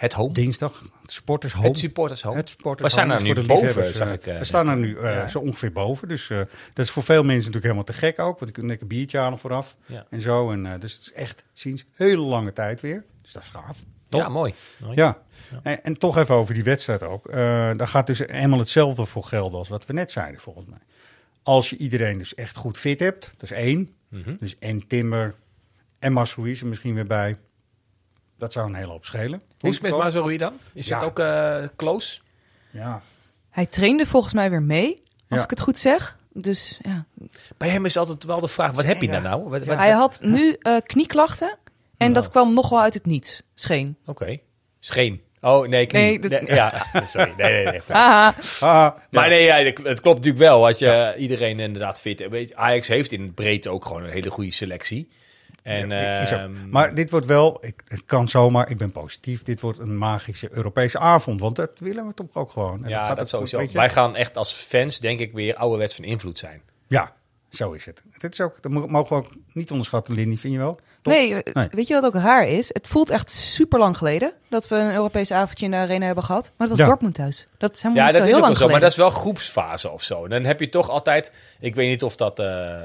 Het 0.00 0.12
home. 0.12 0.32
Dinsdag, 0.32 0.82
het 1.02 1.12
Sporters 1.12 1.52
Home. 1.52 1.68
Het 1.68 1.78
supporters 1.78 2.22
home. 2.22 2.36
Het 2.36 2.48
Sporters 2.48 2.82
We 2.82 3.00
staan 3.00 3.10
er 3.10 3.16
voor 3.20 3.28
nu 3.28 3.34
de 3.34 3.46
boven, 3.46 3.94
zag 3.94 4.08
eh, 4.08 4.14
ik, 4.14 4.26
eh, 4.26 4.38
we 4.38 4.44
staan 4.44 4.68
er 4.68 4.76
nu 4.76 4.96
eh, 4.96 5.02
Ja. 5.02 5.26
zo 5.28 5.38
ongeveer 5.38 5.72
boven. 5.72 6.08
Dus 6.08 6.30
eh, 6.30 6.38
dat 6.72 6.84
is 6.84 6.90
voor 6.90 7.02
veel 7.02 7.22
mensen 7.22 7.36
natuurlijk 7.36 7.64
helemaal 7.64 7.84
te 7.84 7.92
gek 7.92 8.18
ook. 8.18 8.38
Want 8.38 8.46
je 8.50 8.52
kunt 8.56 8.66
lekker 8.66 8.86
biertje 8.86 9.18
halen 9.18 9.38
vooraf 9.38 9.76
Ja. 9.86 10.06
en 10.10 10.20
zo. 10.20 10.50
En, 10.52 10.80
dus 10.80 10.92
het 10.92 11.02
is 11.02 11.12
echt 11.12 11.42
sinds 11.52 11.84
hele 11.92 12.22
lange 12.22 12.52
tijd 12.52 12.80
weer. 12.80 13.04
Dus 13.22 13.32
dat 13.32 13.42
is 13.42 13.48
gaaf. 13.48 13.82
Ja, 14.08 14.28
mooi. 14.28 14.54
Mooi. 14.78 14.96
Ja. 14.96 15.18
En, 15.62 15.82
en 15.84 15.98
toch 15.98 16.16
even 16.18 16.34
over 16.34 16.54
die 16.54 16.64
wedstrijd 16.64 17.02
ook. 17.02 17.26
Eh, 17.26 17.36
daar 17.76 17.88
gaat 17.88 18.06
dus 18.06 18.18
helemaal 18.18 18.58
hetzelfde 18.58 19.06
voor 19.06 19.24
gelden 19.24 19.58
als 19.58 19.68
wat 19.68 19.86
we 19.86 19.92
net 19.92 20.10
zeiden, 20.10 20.40
volgens 20.40 20.66
mij. 20.66 20.78
Als 21.42 21.70
je 21.70 21.76
iedereen 21.76 22.18
dus 22.18 22.34
echt 22.34 22.56
goed 22.56 22.78
fit 22.78 23.00
hebt, 23.00 23.34
dat 23.36 23.50
is 23.50 23.56
één. 23.56 23.94
Mhm. 24.08 24.34
Dus 24.40 24.58
en 24.58 24.86
Timber 24.86 25.34
en 25.98 26.12
Masrouis 26.12 26.60
er 26.60 26.66
misschien 26.66 26.94
weer 26.94 27.06
bij. 27.06 27.36
Dat 28.40 28.52
zou 28.52 28.68
een 28.68 28.74
hele 28.74 28.90
hoop 28.90 29.04
schelen. 29.04 29.42
Hoe 29.60 29.70
is 29.70 29.74
het 29.80 29.82
met 29.82 30.38
dan? 30.38 30.52
Is 30.72 30.86
Ja. 30.86 30.96
het 30.98 31.06
ook 31.06 31.18
eh, 31.18 31.64
close? 31.76 32.20
Ja. 32.70 33.02
Hij 33.50 33.66
trainde 33.66 34.06
volgens 34.06 34.32
mij 34.32 34.50
weer 34.50 34.62
mee, 34.62 34.94
als 35.28 35.38
Ja. 35.38 35.44
ik 35.44 35.50
het 35.50 35.60
goed 35.60 35.78
zeg. 35.78 36.18
Dus 36.32 36.78
ja. 36.82 37.04
Bij 37.56 37.68
hem 37.68 37.84
is 37.84 37.96
altijd 37.96 38.24
wel 38.24 38.40
de 38.40 38.48
vraag, 38.48 38.72
wat 38.72 38.84
heb 38.84 39.00
je 39.00 39.06
daar 39.08 39.22
nou? 39.22 39.48
Wat, 39.48 39.64
wat- 39.64 39.76
Hij 39.76 39.90
had 39.90 40.20
nu 40.22 40.56
eh, 40.60 40.76
knieklachten 40.86 41.58
en 41.96 42.12
dat 42.12 42.30
kwam 42.30 42.54
nog 42.54 42.68
wel 42.68 42.80
uit 42.80 42.94
het 42.94 43.06
niets, 43.06 43.42
scheen. 43.54 43.96
Oké. 44.06 44.38
Scheen. 44.80 45.22
Oh, 45.40 45.68
nee, 45.68 45.86
knie. 45.86 46.02
Nee, 46.02 46.18
dat- 46.18 46.30
Nee, 46.30 46.54
ja, 46.54 46.86
sorry. 47.06 47.32
Nee, 47.36 47.52
nee, 47.52 47.64
nee. 47.64 47.80
Ah, 47.88 48.36
Maar 49.10 49.28
nee, 49.28 49.44
ja, 49.44 49.56
het 49.64 50.00
klopt 50.00 50.04
natuurlijk 50.16 50.38
wel. 50.38 50.66
Als 50.66 50.78
je 50.78 51.14
iedereen 51.18 51.60
inderdaad 51.60 52.00
fit 52.00 52.18
hebt. 52.18 52.30
Weet 52.30 52.48
je, 52.48 52.56
Ajax 52.56 52.88
heeft 52.88 53.12
in 53.12 53.22
het 53.22 53.34
breedte 53.34 53.70
ook 53.70 53.84
gewoon 53.84 54.02
een 54.04 54.10
hele 54.10 54.30
goede 54.30 54.50
selectie. 54.52 55.08
En, 55.62 55.88
Ja, 55.90 56.20
ehm, 56.26 56.52
Maar 56.70 56.94
dit 56.94 57.10
wordt 57.10 57.26
wel, 57.26 57.58
ik, 57.60 57.82
het 57.88 58.04
kan 58.04 58.28
zomaar, 58.28 58.70
ik 58.70 58.78
ben 58.78 58.90
positief. 58.92 59.42
Dit 59.42 59.60
wordt 59.60 59.78
een 59.78 59.96
magische 59.98 60.48
Europese 60.52 60.98
avond. 60.98 61.40
Want 61.40 61.56
dat 61.56 61.72
willen 61.78 62.06
we 62.06 62.14
toch 62.14 62.26
ook 62.34 62.50
gewoon. 62.50 62.84
En 62.84 62.88
ja, 62.90 62.98
gaat 62.98 63.08
dat 63.08 63.18
het- 63.18 63.28
sowieso. 63.28 63.58
weet 63.58 63.72
je- 63.72 63.78
Wij 63.78 63.90
gaan 63.90 64.16
echt 64.16 64.36
als 64.36 64.52
fans, 64.52 64.98
denk 65.00 65.20
ik, 65.20 65.32
weer 65.32 65.54
ouderwets 65.56 65.94
van 65.94 66.04
invloed 66.04 66.38
zijn. 66.38 66.62
Ja, 66.88 67.12
zo 67.50 67.72
is 67.72 67.86
het. 67.86 68.02
Dit 68.18 68.32
is 68.32 68.40
ook, 68.40 68.62
dat 68.62 68.72
mo- 68.72 68.86
mogen 68.86 69.16
we 69.16 69.22
ook 69.24 69.32
niet 69.52 69.70
onderschatten, 69.70 70.14
Lindy, 70.14 70.36
vind 70.36 70.52
je 70.52 70.58
wel? 70.58 70.78
Toch? 71.02 71.14
Nee, 71.14 71.42
eh, 71.42 71.64
weet 71.70 71.86
je 71.86 71.94
wat 71.94 72.04
ook 72.04 72.14
raar 72.14 72.46
is? 72.48 72.68
Het 72.72 72.86
voelt 72.88 73.10
echt 73.10 73.30
super 73.30 73.78
lang 73.78 73.96
geleden 73.96 74.32
dat 74.48 74.68
we 74.68 74.76
een 74.76 74.94
Europees 74.94 75.32
avondje 75.32 75.64
in 75.64 75.70
de 75.70 75.76
arena 75.76 76.06
hebben 76.06 76.24
gehad. 76.24 76.42
Maar 76.56 76.68
dat 76.68 76.76
was 76.76 76.78
Ja. 76.78 76.84
Dortmund 76.92 77.14
thuis. 77.14 77.46
Dat 77.58 77.74
is 77.74 77.82
helemaal 77.82 78.02
Ja, 78.04 78.08
niet 78.10 78.18
dat 78.18 78.22
zo 78.22 78.28
is 78.28 78.34
heel 78.34 78.44
ook 78.44 78.48
wel 78.50 78.56
lang 78.56 78.56
zo. 78.56 78.68
Maar 78.68 78.80
dat 78.80 78.90
is 78.90 78.96
wel 78.96 79.10
groepsfase 79.10 79.90
of 79.90 80.02
zo. 80.02 80.28
Dan 80.28 80.44
heb 80.44 80.60
je 80.60 80.68
toch 80.68 80.88
altijd... 80.88 81.32
Ik 81.60 81.74
weet 81.74 81.88
niet 81.88 82.02
of 82.02 82.16
dat... 82.16 82.38
eh, 82.38 82.80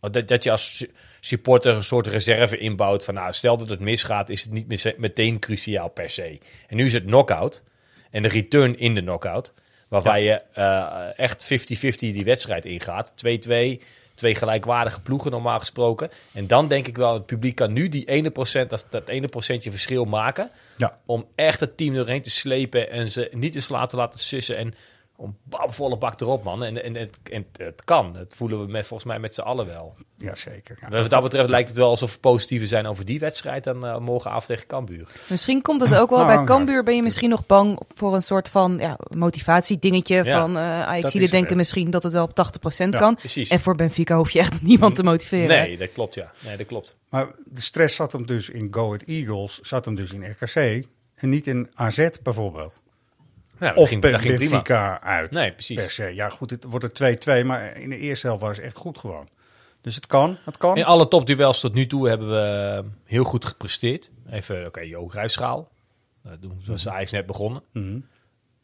dat, 0.00 0.28
dat 0.28 0.42
je 0.44 0.50
als 0.50 0.86
supporter 1.26 1.74
een 1.74 1.82
soort 1.82 2.06
reserve 2.06 2.58
inbouwt 2.58 3.04
van... 3.04 3.14
Nou, 3.14 3.32
stel 3.32 3.56
dat 3.56 3.68
het 3.68 3.80
misgaat, 3.80 4.28
is 4.28 4.42
het 4.42 4.52
niet 4.52 4.94
meteen 4.98 5.38
cruciaal 5.38 5.88
per 5.88 6.10
se. 6.10 6.38
En 6.68 6.76
nu 6.76 6.84
is 6.84 6.92
het 6.92 7.04
knockout. 7.04 7.62
En 8.10 8.22
de 8.22 8.28
return 8.28 8.78
in 8.78 8.94
de 8.94 9.00
knockout. 9.00 9.52
Waarbij 9.88 10.22
je 10.24 10.42
eh, 10.52 11.18
echt 11.18 11.44
50-50 11.44 11.96
die 11.98 12.24
wedstrijd 12.24 12.64
ingaat. 12.64 13.14
2-2, 13.48 13.82
twee 14.14 14.34
gelijkwaardige 14.34 15.00
ploegen 15.00 15.30
normaal 15.30 15.58
gesproken. 15.58 16.10
En 16.32 16.46
dan 16.46 16.68
denk 16.68 16.86
ik 16.86 16.96
wel, 16.96 17.14
het 17.14 17.26
publiek 17.26 17.54
kan 17.54 17.72
nu 17.72 17.88
die 17.88 18.04
ene 18.04 18.30
procent, 18.30 18.70
dat, 18.70 18.86
dat 18.90 19.08
ene 19.08 19.28
procentje 19.28 19.70
verschil 19.70 20.04
maken. 20.04 20.50
Ja. 20.76 20.98
Om 21.06 21.26
echt 21.34 21.60
het 21.60 21.76
team 21.76 21.94
doorheen 21.94 22.22
te 22.22 22.30
slepen 22.30 22.90
en 22.90 23.12
ze 23.12 23.28
niet 23.32 23.54
eens 23.54 23.68
laten 23.68 23.98
laten 23.98 24.18
sussen. 24.18 24.56
En 24.56 24.74
om 25.16 25.36
bam, 25.42 25.72
volle 25.72 25.98
bak 25.98 26.20
erop, 26.20 26.44
man. 26.44 26.64
En, 26.64 26.82
en, 26.82 26.94
het, 26.94 27.18
en 27.30 27.46
het 27.56 27.84
kan. 27.84 28.12
Dat 28.12 28.34
voelen 28.36 28.60
we 28.60 28.70
met, 28.70 28.86
volgens 28.86 29.08
mij 29.08 29.18
met 29.18 29.34
z'n 29.34 29.40
allen 29.40 29.66
wel. 29.66 29.94
Jazeker. 30.18 30.78
Ja. 30.80 30.88
Wat 30.88 31.10
dat 31.10 31.22
betreft 31.22 31.48
lijkt 31.48 31.68
het 31.68 31.78
wel 31.78 31.88
alsof 31.88 32.12
we 32.12 32.18
positiever 32.18 32.68
zijn 32.68 32.86
over 32.86 33.04
die 33.04 33.18
wedstrijd 33.18 33.64
dan 33.64 33.86
eh, 33.86 33.98
morgenavond 33.98 34.46
tegen 34.46 34.66
Cambuur. 34.66 35.08
Misschien 35.28 35.62
komt 35.62 35.80
het 35.80 35.94
ook 35.94 36.10
wel. 36.10 36.24
Nou, 36.24 36.36
Bij 36.36 36.44
Cambuur 36.44 36.82
ben 36.82 36.94
je 36.96 37.02
misschien 37.02 37.28
nog 37.28 37.46
bang 37.46 37.80
voor 37.94 38.14
een 38.14 38.22
soort 38.22 38.48
van 38.48 38.76
ja, 38.78 38.98
motivatiedingetje. 39.08 40.24
Ja, 40.24 40.40
van 40.40 40.56
eh 40.56 41.02
het, 41.02 41.30
denken 41.30 41.56
misschien 41.56 41.90
dat 41.90 42.02
het 42.02 42.12
wel 42.12 42.24
op 42.24 42.30
80% 42.74 42.76
Ja, 42.76 42.98
kan. 42.98 43.14
precies. 43.14 43.48
En 43.48 43.60
voor 43.60 43.74
Benfica 43.74 44.16
hoef 44.16 44.30
je 44.30 44.38
echt 44.38 44.62
niemand 44.70 44.96
te 44.96 45.02
motiveren. 45.02 45.48
Nee, 45.48 45.76
dat 45.76 45.92
klopt, 45.92 46.14
ja. 46.14 46.32
Nee, 46.44 46.56
dat 46.56 46.66
klopt. 46.66 46.96
Maar 47.08 47.26
de 47.44 47.60
stress 47.60 47.96
zat 47.96 48.12
hem 48.12 48.26
dus 48.26 48.50
in 48.50 48.68
Go 48.70 48.84
Ahead 48.86 49.02
Eagles, 49.02 49.60
zat 49.60 49.84
hem 49.84 49.94
dus 49.94 50.12
in 50.12 50.24
RKC 50.30 50.86
en 51.14 51.28
niet 51.28 51.46
in 51.46 51.70
AZ 51.74 52.08
bijvoorbeeld. 52.22 52.84
Ja, 53.60 53.68
dat 53.68 53.76
of 53.76 53.88
ging- 53.88 54.02
dat. 54.02 54.22
Benfica 54.22 55.00
uit. 55.02 55.30
Nee, 55.30 55.52
precies. 55.52 55.76
Per 55.78 55.90
se. 55.90 56.14
Ja, 56.14 56.28
goed, 56.28 56.50
het 56.50 56.64
wordt 56.64 57.00
er 57.00 57.40
2-2, 57.42 57.44
maar 57.46 57.76
in 57.78 57.88
de 57.90 57.98
eerste 57.98 58.26
helft 58.26 58.42
was 58.42 58.56
het 58.56 58.66
echt 58.66 58.76
goed 58.76 58.98
gewoon. 58.98 59.28
Dus 59.80 59.94
het 59.94 60.06
kan, 60.06 60.36
het 60.44 60.56
kan. 60.56 60.76
In 60.76 60.84
alle 60.84 61.08
topduels 61.08 61.60
tot 61.60 61.74
nu 61.74 61.86
toe 61.86 62.08
hebben 62.08 62.28
we 62.30 62.84
heel 63.04 63.24
goed 63.24 63.44
gepresteerd. 63.44 64.10
Even, 64.30 64.66
oké, 64.66 64.80
Jo 64.80 65.08
Ruisschaal. 65.12 65.68
Uh, 66.26 66.32
toen 66.32 66.62
was 66.66 66.88
Ajax 66.88 67.10
net 67.10 67.26
begonnen. 67.26 67.62
Mhm. 67.72 67.98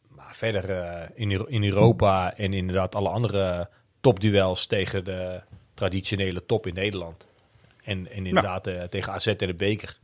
Maar 0.08 0.34
verder 0.34 0.70
eh, 0.70 1.08
in, 1.14 1.48
in 1.48 1.64
Europa 1.64 2.36
en 2.36 2.52
inderdaad 2.52 2.94
alle 2.94 3.08
andere 3.08 3.68
topduels 4.00 4.66
tegen 4.66 5.04
de 5.04 5.40
traditionele 5.74 6.46
top 6.46 6.66
in 6.66 6.74
Nederland. 6.74 7.26
En, 7.84 8.10
en 8.10 8.26
inderdaad 8.26 8.66
eh, 8.66 8.82
tegen 8.82 9.12
AZ 9.12 9.26
en 9.26 9.36
de 9.36 9.54
beker. 9.54 9.98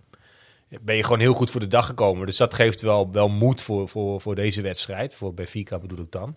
Ben 0.81 0.97
je 0.97 1.03
gewoon 1.05 1.21
heel 1.21 1.35
goed 1.35 1.51
voor 1.51 1.61
de 1.61 1.67
dag 1.67 1.87
gekomen. 1.87 2.27
Dus 2.27 2.37
dat 2.37 2.55
geeft 2.55 2.81
wel, 2.81 3.13
wel 3.13 3.29
moed 3.29 3.63
voor, 3.63 3.89
voor, 3.89 4.21
voor 4.21 4.35
deze 4.35 4.63
wedstrijd. 4.63 5.15
Voor 5.15 5.35
Benfica 5.35 5.79
bedoel 5.79 5.99
ik 5.99 6.13
dan. 6.13 6.37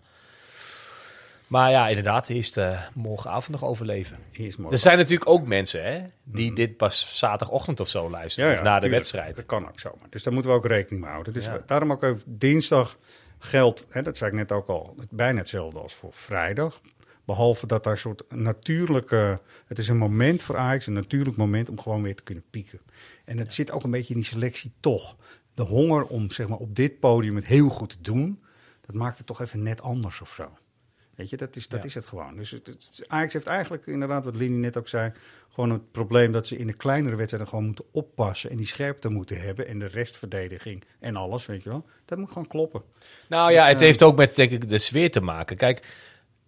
Maar 1.48 1.72
ja, 1.72 1.88
inderdaad, 1.88 2.30
eerst 2.30 2.58
eh, 2.58 2.82
morgenavond 2.94 3.62
nog 3.62 3.70
overleven. 3.70 4.18
Morgen. 4.38 4.72
Er 4.72 4.78
zijn 4.78 4.98
natuurlijk 4.98 5.30
ook 5.30 5.48
mensen 5.48 5.84
hè, 5.84 6.02
die 6.24 6.54
dit 6.54 6.78
pas 6.78 7.18
zaterdagochtend 7.18 7.80
of 7.80 7.88
zo 7.88 8.10
luisteren. 8.10 8.54
of 8.54 8.62
na 8.62 8.80
de 8.80 8.90
wedstrijd. 8.90 9.36
Dat 9.36 9.46
kan 9.46 9.68
ook 9.68 9.80
zomaar. 9.80 10.08
Dus 10.10 10.24
daar 10.24 10.34
moeten 10.34 10.52
we 10.52 10.58
ook 10.58 10.66
rekening 10.66 11.02
mee 11.02 11.12
houden. 11.12 11.34
Dus 11.34 11.46
Ja. 11.46 11.58
daarom 11.66 11.92
ook 11.92 12.04
even 12.04 12.24
dinsdag 12.26 12.98
geldt, 13.40 13.88
hè, 13.90 14.02
dat 14.02 14.18
zei 14.18 14.30
ik 14.32 14.36
net 14.38 14.52
ook 14.52 14.68
al, 14.68 14.96
bijna 15.10 15.40
hetzelfde 15.40 15.80
als 15.80 15.94
voor 15.94 16.14
vrijdag. 16.14 16.82
Behalve 17.26 17.68
dat 17.68 17.84
daar 17.84 17.94
een 17.94 18.00
soort 18.00 18.24
natuurlijke... 18.30 19.40
Het 19.66 19.80
is 19.80 19.88
een 19.88 19.98
moment 19.98 20.44
voor 20.44 20.58
Ajax, 20.58 20.88
een 20.88 20.94
natuurlijk 20.94 21.38
moment 21.38 21.70
om 21.70 21.80
gewoon 21.80 22.02
weer 22.02 22.16
te 22.16 22.24
kunnen 22.24 22.44
pieken. 22.50 22.80
En 23.32 23.38
het 23.38 23.54
zit 23.54 23.72
ook 23.72 23.84
een 23.84 23.92
beetje 23.92 24.14
in 24.14 24.20
die 24.20 24.30
selectie 24.30 24.72
toch. 24.80 25.16
De 25.54 25.62
honger 25.64 26.06
om 26.06 26.32
zeg 26.32 26.48
maar, 26.48 26.58
op 26.58 26.76
dit 26.76 27.00
podium 27.00 27.36
het 27.36 27.46
heel 27.46 27.70
goed 27.70 27.90
te 27.90 27.96
doen, 28.02 28.44
dat 28.86 28.96
maakt 28.96 29.18
het 29.18 29.28
toch 29.28 29.42
even 29.42 29.64
net 29.64 29.82
anders 29.82 30.22
of 30.22 30.30
zo. 30.30 30.50
Weet 31.16 31.30
je, 31.30 31.38
dat 31.38 31.56
is, 31.56 31.68
dat 31.68 31.80
Ja. 31.80 31.86
is 31.86 31.96
het 31.96 32.06
gewoon. 32.06 32.36
Dus 32.36 32.52
het, 32.52 32.68
het- 32.68 33.04
Ajax 33.08 33.34
heeft 33.34 33.46
eigenlijk 33.46 33.86
inderdaad, 33.88 34.26
wat 34.26 34.36
Lini 34.36 34.58
net 34.58 34.78
ook 34.78 34.88
zei, 34.88 35.12
gewoon 35.50 35.70
het 35.70 35.92
probleem 35.92 36.32
dat 36.32 36.48
ze 36.48 36.58
in 36.58 36.68
de 36.68 36.74
kleinere 36.74 37.16
wedstrijden 37.16 37.50
gewoon 37.50 37.66
moeten 37.66 37.86
oppassen 37.92 38.50
en 38.50 38.58
die 38.58 38.66
scherpte 38.66 39.10
moeten 39.10 39.42
hebben 39.42 39.68
en 39.68 39.80
de 39.80 39.86
restverdediging 39.88 40.84
en 41.00 41.16
alles, 41.16 41.46
weet 41.46 41.64
je 41.64 41.70
wel. 41.70 41.86
Dat 42.06 42.18
moet 42.18 42.28
gewoon 42.28 42.48
kloppen. 42.48 42.82
Nou 43.30 43.52
ja, 43.52 43.68
het 43.68 43.80
eh, 43.80 43.86
heeft 43.86 44.04
ook 44.04 44.18
met 44.18 44.36
denk 44.36 44.52
ik, 44.52 44.70
de 44.70 44.78
sfeer 44.78 45.12
te 45.12 45.22
maken. 45.22 45.58
Kijk, 45.58 45.96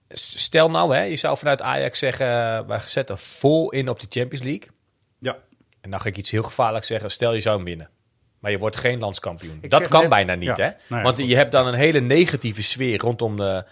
stel 0.09 0.69
nou, 0.69 0.95
hè, 0.95 1.01
je 1.01 1.15
zou 1.15 1.37
vanuit 1.37 1.61
Ajax 1.61 1.99
zeggen, 1.99 2.27
eh, 2.27 2.67
wij 2.67 2.79
zetten 2.79 3.17
vol 3.17 3.71
in 3.71 3.89
op 3.89 3.99
de 3.99 4.07
Champions 4.09 4.45
League. 4.45 4.69
En 5.83 5.89
dan 5.89 5.99
ga 5.99 6.07
ik 6.07 6.17
iets 6.17 6.31
heel 6.31 6.43
gevaarlijks 6.43 6.87
zeggen. 6.87 7.11
Stel 7.11 7.33
je 7.33 7.39
zou 7.39 7.55
hem 7.55 7.65
winnen. 7.65 7.89
Maar 8.39 8.51
je 8.51 8.57
wordt 8.57 8.75
geen 8.77 8.99
landskampioen. 8.99 9.57
Ik 9.61 9.69
dat 9.69 9.87
kan 9.87 9.99
net- 10.01 10.09
bijna 10.09 10.33
niet, 10.35 10.47
ja, 10.47 10.55
hè? 10.55 10.63
nou 10.63 10.75
ja, 10.87 11.01
Want 11.01 11.19
goed. 11.19 11.27
je 11.27 11.35
hebt 11.35 11.51
dan 11.51 11.67
een 11.67 11.73
hele 11.73 11.99
negatieve 11.99 12.63
sfeer 12.63 12.99
rondom 12.99 13.35
de, 13.35 13.65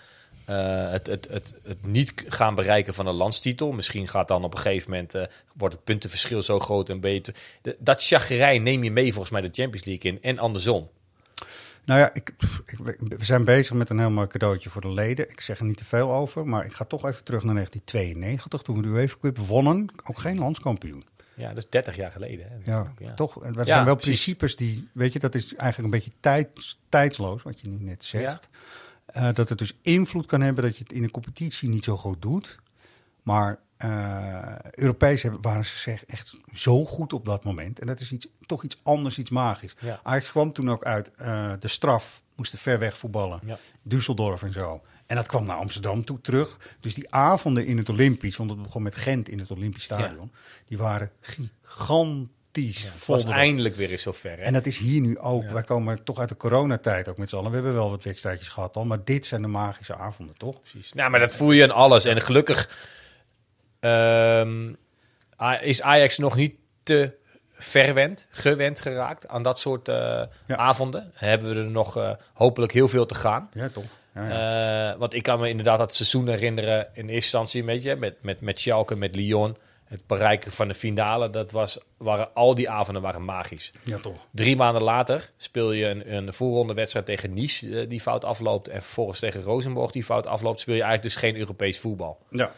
eh, 0.45 0.91
het, 0.91 1.07
het, 1.07 1.27
het, 1.29 1.53
het 1.63 1.85
niet 1.85 2.13
gaan 2.27 2.55
bereiken 2.55 2.93
van 2.93 3.05
een 3.07 3.13
landstitel. 3.15 3.71
Misschien 3.71 4.07
gaat 4.07 4.27
dan 4.27 4.43
op 4.43 4.53
een 4.53 4.59
gegeven 4.61 4.89
moment, 4.91 5.15
eh, 5.15 5.23
wordt 5.53 5.75
het 5.75 5.83
puntenverschil 5.83 6.41
zo 6.41 6.59
groot 6.59 6.89
en 6.89 6.99
beter. 6.99 7.35
De- 7.61 7.75
dat 7.79 8.03
chagrijn 8.05 8.63
neem 8.63 8.83
je 8.83 8.91
mee 8.91 9.11
volgens 9.11 9.31
mij 9.31 9.41
de 9.41 9.49
Champions 9.51 9.85
League 9.85 10.11
in. 10.11 10.21
En 10.21 10.39
andersom. 10.39 10.89
Nou 11.85 11.99
ja, 11.99 12.09
ik- 12.13 12.33
we 13.17 13.25
zijn 13.25 13.43
bezig 13.43 13.75
met 13.75 13.89
een 13.89 13.99
heel 13.99 14.09
mooi 14.09 14.27
cadeautje 14.27 14.69
voor 14.69 14.81
de 14.81 14.91
leden. 14.91 15.29
Ik 15.29 15.41
zeg 15.41 15.59
er 15.59 15.65
niet 15.65 15.77
te 15.77 15.85
veel 15.85 16.11
over, 16.13 16.47
maar 16.47 16.65
ik 16.65 16.73
ga 16.73 16.85
toch 16.85 17.05
even 17.05 17.23
terug 17.23 17.43
naar 17.43 17.53
1992, 17.53 18.61
toen 18.61 18.75
we 18.75 18.81
de 18.81 18.87
UEFA 18.87 19.15
Cup 19.21 19.37
wonnen. 19.37 19.87
Ook 20.03 20.19
geen 20.19 20.37
landskampioen. 20.39 21.05
Ja, 21.41 21.47
dat 21.47 21.57
is 21.57 21.69
30 21.69 21.95
jaar 21.95 22.11
geleden. 22.11 22.47
Hè? 22.49 22.71
Ja, 22.71 22.93
toch? 23.15 23.43
Er 23.43 23.65
zijn 23.67 23.85
wel 23.85 23.95
precies. 23.95 24.23
principes 24.23 24.55
die, 24.55 24.89
weet 24.93 25.13
je, 25.13 25.19
dat 25.19 25.35
is 25.35 25.55
eigenlijk 25.55 25.93
een 25.93 25.99
beetje 25.99 26.19
tijd, 26.19 26.77
tijdsloos, 26.89 27.43
wat 27.43 27.59
je 27.59 27.67
nu 27.67 27.83
net 27.83 28.03
zegt. 28.03 28.49
Eh, 29.05 29.33
dat 29.33 29.49
het 29.49 29.57
dus 29.57 29.77
invloed 29.81 30.25
kan 30.25 30.41
hebben 30.41 30.63
dat 30.63 30.77
je 30.77 30.83
het 30.83 30.93
in 30.93 31.03
een 31.03 31.11
competitie 31.11 31.69
niet 31.69 31.83
zo 31.83 31.97
goed 31.97 32.21
doet. 32.21 32.59
Maar 33.23 33.59
eh 33.77 34.55
Europees 34.71 35.21
hebben, 35.21 35.41
waren 35.41 35.65
ze 35.65 35.77
zeg, 35.77 36.05
echt 36.05 36.37
zo 36.53 36.85
goed 36.85 37.13
op 37.13 37.25
dat 37.25 37.43
moment. 37.43 37.79
En 37.79 37.87
dat 37.87 37.99
is 37.99 38.11
iets, 38.11 38.27
toch 38.45 38.63
iets 38.63 38.79
anders, 38.83 39.17
iets 39.17 39.29
magisch. 39.29 39.75
Ja. 39.79 39.99
Ajax 40.03 40.29
kwam 40.29 40.53
toen 40.53 40.69
ook 40.69 40.83
uit 40.83 41.11
eh, 41.15 41.53
de 41.59 41.67
straf, 41.67 42.21
moesten 42.35 42.59
ver 42.59 42.79
weg 42.79 42.97
voetballen. 42.97 43.39
Ja. 43.45 43.57
Düsseldorf 43.83 44.43
en 44.43 44.53
zo. 44.53 44.81
En 45.11 45.17
dat 45.17 45.27
kwam 45.27 45.45
naar 45.45 45.57
Amsterdam 45.57 46.05
toe 46.05 46.21
terug. 46.21 46.57
Dus 46.79 46.93
die 46.93 47.13
avonden 47.13 47.65
in 47.65 47.77
het 47.77 47.89
Olympisch, 47.89 48.37
want 48.37 48.49
het 48.49 48.61
begon 48.61 48.81
met 48.81 48.95
Gent 48.95 49.29
in 49.29 49.39
het 49.39 49.51
Olympisch 49.51 49.83
Stadion, 49.83 50.31
die 50.65 50.77
waren 50.77 51.11
gigantisch. 51.21 52.83
Het 52.83 52.93
vol 52.93 53.15
was 53.15 53.25
eindelijk 53.25 53.75
weer 53.75 53.91
eens 53.91 54.01
zover. 54.01 54.37
Hè? 54.37 54.43
En 54.43 54.53
dat 54.53 54.65
is 54.65 54.77
hier 54.77 55.01
nu 55.01 55.19
ook. 55.19 55.43
Ja. 55.43 55.53
Wij 55.53 55.63
komen 55.63 56.03
toch 56.03 56.19
uit 56.19 56.29
de 56.29 56.37
coronatijd 56.37 57.07
ook 57.07 57.17
met 57.17 57.29
z'n 57.29 57.35
allen. 57.35 57.49
We 57.49 57.55
hebben 57.55 57.73
wel 57.73 57.89
wat 57.89 58.03
wedstrijdjes 58.03 58.47
gehad 58.47 58.75
al, 58.75 58.85
maar 58.85 59.03
dit 59.03 59.25
zijn 59.25 59.41
de 59.41 59.47
magische 59.47 59.95
avonden, 59.95 60.37
toch? 60.37 60.59
Precies. 60.59 60.93
Nou, 60.93 61.09
maar 61.09 61.19
dat 61.19 61.35
voel 61.35 61.51
je 61.51 61.63
aan 61.63 61.71
alles. 61.71 62.05
En 62.05 62.21
gelukkig 62.21 62.69
ehm, 63.79 64.73
is 65.61 65.81
Ajax 65.81 66.17
nog 66.17 66.35
niet 66.35 66.55
te 66.83 67.11
verwend, 67.53 68.27
gewend 68.29 68.81
geraakt 68.81 69.27
aan 69.27 69.43
dat 69.43 69.59
soort 69.59 69.87
eh, 69.87 70.23
avonden. 70.47 71.11
Hebben 71.13 71.49
we 71.49 71.61
er 71.61 71.71
nog 71.71 71.97
eh, 71.97 72.11
hopelijk 72.33 72.71
heel 72.71 72.87
veel 72.87 73.05
te 73.05 73.15
gaan. 73.15 73.49
Ja, 73.53 73.69
toch. 73.69 73.99
Ja, 74.15 74.91
Eh, 74.91 74.99
want 74.99 75.13
ik 75.13 75.23
kan 75.23 75.39
me 75.39 75.49
inderdaad 75.49 75.77
dat 75.77 75.95
seizoen 75.95 76.27
herinneren 76.27 76.79
in 76.79 77.01
eerste 77.01 77.13
instantie 77.13 77.59
een 77.59 77.65
beetje 77.65 77.95
met, 77.95 78.15
met, 78.21 78.41
met 78.41 78.59
Schalke, 78.59 78.95
met 78.95 79.15
Lyon. 79.15 79.57
Het 79.85 80.07
bereiken 80.07 80.51
van 80.51 80.67
de 80.67 80.73
finale, 80.73 81.29
dat 81.29 81.51
was, 81.51 81.79
waren, 81.97 82.33
al 82.33 82.55
die 82.55 82.69
avonden 82.69 83.01
waren 83.01 83.25
magisch. 83.25 83.71
Ja, 83.83 83.97
toch. 83.97 84.27
Drie 84.31 84.55
maanden 84.55 84.83
later 84.83 85.31
speel 85.37 85.71
je 85.71 85.85
een, 85.85 86.13
een 86.13 86.33
voorronde 86.33 86.73
wedstrijd 86.73 87.05
tegen 87.05 87.33
Nice 87.33 87.79
eh, 87.79 87.89
die 87.89 88.01
fout 88.01 88.25
afloopt. 88.25 88.67
En 88.67 88.81
vervolgens 88.81 89.19
tegen 89.19 89.41
Rosenborg 89.41 89.91
die 89.91 90.03
fout 90.03 90.27
afloopt. 90.27 90.59
Speel 90.59 90.75
je 90.75 90.81
eigenlijk 90.83 91.13
dus 91.13 91.21
geen 91.23 91.35
Europees 91.37 91.79
voetbal. 91.79 92.19
Ja. 92.29 92.51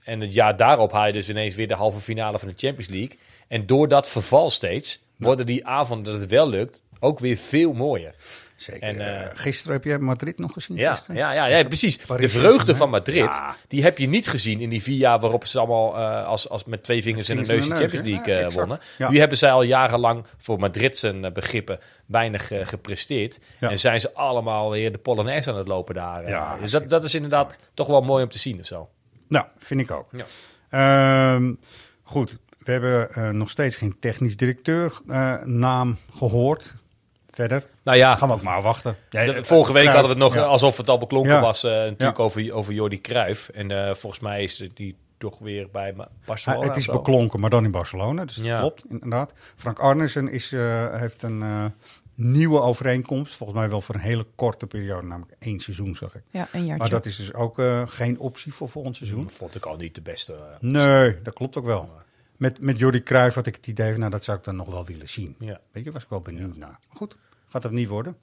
En 0.00 0.20
het 0.20 0.34
jaar 0.34 0.56
daarop 0.56 0.92
haal 0.92 1.06
je 1.06 1.12
dus 1.12 1.28
ineens 1.28 1.54
weer 1.54 1.68
de 1.68 1.74
halve 1.74 2.00
finale 2.00 2.38
van 2.38 2.48
de 2.48 2.54
Champions 2.56 2.88
League. 2.88 3.18
En 3.48 3.66
door 3.66 3.88
dat 3.88 4.08
verval 4.08 4.50
steeds 4.50 5.02
worden 5.16 5.46
die 5.46 5.66
avonden 5.66 6.12
dat 6.12 6.20
het 6.20 6.30
wel 6.30 6.48
lukt 6.48 6.82
ook 7.00 7.18
weer 7.18 7.36
veel 7.36 7.72
mooier. 7.72 8.14
Zeker. 8.60 8.82
En, 8.82 9.20
eh, 9.22 9.30
Gisteren 9.34 9.72
heb 9.72 9.84
jij 9.84 9.98
Madrid 9.98 10.38
nog 10.38 10.52
gezien? 10.52 10.76
ja, 10.76 10.90
gisteren? 10.90 11.16
ja, 11.16 11.32
ja, 11.32 11.46
ja, 11.46 11.64
precies. 11.64 11.96
Paris 11.96 12.32
de 12.32 12.38
vreugde 12.38 12.74
van 12.74 12.90
Madrid, 12.90 13.16
Ja. 13.16 13.56
die 13.68 13.82
heb 13.82 13.98
je 13.98 14.06
niet 14.08 14.28
gezien 14.28 14.60
in 14.60 14.68
die 14.68 14.82
vier 14.82 14.96
jaar 14.96 15.20
waarop 15.20 15.46
ze 15.46 15.58
allemaal 15.58 15.96
eh, 15.96 16.26
als, 16.26 16.48
als 16.48 16.64
met 16.64 16.82
twee 16.82 17.02
vingers 17.02 17.28
in 17.28 17.36
de 17.36 17.42
neus 17.42 17.68
de 17.68 17.76
Champions 17.76 18.06
League 18.06 18.34
eh, 18.34 18.40
Ja, 18.40 18.50
wonnen. 18.50 18.78
Nu 19.08 19.18
hebben 19.18 19.38
zij 19.38 19.50
al 19.52 19.62
jarenlang 19.62 20.26
voor 20.38 20.58
Madrid 20.58 20.98
zijn 20.98 21.32
begrippen 21.32 21.78
weinig 22.06 22.50
gepresteerd. 22.62 23.38
En 23.60 23.78
zijn 23.78 24.00
ze 24.00 24.14
allemaal 24.14 24.70
weer 24.70 24.92
de 24.92 24.98
Polonaise 24.98 25.50
aan 25.50 25.56
het 25.56 25.68
lopen 25.68 25.94
daar. 25.94 26.58
dus 26.60 26.70
dat, 26.70 26.88
dat 26.88 27.04
is 27.04 27.14
inderdaad 27.14 27.58
toch 27.74 27.86
wel 27.86 28.00
mooi 28.00 28.22
om 28.22 28.30
te 28.30 28.38
zien 28.38 28.58
of 28.58 28.66
zo. 28.66 28.88
Nou, 29.28 29.44
vind 29.58 29.80
ik 29.80 29.90
ook. 29.90 30.08
Ja. 30.12 30.24
Ehm, 31.34 31.52
goed, 32.02 32.38
we 32.58 32.72
hebben 32.72 33.36
nog 33.36 33.50
steeds 33.50 33.76
geen 33.76 33.96
technisch 34.00 34.36
directeur 34.36 35.00
naam 35.44 35.96
gehoord. 36.16 36.74
Verder. 37.40 37.64
Nou 37.82 37.96
ja, 37.98 38.16
Gaan 38.16 38.28
we 38.28 38.34
ook 38.34 38.42
maar 38.42 38.62
wachten. 38.62 38.96
Ja, 39.10 39.24
De- 39.24 39.32
eh, 39.32 39.42
vorige 39.42 39.72
week 39.72 39.82
Cruijff, 39.82 40.00
hadden 40.00 40.16
we 40.18 40.24
het 40.24 40.32
nog 40.32 40.42
ja. 40.42 40.46
eh, 40.46 40.52
alsof 40.52 40.76
het 40.76 40.88
al 40.88 40.98
beklonken 40.98 41.32
Ja. 41.32 41.40
was. 41.40 41.64
eh, 41.64 41.70
natuurlijk 41.70 42.16
Ja. 42.18 42.24
over, 42.24 42.52
over 42.52 42.72
Jordi 42.72 43.00
Cruijff. 43.00 43.48
En 43.48 43.70
eh, 43.70 43.94
volgens 43.94 44.22
mij 44.22 44.42
is 44.42 44.68
die 44.74 44.96
toch 45.18 45.38
weer 45.38 45.68
bij 45.72 45.94
Barcelona. 46.24 46.62
Ah, 46.62 46.68
het 46.68 46.76
is 46.76 46.86
beklonken, 46.86 47.40
maar 47.40 47.50
dan 47.50 47.64
in 47.64 47.70
Barcelona. 47.70 48.24
Dus 48.24 48.36
Ja. 48.36 48.60
dat 48.60 48.60
klopt, 48.60 48.84
inderdaad. 48.92 49.32
Frank 49.56 49.78
Arnesen 49.78 50.28
is, 50.28 50.52
eh, 50.52 50.94
heeft 51.00 51.22
een 51.22 51.42
eh, 51.42 51.64
nieuwe 52.14 52.60
overeenkomst. 52.60 53.34
Volgens 53.34 53.58
mij 53.58 53.68
wel 53.68 53.80
voor 53.80 53.94
een 53.94 54.00
hele 54.00 54.26
korte 54.34 54.66
periode, 54.66 55.06
namelijk 55.06 55.36
één 55.38 55.60
seizoen, 55.60 55.96
zag 55.96 56.14
ik. 56.14 56.22
Ja, 56.30 56.48
een 56.52 56.60
jaartje. 56.60 56.76
Maar 56.76 56.90
dat 56.90 57.06
is 57.06 57.16
dus 57.16 57.34
ook 57.34 57.58
eh, 57.58 57.82
geen 57.86 58.18
optie 58.18 58.54
voor 58.54 58.68
volgend 58.68 58.96
seizoen. 58.96 59.30
Vond 59.30 59.54
ik 59.54 59.66
al 59.66 59.76
niet 59.76 59.94
de 59.94 60.00
beste. 60.02 60.32
eh, 60.34 60.40
Nee, 60.60 61.22
dat 61.22 61.34
klopt 61.34 61.56
ook 61.56 61.64
wel. 61.66 61.90
Met, 62.36 62.60
met 62.60 62.78
Jordi 62.78 63.02
Cruijff 63.02 63.34
had 63.34 63.46
ik 63.46 63.54
het 63.56 63.66
idee 63.66 63.90
van, 63.90 63.98
nou, 63.98 64.10
dat 64.10 64.24
zou 64.24 64.38
ik 64.38 64.44
dan 64.44 64.56
nog 64.56 64.66
wel 64.70 64.84
willen 64.84 65.08
zien. 65.08 65.34
Ja. 65.38 65.60
Weet 65.72 65.84
je, 65.84 65.90
was 65.90 66.02
ik 66.02 66.08
wel 66.08 66.20
benieuwd 66.20 66.56
naar. 66.56 66.68
Maar 66.88 66.96
goed, 66.96 67.16
gaat 67.50 67.62
dat 67.62 67.72
niet 67.72 67.88
worden? 67.88 68.16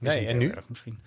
Is 0.00 0.08
Nee, 0.08 0.18
niet 0.18 0.28
en 0.28 0.38
heel 0.38 0.48
nu? 0.48 0.54
erg 0.54 0.64
misschien. 0.68 0.98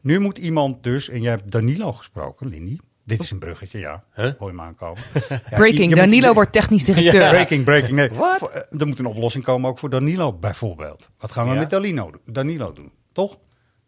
Nu 0.00 0.18
moet 0.18 0.38
iemand 0.38 0.82
dus, 0.82 1.08
en 1.08 1.22
jij 1.22 1.30
hebt 1.30 1.50
Danilo 1.50 1.92
gesproken, 1.92 2.48
Lindy. 2.48 2.78
Dit 3.04 3.22
is 3.22 3.30
een 3.30 3.38
bruggetje, 3.38 3.78
ja. 3.78 4.04
Huh? 4.14 4.30
Hoor 4.38 4.48
je 4.48 4.54
me 4.56 4.62
aankomen. 4.62 5.02
Ja, 5.28 5.40
Breaking, 5.48 5.78
je- 5.82 5.88
je 5.88 5.94
Danilo 5.94 6.26
moet- 6.26 6.34
wordt 6.34 6.52
technisch 6.52 6.84
directeur. 6.84 7.20
Ja. 7.22 7.30
Breaking, 7.30 7.64
breaking. 7.64 7.92
Nee? 7.92 8.08
Voor, 8.38 8.48
eh, 8.50 8.80
er 8.80 8.86
moet 8.86 8.98
een 8.98 9.06
oplossing 9.06 9.44
komen 9.44 9.70
ook 9.70 9.78
voor 9.78 9.90
Danilo 9.90 10.32
bijvoorbeeld. 10.32 11.10
Wat 11.18 11.30
gaan 11.32 11.46
we 11.46 11.52
Ja. 11.52 11.58
met 11.58 11.70
Danilo, 11.70 12.10
doen? 12.10 12.20
Danilo 12.34 12.72
doen? 12.72 12.92
Toch? 13.12 13.38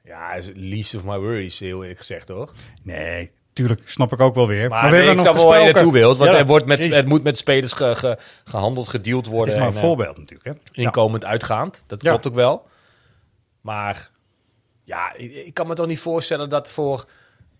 Ja, 0.04 0.32
is 0.32 0.50
least 0.54 0.94
of 0.94 1.04
my 1.04 1.18
worries, 1.18 1.58
heel 1.58 1.80
eerlijk 1.80 1.98
gezegd, 1.98 2.28
hoor. 2.28 2.52
Nee, 2.82 3.30
tuurlijk, 3.52 3.88
snap 3.88 4.12
ik 4.12 4.20
ook 4.20 4.34
wel 4.34 4.46
weer. 4.46 4.68
Maar, 4.68 4.82
we 4.84 4.86
nee, 4.90 4.94
hebben 4.96 5.10
ik 5.10 5.16
nog 5.16 5.26
snap 5.26 5.36
wel 5.36 5.46
waar 5.52 5.66
je 5.66 5.72
naartoe 5.72 5.92
wilt. 5.92 6.16
Want 6.18 6.30
Ja, 6.30 6.38
er 6.38 6.46
wordt 6.46 6.66
met, 6.66 6.94
het 6.94 7.06
moet 7.06 7.22
met 7.22 7.36
spelers 7.36 7.72
ge- 7.72 7.94
ge- 7.96 8.18
gehandeld, 8.44 8.88
gedeeld 8.88 9.24
Het 9.26 9.34
worden. 9.34 9.52
is 9.54 9.58
maar 9.58 9.68
een 9.68 9.74
en, 9.74 9.80
eh, 9.80 9.86
voorbeeld 9.86 10.16
natuurlijk. 10.18 10.48
Hè? 10.48 10.52
Ja. 10.72 10.82
Inkomend, 10.84 11.24
uitgaand. 11.24 11.82
Dat 11.86 12.02
Ja. 12.02 12.10
klopt 12.10 12.26
ook 12.26 12.34
wel. 12.34 12.66
Maar 13.64 14.10
ja, 14.84 15.14
ik, 15.14 15.32
ik 15.34 15.54
kan 15.54 15.66
me 15.66 15.74
toch 15.74 15.86
niet 15.86 16.00
voorstellen 16.00 16.48
dat 16.48 16.70
voor 16.70 17.08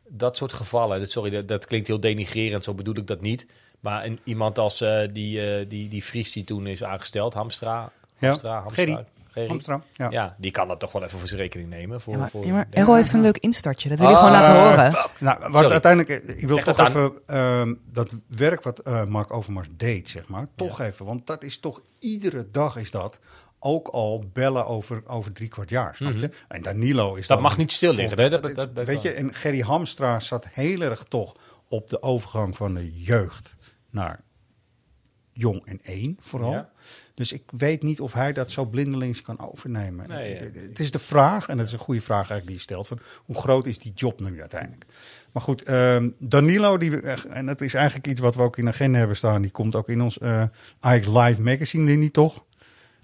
dat 0.09 0.37
soort 0.37 0.53
gevallen... 0.53 0.99
dat- 1.01 1.11
Sorry, 1.11 1.31
dat, 1.31 1.49
dat 1.49 1.67
klinkt 1.67 1.87
heel 1.87 2.01
denigrerend, 2.01 2.65
zo 2.65 2.75
bedoel 2.75 2.97
ik 2.97 3.07
dat 3.07 3.21
niet. 3.21 3.47
Maar 3.81 4.05
een, 4.05 4.21
iemand 4.25 4.59
als 4.59 4.81
eh, 4.81 5.09
die, 5.13 5.51
eh, 5.59 5.69
die, 5.69 5.89
die 5.89 6.03
Fries 6.03 6.33
die 6.33 6.45
toen 6.45 6.67
is 6.67 6.85
aangesteld, 6.85 7.35
Hamstra... 7.35 7.91
Ja, 8.19 8.29
Hamstra. 8.29 8.65
Gerry. 8.69 9.05
Hamstra, 9.49 9.83
ja. 9.93 10.11
Ja. 10.11 10.35
die 10.39 10.51
kan 10.51 10.69
dat 10.69 10.81
toch 10.81 10.93
wel 10.93 11.03
even 11.03 11.19
voor 11.19 11.29
zijn 11.29 11.41
rekening 11.41 11.69
nemen. 11.69 12.01
Voor, 12.01 12.13
Ja, 12.13 12.19
maar, 12.19 12.31
voor 12.31 12.47
ja, 12.47 12.53
maar 12.53 12.67
Errol 12.71 12.95
heeft 12.95 13.13
een 13.13 13.21
leuk 13.21 13.39
instartje. 13.39 13.89
Dat 13.89 13.99
wil 13.99 14.09
je 14.09 14.15
Ah, 14.15 14.21
gewoon 14.25 14.35
laten 14.41 14.63
horen. 14.63 15.11
Nou, 15.19 15.39
wat 15.41 15.53
Sorry. 15.53 15.71
uiteindelijk, 15.71 16.25
ik 16.29 16.47
wil 16.49 16.57
Zeg 16.63 16.65
toch 16.65 16.89
even 16.89 17.13
ehm, 17.27 17.75
dat 17.93 18.15
werk 18.29 18.63
wat 18.63 18.79
eh, 18.79 19.05
Mark 19.05 19.33
Overmars 19.33 19.69
deed, 19.77 20.09
zeg 20.09 20.29
maar, 20.29 20.47
toch 20.57 20.81
even. 20.81 21.07
Want 21.07 21.27
dat 21.27 21.43
is 21.43 21.59
toch, 21.59 21.81
iedere 21.99 22.51
dag 22.51 22.77
is 22.77 22.91
dat 22.91 23.19
ook 23.65 23.89
al 23.89 24.25
bellen 24.33 24.67
over, 24.67 25.03
over 25.07 25.33
drie 25.33 25.49
kwart 25.49 25.71
jaar, 25.71 25.97
snap 25.97 26.13
je? 26.17 26.31
En 26.49 26.63
Danilo 26.63 27.15
is 27.15 27.21
Mhm. 27.21 27.29
Dat 27.29 27.41
mag 27.41 27.57
niet 27.57 27.73
stil 27.73 27.95
liggen, 27.95 28.19
hè? 28.19 28.29
Dat- 28.31 28.55
Dat- 28.75 28.87
weet 28.87 29.03
je, 29.03 29.11
en 29.13 29.35
Gerry 29.35 29.61
Hamstra 29.61 30.21
zat 30.21 30.49
heel 30.53 30.81
erg 30.81 31.05
toch 31.05 31.37
op 31.69 31.89
de 31.89 32.03
overgang 32.03 32.57
van 32.57 32.75
de 32.75 33.01
jeugd 33.03 33.57
naar 33.91 34.21
jong 35.33 35.67
en 35.67 35.81
één 35.83 36.17
vooral. 36.21 36.51
Ja. 36.51 36.71
Dus 37.15 37.33
ik 37.33 37.43
weet 37.57 37.83
niet 37.83 38.01
of 38.01 38.13
hij 38.13 38.33
dat 38.33 38.51
zo 38.51 38.65
blindelings 38.65 39.23
kan 39.23 39.41
overnemen. 39.51 40.09
Nee, 40.09 40.31
het, 40.35 40.39
ja. 40.41 40.45
het- 40.61 40.69
het 40.69 40.79
is 40.79 40.91
de 40.91 40.99
vraag, 40.99 41.49
en 41.49 41.57
dat 41.57 41.67
is 41.67 41.73
een 41.73 41.79
goede 41.79 42.01
vraag 42.01 42.17
eigenlijk 42.31 42.47
die 42.47 42.57
je 42.57 42.63
stelt, 42.63 42.87
van 42.87 42.99
hoe 43.25 43.37
groot 43.37 43.67
is 43.67 43.79
die 43.79 43.93
job 43.95 44.21
nu 44.21 44.41
uiteindelijk? 44.41 44.85
Maar 45.33 45.43
goed, 45.43 45.63
ehm, 45.63 46.11
Danilo, 46.19 46.79
die, 46.79 47.01
en 47.01 47.47
dat 47.47 47.61
is 47.61 47.75
eigenlijk 47.75 48.07
iets 48.07 48.21
wat 48.21 48.35
we 48.35 48.43
ook 48.43 48.59
in 48.59 48.65
de 48.65 48.71
agenda 48.71 48.99
hebben 48.99 49.17
staan, 49.17 49.43
die 49.43 49.51
komt 49.51 49.75
ook 49.75 49.89
in 49.89 50.01
ons 50.03 50.19
Ajax 50.81 51.07
Live 51.07 51.41
magazine, 51.43 51.85
Lindy, 51.85 52.11
toch? 52.11 52.45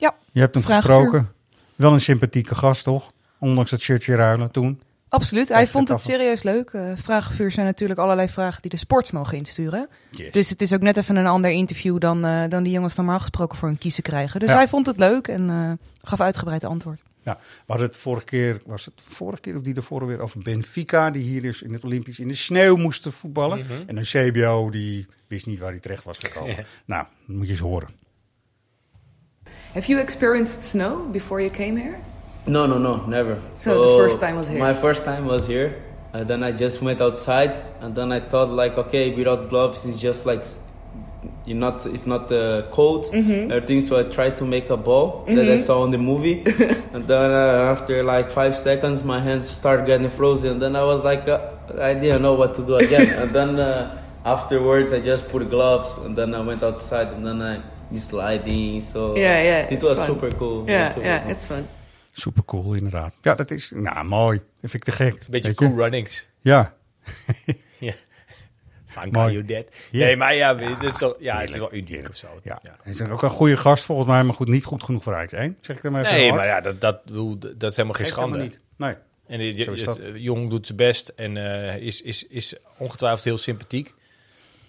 Ja, 0.01 0.15
Je 0.33 0.41
hebt 0.41 0.55
hem 0.55 0.63
Vraagvuur. 0.65 0.95
gesproken. 0.97 1.33
Wel 1.77 1.93
een 1.93 2.01
sympathieke 2.01 2.55
gast, 2.55 2.85
toch? 2.85 3.11
Ondanks 3.39 3.71
dat 3.71 3.81
shirtje 3.81 4.15
ruilen 4.15 4.51
toen. 4.51 4.81
Absoluut. 5.09 5.49
Hij 5.49 5.67
vond 5.67 5.89
het 5.89 6.01
serieus 6.03 6.43
leuk. 6.43 6.71
Eh 6.71 6.83
vragenvuur 6.97 7.51
zijn 7.53 7.67
natuurlijk 7.67 8.01
allerlei 8.01 8.29
vragen 8.29 8.63
die 8.63 8.71
de 8.71 8.77
sports 8.77 9.11
mogen 9.11 9.37
insturen. 9.39 9.89
Yes. 10.11 10.33
Dus 10.33 10.49
het 10.49 10.63
is 10.63 10.73
ook 10.75 10.81
net 10.81 10.97
even 10.97 11.17
een 11.17 11.27
ander 11.27 11.51
interview 11.51 11.99
dan, 12.01 12.25
eh, 12.25 12.43
dan 12.49 12.63
die 12.63 12.73
jongens 12.73 12.95
normaal 12.95 13.19
gesproken 13.21 13.59
voor 13.59 13.69
hun 13.69 13.79
kiezen 13.79 14.03
krijgen. 14.03 14.41
Dus 14.41 14.49
Ja. 14.49 14.55
hij 14.55 14.69
vond 14.69 14.87
het 14.87 14.97
leuk 14.99 15.29
en 15.29 15.51
eh, 15.51 15.73
gaf 16.03 16.21
uitgebreid 16.21 16.65
antwoord. 16.65 17.03
Ja, 17.23 17.39
we 17.41 17.63
hadden 17.67 17.87
het 17.87 17.97
vorige 17.97 18.25
keer, 18.25 18.61
was 18.65 18.85
het 18.85 18.95
vorige 18.97 19.41
keer 19.41 19.57
of 19.57 19.63
die 19.63 19.75
ervoor 19.75 20.07
weer 20.07 20.21
over 20.21 20.41
Benfica, 20.43 21.11
die 21.11 21.23
hier 21.23 21.43
dus 21.43 21.63
in 21.63 21.73
het 21.73 21.85
Olympisch 21.85 22.19
in 22.21 22.29
de 22.29 22.35
sneeuw 22.35 22.77
moesten 22.77 23.13
voetballen. 23.13 23.59
Mhm. 23.59 23.73
En 23.87 23.97
een 23.97 24.05
CBO 24.05 24.71
die 24.71 25.07
wist 25.27 25.47
niet 25.47 25.59
waar 25.59 25.71
hij 25.71 25.81
terecht 25.81 26.05
was 26.05 26.19
gekomen. 26.19 26.55
nou, 26.87 27.05
dat 27.27 27.37
moet 27.37 27.47
je 27.47 27.53
eens 27.53 27.61
horen. 27.61 27.89
Have 29.75 29.89
you 29.89 29.99
experienced 29.99 30.63
snow 30.63 31.07
before 31.13 31.41
you 31.41 31.51
came 31.51 31.77
here? 31.77 32.01
No, 32.47 32.67
no, 32.67 32.79
no, 32.79 33.07
never. 33.07 33.39
So 33.55 33.81
the 33.81 33.97
first 33.97 34.21
time 34.21 34.37
was 34.37 34.49
here? 34.49 34.59
My 34.59 34.75
first 34.75 35.05
time 35.05 35.27
was 35.27 35.47
here, 35.47 35.83
and 36.13 36.27
then 36.27 36.43
I 36.43 36.53
just 36.53 36.83
went 36.83 37.01
outside, 37.01 37.63
and 37.81 37.95
then 37.95 38.11
I 38.13 38.21
thought 38.21 38.51
like, 38.51 38.77
okay, 38.79 39.15
without 39.15 39.49
gloves, 39.49 39.85
it's 39.87 40.01
just 40.01 40.27
like, 40.27 40.43
you're 41.45 41.57
not, 41.57 41.87
it's 41.87 42.07
not 42.07 42.33
uh, 42.33 42.63
cold, 42.73 43.07
Mhm. 43.13 43.53
everything. 43.53 43.81
So 43.83 43.99
I 44.01 44.05
tried 44.05 44.37
to 44.39 44.45
make 44.45 44.71
a 44.71 44.77
ball 44.77 45.25
that 45.29 45.47
I 45.49 45.57
Mhm. 45.59 45.61
saw 45.61 45.85
in 45.85 45.91
the 45.93 45.99
movie, 45.99 46.43
and 46.95 47.07
then 47.07 47.31
uh, 47.31 47.71
after 47.73 48.03
like 48.03 48.33
five 48.33 48.57
seconds, 48.57 49.05
my 49.05 49.21
hands 49.21 49.49
started 49.49 49.87
getting 49.87 50.11
frozen. 50.11 50.53
And 50.53 50.63
then 50.63 50.75
I 50.75 50.83
was 50.85 51.05
like, 51.05 51.29
uh, 51.29 51.39
I 51.81 51.95
didn't 51.95 52.23
know 52.23 52.35
what 52.35 52.55
to 52.55 52.63
do 52.63 52.75
again. 52.77 53.07
and 53.21 53.31
then 53.31 53.61
uh, 53.61 53.99
afterwards, 54.25 54.93
I 54.93 55.01
just 55.01 55.29
put 55.29 55.49
gloves, 55.51 55.97
and 55.99 56.17
then 56.17 56.35
I 56.35 56.41
went 56.41 56.63
outside, 56.65 57.09
and 57.15 57.25
then 57.25 57.41
I 57.43 57.61
sliding. 57.99 58.83
So 58.83 59.17
Yeah, 59.17 59.43
yeah, 59.45 59.71
it 59.71 59.83
was 59.83 59.99
fun. 59.99 60.05
super 60.07 60.35
cool. 60.37 60.61
It 60.63 60.69
Yeah, 60.69 60.97
yeah, 60.97 61.21
cool. 61.23 61.31
it's 61.33 61.45
fun. 61.45 61.67
Super 62.13 62.45
cool, 62.45 62.75
inderdaad. 62.75 63.13
Ja, 63.23 63.35
dat 63.35 63.51
is, 63.51 63.73
nou, 63.75 64.05
mooi. 64.05 64.39
Dat 64.39 64.71
vind 64.71 64.75
ik 64.75 64.85
te 64.85 64.93
gek. 64.93 65.13
een 65.13 65.27
beetje 65.31 65.55
cool 65.55 65.77
runnings. 65.77 66.29
Ja. 66.41 66.75
Ja. 67.79 67.93
Thank 68.95 69.15
you, 69.15 69.45
Dad. 69.45 69.65
Ja. 69.91 70.05
Nee, 70.05 70.17
maar 70.17 70.35
ja, 70.35 70.55
dit 70.55 70.83
is 70.83 70.99
toch, 70.99 71.15
ja, 71.19 71.41
het 71.41 71.49
is 71.49 71.57
wel 71.57 71.75
uniek 71.75 72.09
of 72.09 72.17
zo. 72.17 72.27
Ja, 72.43 72.59
hij 72.63 72.93
is 72.93 73.03
ook 73.03 73.23
een 73.23 73.31
goede 73.31 73.57
gast 73.57 73.85
volgens 73.85 74.09
mij, 74.09 74.23
maar 74.25 74.35
goed, 74.35 74.49
niet 74.49 74.65
goed 74.65 74.83
genoeg 74.83 75.03
voor 75.03 75.15
Ajax 75.15 75.33
1. 75.33 75.57
Zeg 75.61 75.77
ik 75.77 75.85
er 75.85 75.91
maar 75.91 76.01
even 76.05 76.13
Nee, 76.15 76.25
hard. 76.25 76.37
maar 76.37 76.47
ja, 76.47 76.61
dat, 76.61 76.81
dat, 76.81 77.01
dat 77.59 77.71
is 77.71 77.77
helemaal 77.77 77.97
geen 77.97 78.07
schande. 78.07 78.37
helemaal 78.39 78.57
niet. 78.57 78.61
Nee. 78.77 78.95
En 79.27 79.39
die- 79.39 79.85
dat. 79.85 79.97
het- 79.97 80.13
Jong 80.15 80.51
doet 80.51 80.67
zijn 80.67 80.79
best 80.79 81.09
en 81.09 81.37
eh, 81.37 81.77
is, 81.77 82.03
is, 82.03 82.27
is 82.27 82.55
ongetwijfeld 82.77 83.25
heel 83.25 83.39
sympathiek. 83.39 83.95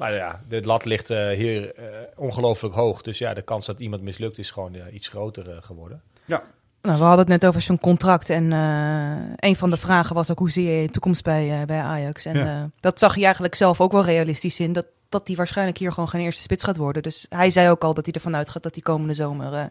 Maar 0.02 0.14
ja, 0.14 0.41
de 0.47 0.62
lat 0.62 0.86
ligt 0.86 1.10
eh, 1.10 1.30
hier 1.30 1.76
eh, 1.76 1.86
ongelooflijk 2.16 2.76
hoog. 2.76 3.02
Dus 3.02 3.18
ja, 3.18 3.34
de 3.34 3.41
kans 3.41 3.66
dat 3.66 3.80
iemand 3.80 4.02
mislukt 4.02 4.38
is 4.38 4.52
gewoon 4.52 4.76
eh, 4.76 4.93
iets 4.93 5.08
groter 5.08 5.58
geworden. 5.64 6.02
Ja. 6.26 6.43
Nou, 6.82 6.97
we 6.97 7.04
hadden 7.04 7.20
het 7.32 7.41
net 7.41 7.45
over 7.45 7.62
zo'n 7.62 7.80
contract. 7.80 8.30
En 8.30 8.52
eh, 8.54 9.49
een 9.49 9.56
van 9.56 9.70
de 9.70 9.78
vragen 9.78 10.16
was 10.16 10.32
ook 10.32 10.39
hoe 10.39 10.52
zie 10.52 10.66
je 10.66 10.82
je 10.82 10.89
toekomst 10.89 11.24
bij, 11.24 11.60
eh, 11.60 11.66
bij 11.66 11.80
Ajax. 11.80 12.26
En 12.26 12.38
Ja. 12.38 12.45
eh, 12.62 12.64
dat 12.80 12.99
zag 12.99 13.16
je 13.16 13.24
eigenlijk 13.24 13.56
zelf 13.56 13.82
ook 13.82 13.91
wel 13.91 14.04
realistisch 14.04 14.60
in. 14.60 14.74
Dat, 14.74 14.86
dat 15.10 15.28
hij 15.28 15.36
waarschijnlijk 15.36 15.78
hier 15.78 15.91
gewoon 15.91 16.10
geen 16.10 16.22
eerste 16.22 16.41
spits 16.41 16.64
gaat 16.64 16.78
worden. 16.78 17.04
Dus 17.04 17.26
hij 17.30 17.49
zei 17.49 17.70
ook 17.70 17.84
al 17.84 17.93
dat 17.93 18.06
hij 18.06 18.14
ervan 18.14 18.36
uitgaat 18.36 18.64
dat 18.64 18.74
hij 18.74 18.84
komende 18.84 19.14
zomer 19.14 19.54
eh, 19.54 19.64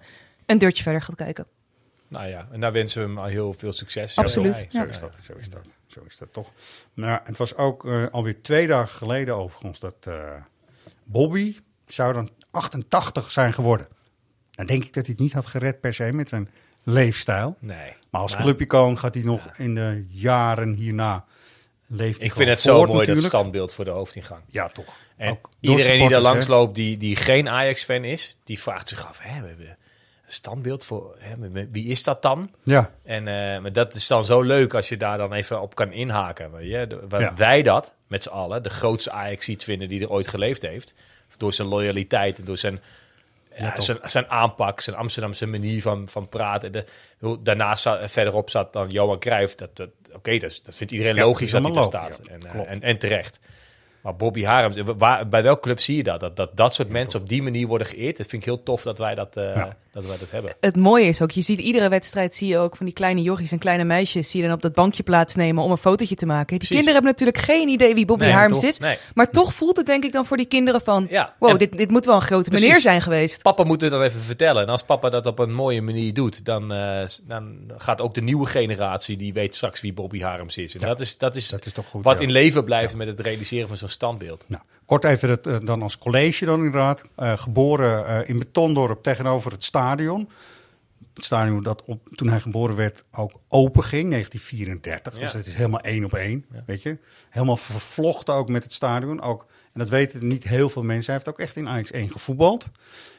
een 0.46 0.58
deurtje 0.58 0.82
verder 0.82 1.02
gaat 1.02 1.14
kijken. 1.16 1.46
Nou 2.10 2.26
ja, 2.28 2.48
en 2.50 2.60
daar 2.60 2.72
wensen 2.72 3.02
we 3.02 3.08
hem 3.08 3.18
al 3.18 3.24
heel 3.24 3.52
veel 3.52 3.72
succes. 3.72 4.16
Absoluut, 4.16 4.66
Ja, 4.70 4.82
Zo 4.82 4.88
is 4.88 4.98
dat, 4.98 5.18
zo 5.22 5.32
is 5.38 5.48
dat, 5.48 5.60
zo 5.86 6.00
is 6.06 6.16
dat 6.16 6.32
toch. 6.32 6.50
Maar 6.94 7.20
het 7.24 7.38
was 7.38 7.56
ook 7.56 7.86
eh, 7.86 8.04
alweer 8.10 8.42
twee 8.42 8.66
dagen 8.66 8.96
geleden 8.96 9.36
overigens 9.36 9.78
dat 9.78 9.94
eh, 10.00 10.14
Bobby 11.04 11.56
zou 11.86 12.12
dan 12.12 12.30
88 12.50 13.30
zijn 13.30 13.52
geworden. 13.52 13.88
Dan 14.50 14.66
denk 14.66 14.84
ik 14.84 14.92
dat 14.92 15.06
hij 15.06 15.14
het 15.14 15.22
niet 15.22 15.32
had 15.32 15.46
gered 15.46 15.80
per 15.80 15.94
se 15.94 16.12
met 16.12 16.28
zijn 16.28 16.48
leefstijl. 16.82 17.56
Nee. 17.58 17.92
Maar 18.10 18.20
als 18.20 18.36
clubicoon 18.36 18.98
gaat 18.98 19.14
hij 19.14 19.22
nog 19.22 19.46
in 19.56 19.74
de 19.74 20.04
jaren 20.08 20.72
hierna 20.72 21.24
leeft 21.86 22.18
hij 22.18 22.26
Ik 22.26 22.34
vind 22.34 22.48
het 22.48 22.60
zo 22.60 22.86
mooi, 22.86 23.06
dat 23.06 23.18
standbeeld 23.18 23.72
voor 23.72 23.84
de 23.84 23.90
hoofdingang. 23.90 24.42
Ja, 24.46 24.68
toch. 24.68 24.96
En 25.16 25.38
iedereen 25.60 25.98
die 25.98 26.08
daar 26.08 26.20
langs 26.20 26.46
loopt, 26.46 26.74
die, 26.74 26.96
die 26.96 27.16
geen 27.16 27.48
Ajax-fan 27.48 28.04
is, 28.04 28.38
die 28.44 28.58
vraagt 28.58 28.88
zich 28.88 29.08
af, 29.08 29.18
hè, 29.18 29.40
we 29.40 29.48
hebben 29.48 29.78
standbeeld 30.32 30.84
voor, 30.84 31.16
hè, 31.18 31.34
wie 31.70 31.86
is 31.86 32.02
dat 32.02 32.22
dan? 32.22 32.50
Ja. 32.62 32.90
En 33.02 33.28
eh, 33.28 33.60
maar 33.60 33.72
dat 33.72 33.94
is 33.94 34.06
dan 34.06 34.24
zo 34.24 34.42
leuk 34.42 34.74
als 34.74 34.88
je 34.88 34.96
daar 34.96 35.18
dan 35.18 35.32
even 35.32 35.60
op 35.60 35.74
kan 35.74 35.92
inhaken. 35.92 36.52
weet 36.52 36.70
je. 36.70 36.98
Ja. 37.18 37.34
Wij 37.34 37.62
dat, 37.62 37.94
met 38.06 38.22
z'n 38.22 38.28
allen, 38.28 38.62
de 38.62 38.70
grootste 38.70 39.10
Ajax-iets 39.10 39.64
vinden 39.64 39.88
die 39.88 40.02
er 40.02 40.10
ooit 40.10 40.28
geleefd 40.28 40.62
heeft. 40.62 40.94
Door 41.36 41.52
zijn 41.52 41.68
loyaliteit 41.68 42.38
en 42.38 42.44
door 42.44 42.56
zijn, 42.56 42.80
ja, 43.56 43.80
zijn, 43.80 43.98
zijn 44.02 44.28
aanpak, 44.28 44.80
zijn 44.80 44.96
Amsterdamse 44.96 45.46
manier 45.46 45.82
van, 45.82 46.08
van 46.08 46.28
praten. 46.28 46.72
De, 46.72 46.84
daarnaast 47.40 47.82
zat, 47.82 48.10
verderop 48.10 48.50
zat 48.50 48.72
dan 48.72 48.88
Johan 48.88 49.18
Cruijff. 49.18 49.54
Dat, 49.54 49.76
dat, 49.76 49.88
Oké, 50.12 50.38
dat, 50.38 50.60
dat 50.62 50.74
vindt 50.74 50.92
iedereen 50.92 51.14
logisch 51.14 51.50
dat 51.50 51.62
hij 51.62 51.72
daar 51.72 51.82
allemaal 51.82 52.02
staat. 52.02 52.20
En, 52.26 52.46
eh, 52.46 52.70
en, 52.70 52.82
en 52.82 52.98
terecht. 52.98 53.40
Maar 54.00 54.16
Bobby 54.16 54.42
Harms, 54.42 54.76
waar, 54.96 55.28
bij 55.28 55.42
welke 55.42 55.60
club 55.60 55.80
zie 55.80 55.96
je 55.96 56.02
dat? 56.02 56.20
Dat 56.20 56.36
dat, 56.36 56.56
dat 56.56 56.74
soort 56.74 56.88
mensen 56.88 57.20
op 57.20 57.28
die 57.28 57.42
manier 57.42 57.66
worden 57.66 57.86
geëerd. 57.86 58.16
Dat 58.16 58.26
vind 58.26 58.42
ik 58.42 58.48
heel 58.48 58.62
tof 58.62 58.82
dat 58.82 58.98
wij 58.98 59.14
dat, 59.14 59.36
eh. 59.36 59.66
Dat, 59.92 60.06
wij 60.06 60.18
dat 60.18 60.30
hebben. 60.30 60.54
Het 60.60 60.76
mooie 60.76 61.04
is 61.06 61.22
ook, 61.22 61.30
je 61.30 61.42
ziet 61.42 61.58
iedere 61.58 61.88
wedstrijd, 61.88 62.34
zie 62.34 62.48
je 62.48 62.58
ook 62.58 62.76
van 62.76 62.86
die 62.86 62.94
kleine 62.94 63.22
jochies 63.22 63.52
en 63.52 63.58
kleine 63.58 63.84
meisjes, 63.84 64.30
zie 64.30 64.40
je 64.40 64.46
dan 64.46 64.54
op 64.54 64.62
dat 64.62 64.74
bankje 64.74 65.02
plaatsnemen 65.02 65.64
om 65.64 65.70
een 65.70 65.76
fotootje 65.76 66.14
te 66.14 66.26
maken. 66.26 66.46
Die 66.46 66.56
Precies. 66.58 66.76
kinderen 66.76 66.94
hebben 66.94 67.10
natuurlijk 67.10 67.38
geen 67.38 67.68
idee 67.68 67.94
wie 67.94 68.04
Bobby 68.04 68.24
Nee, 68.24 68.32
Harms 68.32 68.60
toch? 68.60 68.68
is. 68.68 68.78
Nee. 68.78 68.98
Maar 69.14 69.30
toch 69.30 69.54
voelt 69.54 69.76
het 69.76 69.86
denk 69.86 70.04
ik 70.04 70.12
dan 70.12 70.26
voor 70.26 70.36
die 70.36 70.46
kinderen 70.46 70.80
van, 70.80 71.06
Ja. 71.10 71.34
wow, 71.38 71.58
dit, 71.58 71.78
dit 71.78 71.90
moet 71.90 72.04
wel 72.06 72.14
een 72.14 72.20
grote 72.20 72.48
Precies. 72.48 72.66
meneer 72.66 72.80
zijn 72.80 73.02
geweest. 73.02 73.42
Papa 73.42 73.64
moet 73.64 73.80
het 73.80 73.90
dan 73.90 74.02
even 74.02 74.20
vertellen. 74.20 74.62
En 74.62 74.68
als 74.68 74.82
papa 74.82 75.08
dat 75.10 75.26
op 75.26 75.38
een 75.38 75.52
mooie 75.54 75.82
manier 75.82 76.14
doet, 76.14 76.44
dan, 76.44 76.72
eh, 76.72 77.02
dan 77.24 77.58
gaat 77.76 78.00
ook 78.00 78.14
de 78.14 78.22
nieuwe 78.22 78.46
generatie, 78.46 79.16
die 79.16 79.32
weet 79.32 79.56
straks 79.56 79.80
wie 79.80 79.92
Bobby 79.92 80.20
Harms 80.20 80.56
is. 80.56 80.74
En 80.74 80.86
dat, 80.86 81.00
is, 81.00 81.18
dat, 81.18 81.34
is 81.34 81.48
Dat 81.48 81.66
is 81.66 81.72
toch 81.72 81.86
goed, 81.86 82.04
wat 82.04 82.18
ja. 82.18 82.24
in 82.24 82.30
leven 82.32 82.64
blijft 82.64 82.96
met 82.96 83.06
het 83.06 83.20
realiseren 83.20 83.68
van 83.68 83.76
zo'n 83.76 83.88
standbeeld. 83.88 84.44
Nou, 84.46 84.62
kort 84.90 85.04
even 85.04 85.28
het, 85.28 85.46
eh, 85.46 85.56
dan 85.62 85.82
als 85.82 85.98
college 85.98 86.44
dan 86.44 86.58
inderdaad. 86.58 87.02
Eh, 87.14 87.38
geboren 87.38 88.06
eh, 88.06 88.28
in 88.28 88.38
Betondorp 88.38 89.02
tegenover 89.02 89.52
het 89.52 89.64
stadion. 89.64 90.28
Het 91.14 91.24
stadion 91.24 91.62
dat 91.62 91.84
op, 91.84 92.08
toen 92.14 92.28
hij 92.28 92.40
geboren 92.40 92.76
werd 92.76 93.04
ook 93.12 93.32
open 93.48 93.84
ging, 93.84 94.10
1934. 94.10 95.18
Dus 95.18 95.32
dat 95.32 95.46
is 95.46 95.54
helemaal 95.54 95.80
één 95.80 96.04
op 96.04 96.14
één, 96.14 96.44
weet 96.66 96.82
je. 96.82 96.98
Helemaal 97.28 97.56
vervlochten 97.56 98.34
ook 98.34 98.48
met 98.48 98.62
het 98.62 98.72
stadion. 98.72 99.20
Ook, 99.20 99.46
en 99.72 99.80
dat 99.80 99.88
weten 99.88 100.26
niet 100.26 100.44
heel 100.44 100.68
veel 100.68 100.82
mensen. 100.82 101.12
Hij 101.12 101.14
heeft 101.14 101.28
ook 101.28 101.46
echt 101.46 101.56
in 101.56 101.68
Ajax 101.68 101.90
1 101.90 102.10
gevoetbald. 102.10 102.68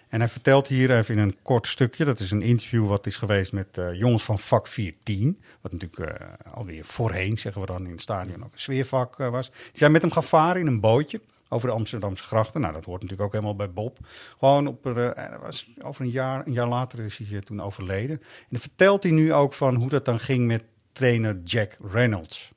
En 0.10 0.20
hij 0.20 0.30
vertelt 0.30 0.68
hier 0.68 0.98
even 0.98 1.16
in 1.16 1.22
een 1.22 1.38
kort 1.42 1.68
stukje, 1.68 2.06
dat 2.06 2.20
is 2.20 2.32
een 2.32 2.42
interview 2.42 2.88
wat 2.88 3.06
is 3.06 3.16
geweest 3.16 3.52
met 3.52 3.80
jongens 3.94 4.24
van 4.24 4.40
vak 4.40 4.68
410. 4.68 5.42
Wat 5.62 5.72
natuurlijk 5.72 6.22
alweer 6.54 6.86
voorheen, 6.86 7.38
zeggen 7.38 7.62
we 7.62 7.68
dan 7.68 7.86
in 7.86 7.92
het 7.92 8.02
stadion, 8.02 8.44
ook 8.44 8.54
een 8.54 8.60
sfeervak 8.60 9.18
was. 9.18 9.50
Die 9.50 9.58
zijn 9.74 9.92
met 9.92 10.02
hem 10.02 10.12
gaan 10.12 10.24
varen 10.24 10.62
in 10.62 10.68
een 10.68 10.80
bootje 10.80 11.22
over 11.54 11.68
de 11.68 11.74
Amsterdamse 11.74 12.24
grachten. 12.24 12.62
Nou, 12.62 12.74
dat 12.74 12.86
hoort 12.86 13.02
natuurlijk 13.02 13.28
ook 13.28 13.34
helemaal 13.34 13.56
bij 13.56 13.72
Bob. 13.72 13.98
Gewoon 14.40 14.68
op, 14.68 14.86
eh, 14.86 14.96
dat 15.32 15.42
was 15.42 15.68
over 15.82 16.02
een 16.02 16.10
jaar, 16.10 16.48
een 16.48 16.54
jaar 16.54 16.68
later 16.68 17.00
is 17.00 17.18
hij 17.18 17.38
eh, 17.38 17.44
toen 17.44 17.62
overleden. 17.62 18.20
En 18.22 18.48
dan 18.50 18.60
vertelt 18.60 19.04
hij 19.04 19.12
nu 19.12 19.34
ook 19.34 19.54
van 19.54 19.76
hoe 19.76 19.90
dat 19.90 20.06
dan 20.06 20.20
ging 20.20 20.48
met 20.48 20.64
trainer 20.92 21.42
Jack 21.44 21.78
Reynolds. 21.92 22.52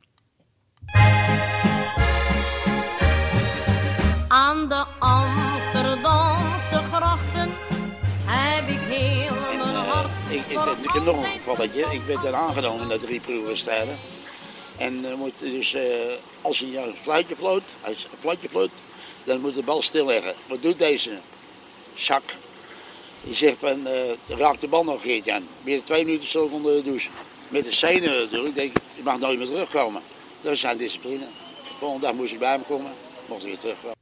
Aan 4.29 4.69
de 4.69 4.85
Amsterdamse 4.99 6.79
grachten 6.93 7.49
heb 8.25 8.69
ik 8.69 8.81
heel 8.81 9.57
mijn 9.65 9.75
hart. 9.75 10.11
Ik, 10.29 10.41
ik, 10.41 10.65
ben, 10.65 10.77
ik 10.83 10.91
heb 10.91 11.05
nog 11.05 11.17
een 11.17 11.31
gevalletje. 11.31 11.85
Ik 11.91 12.03
werd 12.07 12.25
er 12.25 12.35
aangenomen 12.35 12.89
na 12.89 12.99
drie 12.99 13.21
proefwedstrijden. 13.21 13.97
En 14.79 15.19
moet 15.19 15.39
dus, 15.39 15.75
eh, 15.75 15.83
als 16.41 16.59
hij 16.59 16.77
een 16.77 16.97
fluitje 17.03 17.37
floot, 17.37 17.63
als 17.81 17.95
hij 17.95 18.07
een 18.13 18.19
fluitje 18.21 18.49
floot, 18.49 18.71
dan 19.25 19.41
moet 19.41 19.55
de 19.55 19.63
bal 19.63 19.83
stilleggen. 19.83 20.35
Wat 20.47 20.63
doet 20.63 20.79
deze 20.79 21.19
zak? 21.95 22.23
Die 23.25 23.35
zegt 23.35 23.59
van, 23.59 23.87
eh 23.87 24.39
raak 24.39 24.61
de 24.61 24.69
bal 24.69 24.85
nog 24.85 24.95
een 24.95 25.01
keertje 25.01 25.33
aan. 25.33 25.49
Meer 25.63 25.77
dan 25.77 25.85
twee 25.85 26.05
minuten 26.05 26.29
stil 26.29 26.49
onder 26.53 26.75
de 26.75 26.83
douche. 26.83 27.11
Met 27.49 27.65
de 27.65 27.73
zenuwen 27.73 28.23
natuurlijk, 28.23 28.55
denk 28.55 28.71
ik, 28.71 28.83
je 28.97 29.03
mag 29.03 29.19
nooit 29.19 29.39
meer 29.39 29.47
terugkomen. 29.47 30.03
Dat 30.41 30.53
is 30.53 30.61
zijn 30.61 30.79
discipline. 30.79 31.25
De 31.63 31.71
volgende 31.79 32.07
dag 32.07 32.15
moest 32.15 32.33
ik 32.33 32.39
bij 32.39 32.51
hem 32.51 32.65
komen, 32.67 32.93
mocht 33.29 33.43
ik 33.43 33.49
weer 33.49 33.59
terugkomen. 33.59 33.97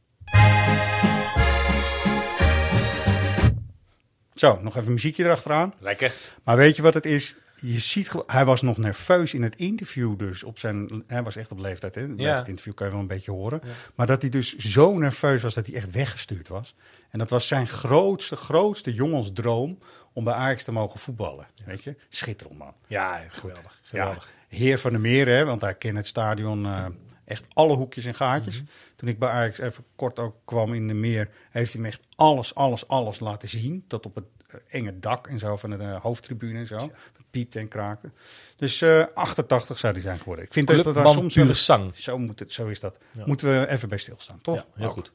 Zo, 4.34 4.58
nog 4.62 4.76
even 4.76 4.92
muziekje 4.92 5.24
erachteraan. 5.24 5.74
Lekker. 5.78 6.14
Maar 6.44 6.56
weet 6.56 6.76
je 6.76 6.82
wat 6.82 6.94
het 6.94 7.06
is? 7.06 7.34
Je 7.62 7.78
ziet, 7.78 8.12
hij 8.26 8.44
was 8.44 8.62
nog 8.62 8.76
nerveus 8.76 9.34
in 9.34 9.42
het 9.42 9.56
interview 9.56 10.18
dus. 10.18 10.42
Op 10.42 10.58
zijn, 10.58 11.04
hij 11.06 11.22
was 11.22 11.36
echt 11.36 11.52
op 11.52 11.58
leeftijd, 11.58 11.94
hè? 11.94 12.06
Bij 12.14 12.24
Ja. 12.24 12.36
het 12.38 12.48
interview 12.48 12.74
kan 12.74 12.86
je 12.86 12.92
wel 12.92 13.00
een 13.02 13.06
beetje 13.08 13.30
horen. 13.30 13.60
Maar 13.94 14.06
dat 14.06 14.20
hij 14.22 14.30
dus 14.30 14.56
zo 14.56 14.98
nerveus 14.98 15.42
was 15.42 15.54
dat 15.54 15.66
hij 15.66 15.74
echt 15.74 15.90
weggestuurd 15.90 16.48
was. 16.48 16.74
En 17.10 17.18
dat 17.18 17.30
was 17.30 17.46
zijn 17.46 17.68
grootste, 17.68 18.36
grootste 18.36 18.92
jongensdroom 18.94 19.78
om 20.12 20.24
bij 20.24 20.34
Ajax 20.34 20.64
te 20.64 20.72
mogen 20.72 21.00
voetballen. 21.00 21.46
Weet 21.64 21.82
je? 21.84 21.96
Schitterend, 22.08 22.58
man. 22.58 22.74
Ja, 22.86 23.22
geweldig. 23.28 23.80
geweldig. 23.82 24.32
Heer 24.48 24.78
van 24.78 24.92
de 24.92 24.98
Meren, 24.98 25.36
hè, 25.36 25.44
want 25.44 25.60
hij 25.60 25.74
kent 25.74 25.96
het 25.96 26.06
stadion 26.06 26.66
eh, 26.66 26.86
echt 27.24 27.44
alle 27.52 27.76
hoekjes 27.76 28.04
en 28.04 28.14
gaatjes. 28.14 28.56
Mhm. 28.56 28.64
Toen 28.96 29.08
ik 29.08 29.18
bij 29.18 29.28
Ajax 29.28 29.58
even 29.58 29.84
kort 29.96 30.18
ook 30.18 30.36
kwam 30.44 30.74
in 30.74 30.88
de 30.88 30.94
Meer, 30.94 31.28
heeft 31.50 31.72
hij 31.72 31.82
me 31.82 31.88
echt 31.88 32.06
alles, 32.16 32.54
alles, 32.54 32.88
alles 32.88 33.20
laten 33.20 33.48
zien. 33.48 33.84
Tot 33.86 34.06
op 34.06 34.14
het 34.14 34.24
enge 34.68 34.98
dak 34.98 35.26
en 35.26 35.38
zo 35.38 35.56
van 35.56 35.70
de 35.70 35.76
eh, 35.76 36.00
hoofdtribune 36.00 36.58
en 36.58 36.66
zo. 36.66 36.76
Het 36.78 36.90
piepte 37.30 37.58
en 37.58 37.68
kraakte. 37.68 38.10
Dus 38.56 38.82
eh 38.82 39.04
88 39.14 39.78
zou 39.78 39.92
hij 39.92 40.02
zijn 40.02 40.18
geworden. 40.18 40.44
Ik 40.44 40.52
vind 40.52 40.66
dat 40.66 40.80
Club 40.80 40.96
er 40.96 41.02
man 41.02 41.12
soms 41.12 41.34
pure 41.34 41.54
sang. 41.54 41.90
Zo, 41.94 42.18
moet 42.18 42.38
het, 42.38 42.52
zo 42.52 42.66
is 42.66 42.80
dat. 42.80 42.98
Moeten 43.24 43.60
we 43.60 43.68
even 43.68 43.88
bij 43.88 43.98
stilstaan, 43.98 44.38
toch? 44.42 44.56
Ja, 44.56 44.64
heel 44.74 44.86
Ook. 44.86 44.92
goed. 44.92 45.12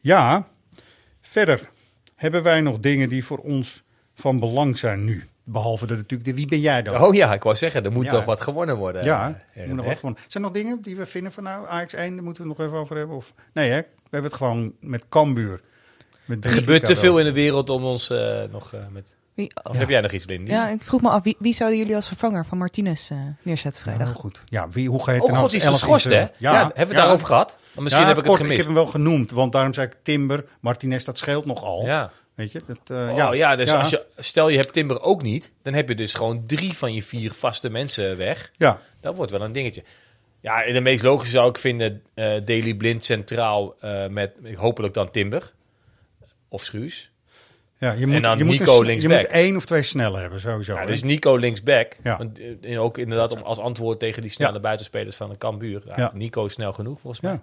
Ja, 0.00 0.48
verder 1.20 1.70
hebben 2.14 2.42
wij 2.42 2.60
nog 2.60 2.78
dingen 2.78 3.08
die 3.08 3.24
voor 3.24 3.38
ons 3.38 3.82
van 4.14 4.38
belang 4.38 4.78
zijn 4.78 5.04
nu. 5.04 5.24
Behalve 5.44 5.86
dat 5.86 5.96
natuurlijk 5.96 6.28
de 6.30 6.34
wie 6.34 6.46
ben 6.46 6.60
jij 6.60 6.82
dan? 6.82 7.02
Oh 7.02 7.14
ja, 7.14 7.32
ik 7.32 7.42
wou 7.42 7.56
zeggen, 7.56 7.84
er 7.84 7.92
moet 7.92 8.04
Ja. 8.04 8.10
toch 8.10 8.24
wat 8.24 8.40
gewonnen 8.40 8.76
worden. 8.76 9.04
Ja, 9.04 9.42
eh, 9.52 9.62
er 9.62 9.68
moet 9.68 9.76
nog 9.76 9.86
wat 9.86 9.96
gewonnen. 9.96 10.20
Zijn 10.26 10.44
er 10.44 10.50
nog 10.50 10.58
dingen 10.62 10.80
die 10.80 10.96
we 10.96 11.06
vinden 11.06 11.32
van 11.32 11.42
nou, 11.42 11.66
AX1, 11.66 11.96
daar 11.96 12.22
moeten 12.22 12.42
we 12.42 12.48
het 12.48 12.58
nog 12.58 12.66
even 12.66 12.78
over 12.78 12.96
hebben? 12.96 13.16
Of, 13.16 13.32
nee 13.52 13.70
hè, 13.70 13.80
we 13.80 13.86
hebben 14.10 14.30
het 14.30 14.38
gewoon 14.38 14.72
met 14.80 15.08
Cambuur. 15.08 15.60
Met 16.26 16.44
Er 16.44 16.50
gebeurt 16.50 16.84
te 16.86 16.96
veel 16.96 17.18
in 17.18 17.24
de 17.24 17.32
wereld 17.32 17.70
om 17.70 17.84
ons 17.84 18.10
eh, 18.10 18.42
nog 18.50 18.72
eh, 18.72 18.80
met... 18.90 19.14
Wie- 19.34 19.50
Of 19.62 19.78
heb 19.78 19.88
jij 19.88 20.00
nog 20.00 20.12
iets, 20.12 20.26
Lindy? 20.26 20.50
Ja, 20.50 20.68
ik 20.68 20.82
vroeg 20.82 21.00
me 21.02 21.08
af, 21.08 21.22
wie, 21.22 21.36
wie 21.38 21.54
zouden 21.54 21.78
jullie 21.78 21.94
als 21.94 22.06
vervanger 22.08 22.46
van 22.46 22.58
Martinez 22.58 23.10
eh, 23.10 23.18
neerzetten 23.42 23.82
vrijdag? 23.82 24.06
heel 24.06 24.16
goed. 24.16 24.42
Ja, 24.48 24.68
wie, 24.68 24.88
hoe 24.88 25.02
ga 25.04 25.12
je 25.12 25.22
Oh 25.22 25.38
god, 25.38 25.50
die 25.50 25.60
is 25.60 25.66
geschorst, 25.66 26.04
hè? 26.08 26.26
Ja, 26.38 26.52
hebben 26.58 26.72
we 26.74 26.80
het 26.82 26.94
daarover 26.94 27.26
gehad? 27.26 27.58
Maar 27.74 27.82
misschien 27.82 28.04
Ja, 28.04 28.08
heb 28.10 28.18
ik 28.18 28.24
het 28.24 28.34
gemist. 28.34 28.52
Ik 28.52 28.56
heb 28.58 28.66
hem 28.66 28.74
wel 28.74 28.86
genoemd, 28.86 29.30
want 29.30 29.52
daarom 29.52 29.74
zei 29.74 29.86
ik 29.86 29.96
Timber, 30.02 30.44
Martinez, 30.60 31.04
dat 31.04 31.18
scheelt 31.18 31.44
nogal. 31.46 31.84
Ja. 31.84 32.10
Weet 32.34 32.52
je, 32.52 32.62
dat, 32.66 32.96
eh, 32.98 33.08
Oh, 33.10 33.16
ja. 33.16 33.32
ja, 33.32 33.56
dus 33.56 33.70
Ja. 33.70 33.78
Als 33.78 33.90
je, 33.90 34.04
stel 34.16 34.48
je 34.48 34.56
hebt 34.58 34.72
Timber 34.72 35.00
ook 35.02 35.22
niet, 35.22 35.52
dan 35.62 35.74
heb 35.74 35.88
je 35.88 35.94
dus 35.94 36.14
gewoon 36.14 36.42
drie 36.46 36.76
van 36.76 36.94
je 36.94 37.02
vier 37.02 37.32
vaste 37.32 37.70
mensen 37.70 38.16
weg. 38.16 38.50
Ja. 38.56 38.80
Dat 39.00 39.16
wordt 39.16 39.32
wel 39.32 39.40
een 39.42 39.52
dingetje. 39.52 39.82
Ja, 40.40 40.62
en 40.64 40.72
de 40.72 40.80
meest 40.80 41.02
logische 41.02 41.32
zou 41.32 41.48
ik 41.48 41.58
vinden 41.58 42.02
eh 42.14 42.24
Daily 42.44 42.74
Blind 42.74 43.04
centraal 43.04 43.74
eh, 43.80 44.06
met 44.06 44.32
hopelijk 44.54 44.94
dan 44.94 45.10
Timber 45.10 45.52
of 46.48 46.62
Schuurs. 46.62 47.10
Ja, 47.78 47.92
je 47.92 48.06
moet, 48.06 48.14
en 48.16 48.22
dan 48.22 48.38
je 48.38 48.44
moet 48.44 48.60
een, 48.60 48.84
linksback. 48.84 49.12
Je 49.12 49.18
moet 49.18 49.26
één 49.26 49.56
of 49.56 49.66
twee 49.66 49.82
snelle 49.82 50.18
hebben, 50.18 50.40
sowieso. 50.40 50.74
Ja, 50.74 50.86
dus 50.86 51.02
Nico 51.02 51.36
linksback. 51.36 51.96
Ja. 52.02 52.18
Want, 52.18 52.38
eh, 52.40 52.72
en 52.72 52.78
ook 52.78 52.98
inderdaad 52.98 53.32
om, 53.32 53.38
als 53.38 53.58
antwoord 53.58 53.98
tegen 53.98 54.22
die 54.22 54.30
snelle 54.30 54.60
buitenspelers 54.60 55.16
van 55.16 55.30
een 55.30 55.38
Cambuur. 55.38 55.82
Ja, 55.86 55.92
Ja. 55.96 56.10
Nico 56.14 56.44
is 56.44 56.52
snel 56.52 56.72
genoeg 56.72 57.00
volgens 57.00 57.22
mij. 57.22 57.32
Ja. 57.32 57.42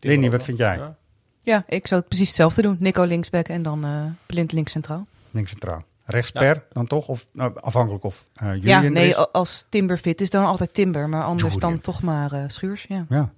Lenny, 0.00 0.30
wat 0.30 0.44
vind 0.44 0.58
jij? 0.58 0.76
Ja. 0.76 0.96
Ja, 1.40 1.64
ik 1.68 1.86
zou 1.86 2.00
het 2.00 2.08
precies 2.08 2.26
hetzelfde 2.28 2.62
doen. 2.62 2.76
Nico 2.80 3.02
linksback 3.04 3.48
en 3.48 3.62
dan 3.62 3.84
eh 3.84 4.04
Blind 4.26 4.52
links 4.52 4.72
centraal. 4.72 5.06
Links 5.30 5.50
centraal. 5.50 5.84
Rechtsper 6.04 6.64
dan 6.72 6.86
toch? 6.86 7.08
Of 7.08 7.26
nou, 7.32 7.52
afhankelijk 7.60 8.04
of 8.04 8.26
eh 8.34 8.46
Ja, 8.46 8.52
Julian 8.54 8.84
er 8.84 8.90
nee, 8.90 9.16
als 9.16 9.64
Timber 9.68 9.98
fit 9.98 10.20
is, 10.20 10.30
dan 10.30 10.44
altijd 10.44 10.74
Timber. 10.74 11.08
Maar 11.08 11.24
anders 11.24 11.52
Julian. 11.52 11.70
dan 11.70 11.80
toch 11.80 12.02
maar 12.02 12.32
eh, 12.32 12.44
Schuurs. 12.46 12.84
Ja. 12.88 13.06
Ja. 13.08 13.32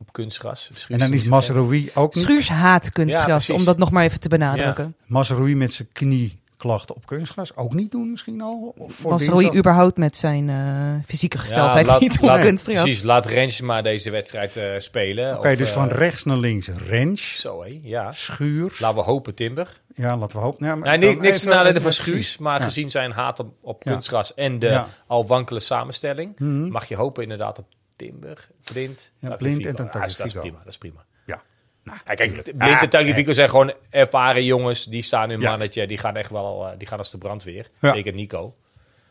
Op 0.00 0.12
kunstgras. 0.12 0.62
Schuurs 0.64 0.86
En 0.88 0.98
dan 0.98 1.12
is. 1.12 1.24
Masrowi 1.24 1.90
ook 1.94 2.14
niet. 2.14 2.24
Schuurs 2.24 2.48
haat 2.48 2.84
Ja, 2.84 2.90
kunstgras, 2.90 3.50
om 3.50 3.64
dat 3.64 3.78
nog 3.78 3.90
maar 3.90 4.04
even 4.04 4.20
te 4.20 4.28
benadrukken. 4.28 4.94
Masrowi 5.06 5.54
met 5.56 5.72
zijn 5.72 5.88
knieklachten 5.92 6.94
op 6.96 7.06
kunstgras 7.06 7.56
ook 7.56 7.74
niet 7.74 7.90
doen 7.90 8.10
misschien 8.10 8.40
al? 8.40 8.74
Dinsdag? 9.06 9.54
überhaupt 9.54 9.96
met 9.96 10.16
zijn 10.16 10.48
eh, 10.48 11.04
fysieke 11.06 11.38
gesteldheid 11.38 11.86
laat- 11.86 12.00
niet 12.00 12.20
op 12.20 12.40
kunstgras? 12.40 12.80
Precies, 12.82 13.02
laat 13.02 13.26
Rens 13.26 13.60
maar 13.60 13.82
deze 13.82 14.10
wedstrijd 14.10 14.56
eh, 14.56 14.64
spelen. 14.78 15.38
Oké, 15.38 15.56
dus 15.56 15.68
eh, 15.68 15.74
van 15.74 15.88
rechts 15.88 16.24
naar 16.24 16.36
links. 16.36 16.68
Rens, 16.86 17.40
Zo 17.40 17.62
hé, 17.62 17.80
ja. 17.82 18.12
Schuurs. 18.12 18.80
Laten 18.80 18.98
we 18.98 19.04
hopen 19.04 19.34
Timber. 19.34 19.80
Ja, 19.94 20.16
laten 20.16 20.38
we 20.38 20.44
hopen. 20.44 20.66
Ja, 20.66 20.74
maar 20.74 20.98
Nee, 20.98 21.16
niks, 21.16 21.42
nadelen 21.44 21.68
even 21.68 21.82
van. 21.82 21.92
Schuurs, 21.92 22.38
maar 22.38 22.58
Ja. 22.58 22.64
gezien 22.64 22.90
zijn 22.90 23.10
haat 23.12 23.38
op, 23.38 23.52
op 23.60 23.82
Ja. 23.84 23.90
kunstgras 23.90 24.34
en 24.34 24.58
de 24.58 24.66
Ja. 24.66 24.86
al 25.06 25.26
wankele 25.26 25.60
samenstelling, 25.60 26.38
Mhm. 26.38 26.68
mag 26.70 26.84
je 26.88 26.96
hopen 26.96 27.22
inderdaad 27.22 27.58
op 27.58 27.66
Timber, 28.06 28.48
Blind, 28.72 29.12
Ja, 29.18 29.28
Tagliafico. 29.28 29.36
Blind 29.38 29.66
en 29.66 29.74
dan 29.76 29.86
Ja, 29.86 29.92
dat 29.92 30.08
is- 30.10 30.16
dat 30.16 30.26
is 30.26 30.32
Tagliafico. 30.32 30.40
prima, 30.40 30.58
dat 30.58 30.66
is 30.72 30.78
prima. 30.78 31.04
Ja. 31.26 31.42
Ja, 31.84 32.14
kijk, 32.14 32.32
Blind 32.56 32.80
en 32.80 32.88
Tagliafico 32.88 33.32
zijn 33.32 33.48
gewoon 33.48 33.72
ervaren 33.90 34.44
jongens. 34.44 34.84
Die 34.84 35.02
staan 35.02 35.30
in 35.30 35.40
mannetje. 35.40 35.86
Die 35.86 35.98
gaan 35.98 36.16
echt 36.16 36.30
wel 36.30 36.66
eh, 36.68 36.78
die 36.78 36.88
gaan 36.88 36.98
als 36.98 37.10
de 37.10 37.18
brandweer. 37.18 37.66
Ja. 37.80 37.92
Zeker 37.92 38.12
Nico. 38.12 38.54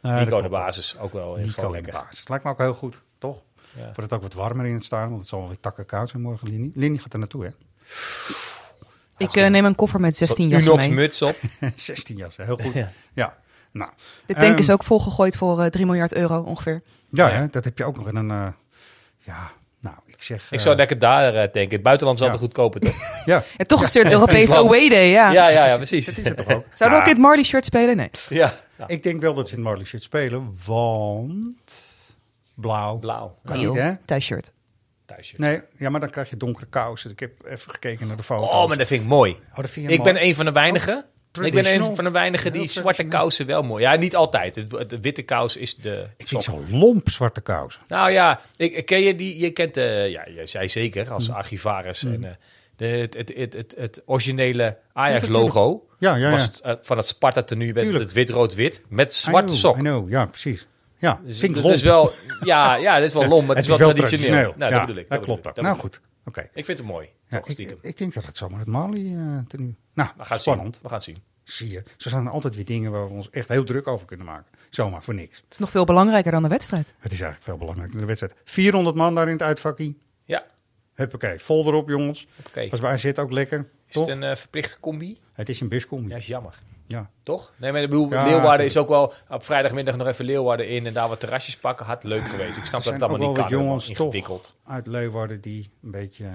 Ja, 0.01 0.19
Nico 0.19 0.41
de 0.41 0.49
basis 0.49 0.97
ook 0.97 1.13
wel. 1.13 1.35
Nico 1.35 1.61
in 1.61 1.67
de 1.67 1.71
lekker. 1.71 1.93
basis. 1.93 2.27
Lijkt 2.27 2.43
me 2.43 2.49
ook 2.49 2.57
heel 2.57 2.73
goed, 2.73 3.01
toch? 3.17 3.41
Ja. 3.71 3.83
Wordt 3.83 4.01
het 4.01 4.13
ook 4.13 4.21
wat 4.21 4.33
warmer 4.33 4.65
in 4.65 4.73
het 4.73 4.83
staan, 4.83 5.07
want 5.09 5.19
het 5.19 5.29
zal 5.29 5.39
wel 5.39 5.47
weer 5.47 5.59
takken 5.59 5.85
koud 5.85 6.09
zijn 6.09 6.21
morgen. 6.21 6.47
Lini, 6.49 6.71
Lini 6.75 6.97
gaat 6.97 7.13
er 7.13 7.19
naartoe, 7.19 7.43
hè? 7.43 7.49
Ik 9.17 9.35
eh, 9.35 9.49
neem 9.49 9.65
een 9.65 9.75
koffer 9.75 9.99
met 9.99 10.17
16 10.17 10.37
Zo'n 10.37 10.47
jassen 10.49 10.71
Unox 10.73 10.87
mee. 10.87 10.95
muts 10.97 11.21
op. 11.21 11.39
16 11.75 12.17
jassen, 12.17 12.45
heel 12.45 12.57
goed. 12.57 12.73
Ja. 12.73 12.91
Ja. 13.13 13.37
Nou, 13.71 13.91
De 14.25 14.33
tank 14.33 14.59
is 14.59 14.65
ehm, 14.65 14.73
ook 14.73 14.83
volgegooid 14.83 15.37
voor 15.37 15.61
eh 15.61 15.65
3 15.69 15.85
miljard 15.85 16.13
euro 16.13 16.41
ongeveer. 16.41 16.81
Ja, 17.11 17.27
Ja. 17.29 17.35
Hè, 17.35 17.47
dat 17.47 17.63
heb 17.63 17.77
je 17.77 17.85
ook 17.85 17.97
nog 17.97 18.07
in 18.07 18.15
een... 18.15 18.31
eh, 18.31 18.47
ja, 19.29 19.51
nou, 19.81 19.95
ik 20.05 20.21
zeg... 20.23 20.45
Ik 20.45 20.51
eh, 20.51 20.59
zou 20.59 20.75
lekker 20.75 20.99
daar 20.99 21.35
eh, 21.35 21.51
denken. 21.51 21.71
Het 21.73 21.81
buitenland 21.83 22.17
is 22.19 22.25
Ja. 22.25 22.31
altijd 22.31 22.49
goedkoper, 22.51 22.79
toch? 22.79 22.95
Ja. 23.25 23.43
En 23.57 23.67
toch 23.67 23.81
een 23.81 23.87
soort 23.87 24.11
Europese 24.11 24.55
away 24.57 24.89
day, 24.89 25.09
ja. 25.09 25.31
Ja, 25.31 25.49
ja, 25.49 25.65
ja, 25.67 25.75
precies. 25.77 26.05
Dat 26.05 26.17
is 26.17 26.23
het 26.23 26.37
toch 26.37 26.47
ook? 26.49 26.65
Zouden 26.73 26.99
we 26.99 27.03
ook 27.03 27.09
in 27.09 27.15
het 27.15 27.23
Marley 27.25 27.43
shirt 27.43 27.65
spelen? 27.65 27.97
Nee. 27.97 28.09
Ja. 28.29 28.53
Ik 28.87 29.03
denk 29.03 29.21
wel 29.21 29.33
dat 29.33 29.49
ze 29.49 29.55
in 29.55 29.61
Marley 29.61 29.85
shirt 29.85 30.03
spelen, 30.03 30.55
want... 30.65 31.71
Blauw. 32.55 32.97
Blauw. 32.97 33.37
Kan 33.45 33.57
niet, 33.57 33.73
hè? 33.73 33.91
Thuisshirt. 34.05 34.51
Thuisshirt. 35.05 35.39
Nee, 35.39 35.61
ja, 35.77 35.89
maar 35.89 35.99
dan 35.99 36.09
krijg 36.09 36.29
je 36.29 36.37
donkere 36.37 36.65
kousen. 36.65 37.11
Ik 37.11 37.19
heb 37.19 37.31
even 37.45 37.71
gekeken 37.71 38.07
naar 38.07 38.17
de 38.17 38.23
foto's. 38.23 38.53
Oh, 38.53 38.67
maar 38.67 38.77
dat 38.77 38.87
vind 38.87 39.01
ik 39.01 39.07
mooi. 39.07 39.31
Oh, 39.51 39.55
dat 39.55 39.69
vind 39.69 39.85
je 39.85 39.91
ik 39.91 39.99
mooi. 39.99 40.13
ben 40.13 40.23
een 40.23 40.35
van 40.35 40.45
de 40.45 40.51
weinigen. 40.51 41.05
Ik 41.41 41.53
ben 41.53 41.73
een 41.73 41.95
van 41.95 42.03
de 42.03 42.11
weinigen 42.11 42.51
die 42.51 42.67
zwarte 42.67 43.03
kousen 43.03 43.45
wel 43.45 43.63
mooi. 43.63 43.83
Ja, 43.83 43.95
niet 43.95 44.15
altijd. 44.15 44.55
Het, 44.55 44.89
de 44.89 44.99
witte 44.99 45.21
kous 45.21 45.57
is 45.57 45.75
de. 45.75 46.07
Ik 46.17 46.27
vind 46.27 46.43
zo 46.43 46.63
lomp 46.69 47.09
zwarte 47.09 47.41
kousen. 47.41 47.81
Nou 47.87 48.11
ja, 48.11 48.41
ik, 48.55 48.85
ken 48.85 49.01
je 49.01 49.15
die. 49.15 49.39
Je 49.39 49.51
kent, 49.51 49.77
eh 49.77 50.09
ja, 50.09 50.29
jij 50.29 50.45
zei 50.45 50.69
zeker 50.69 51.05
Mm. 51.05 51.11
als 51.11 51.31
archivaris 51.31 52.03
en 52.03 52.23
eh, 52.23 52.31
de, 52.75 52.85
het, 52.85 53.13
het, 53.13 53.33
het, 53.35 53.53
het, 53.53 53.75
het 53.77 54.01
originele 54.05 54.77
Ajax-logo. 54.93 55.87
Ja, 55.99 56.15
ja, 56.15 56.25
ja. 56.25 56.31
Was 56.31 56.43
het, 56.43 56.61
eh, 56.61 56.73
van 56.81 56.97
het 56.97 57.07
Sparta 57.07 57.41
tenue 57.41 57.73
werd 57.73 57.93
het, 57.93 58.13
wit-rood-wit 58.13 58.81
met 58.87 59.13
zwarte 59.13 59.55
sok. 59.55 59.75
Know, 59.75 60.09
ja, 60.09 60.25
precies. 60.25 60.67
Ja, 60.97 61.19
Dus 61.23 61.39
vind 61.39 61.55
ik 61.55 61.63
dat 61.63 61.71
is 61.71 61.83
wel, 61.83 62.11
ja, 62.43 62.75
ja, 62.75 62.95
dat 62.95 63.03
is 63.03 63.13
wel 63.13 63.27
lomp, 63.27 63.47
maar 63.47 63.55
het, 63.55 63.67
is 63.67 63.77
wel 63.77 63.93
traditioneel. 63.93 64.53
Nou, 64.57 64.71
ja, 64.71 64.77
dat 64.77 64.85
bedoel 64.85 65.01
ik. 65.01 65.09
Dat 65.09 65.19
klopt 65.19 65.61
Nou 65.61 65.77
goed, 65.77 66.01
oké. 66.25 66.49
Ik 66.53 66.65
vind 66.65 66.77
het 66.77 66.87
mooi. 66.87 67.09
Ja, 67.27 67.41
ik, 67.45 67.57
ik 67.81 67.97
denk 67.97 68.13
dat 68.13 68.25
het 68.25 68.37
zomaar 68.37 68.59
het 68.59 68.67
Mali 68.67 69.15
eh 69.15 69.37
tenue. 69.47 69.75
Nou, 69.93 70.09
We 70.17 70.25
gaan 70.25 70.39
spannend. 70.39 70.73
zien. 70.73 70.83
We 70.83 70.87
gaan 70.89 70.97
het 70.97 71.05
zien. 71.05 71.21
Zie 71.43 71.69
je. 71.69 71.83
Zo 71.97 72.09
zijn 72.09 72.25
er 72.25 72.31
altijd 72.31 72.55
weer 72.55 72.65
dingen 72.65 72.91
waar 72.91 73.07
we 73.07 73.13
ons 73.13 73.29
echt 73.29 73.47
heel 73.47 73.63
druk 73.63 73.87
over 73.87 74.05
kunnen 74.07 74.25
maken. 74.25 74.51
Zomaar, 74.69 75.03
voor 75.03 75.13
niks. 75.13 75.37
Het 75.37 75.45
is 75.51 75.57
nog 75.57 75.69
veel 75.69 75.85
belangrijker 75.85 76.31
dan 76.31 76.43
de 76.43 76.49
wedstrijd. 76.49 76.87
Het 76.87 77.11
is 77.11 77.21
eigenlijk 77.21 77.43
veel 77.43 77.57
belangrijker 77.57 77.91
dan 77.91 78.01
de 78.01 78.07
wedstrijd. 78.07 78.35
400 78.43 78.95
man 78.95 79.15
daar 79.15 79.25
in 79.27 79.33
het 79.33 79.41
uitvakkie. 79.41 79.97
Ja. 80.23 80.45
Huppakee, 80.93 81.39
vol 81.39 81.65
erop 81.67 81.89
jongens. 81.89 82.27
Hoppakee. 82.35 82.69
Was 82.69 82.79
bij 82.79 82.91
AZ 82.91 83.05
ook 83.15 83.31
lekker, 83.31 83.69
Is 83.87 83.93
toch? 83.93 84.05
het 84.07 84.15
een 84.15 84.23
eh, 84.23 84.35
verplichte 84.35 84.79
combi? 84.79 85.19
Het 85.33 85.49
is 85.49 85.59
een 85.61 85.67
buscombi. 85.69 86.09
Ja, 86.09 86.15
is 86.15 86.27
jammer. 86.27 86.59
Ja. 86.89 87.09
Toch? 87.23 87.53
Nee, 87.57 87.71
maar 87.71 87.81
bedoel, 87.81 88.09
Ja, 88.11 88.23
Leeuwarden 88.25 88.65
is 88.65 88.77
ook 88.77 88.87
wel 88.87 89.13
op 89.29 89.43
vrijdagmiddag 89.43 89.95
nog 89.95 90.07
even 90.07 90.25
Leeuwarden 90.25 90.67
in 90.67 90.85
en 90.85 90.93
daar 90.93 91.07
wat 91.09 91.19
terrasjes 91.19 91.57
pakken. 91.57 91.85
Had 91.85 92.03
leuk 92.03 92.27
geweest. 92.27 92.57
Ik 92.57 92.65
snap 92.65 92.83
dat 92.83 92.93
het 92.93 93.01
allemaal 93.03 93.27
niet 93.27 93.37
kan. 93.37 93.47
jongens 93.49 93.89
ingewikkeld. 93.89 94.55
uit 94.65 94.87
Leeuwarden 94.87 95.41
die 95.41 95.69
een 95.83 95.91
beetje... 95.91 96.25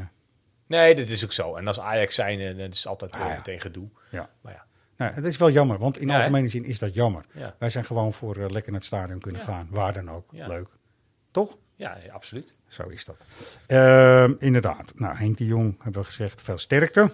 Nee, 0.66 0.94
dat 0.94 1.06
is 1.08 1.24
ook 1.24 1.32
zo. 1.32 1.56
En 1.56 1.66
als 1.66 1.80
Ajax 1.80 2.14
zijn, 2.14 2.40
eh, 2.40 2.56
dat 2.58 2.74
is 2.74 2.86
altijd 2.86 3.12
Ah, 3.14 3.20
ja. 3.28 3.34
meteen 3.36 3.60
gedoe. 3.60 3.88
Ja. 4.10 4.30
Maar 4.40 4.52
ja. 4.52 4.64
Nou, 4.96 5.12
het 5.14 5.24
is 5.24 5.36
wel 5.36 5.50
jammer, 5.50 5.78
want 5.78 5.98
in 5.98 6.08
Ja, 6.08 6.18
algemene 6.18 6.48
zin 6.48 6.64
is 6.64 6.78
dat 6.78 6.94
jammer. 6.94 7.24
Ja. 7.32 7.54
Wij 7.58 7.70
zijn 7.70 7.84
gewoon 7.84 8.12
voor 8.12 8.36
eh, 8.36 8.48
lekker 8.50 8.70
naar 8.72 8.80
het 8.80 8.84
stadion 8.88 9.20
kunnen 9.20 9.40
gaan. 9.40 9.66
Waar 9.70 9.92
dan 9.92 10.10
ook. 10.10 10.24
Leuk. 10.32 10.68
Toch? 11.30 11.56
Ja, 11.76 11.98
absoluut. 12.12 12.54
Zo 12.68 12.82
is 12.88 13.04
dat. 13.04 13.16
Ehm, 13.66 14.32
inderdaad. 14.38 14.92
Nou, 14.96 15.16
Henk 15.16 15.38
de 15.38 15.46
Jong 15.46 15.74
hebben 15.82 16.00
we 16.00 16.06
gezegd, 16.06 16.42
veel 16.42 16.58
sterkte. 16.58 17.10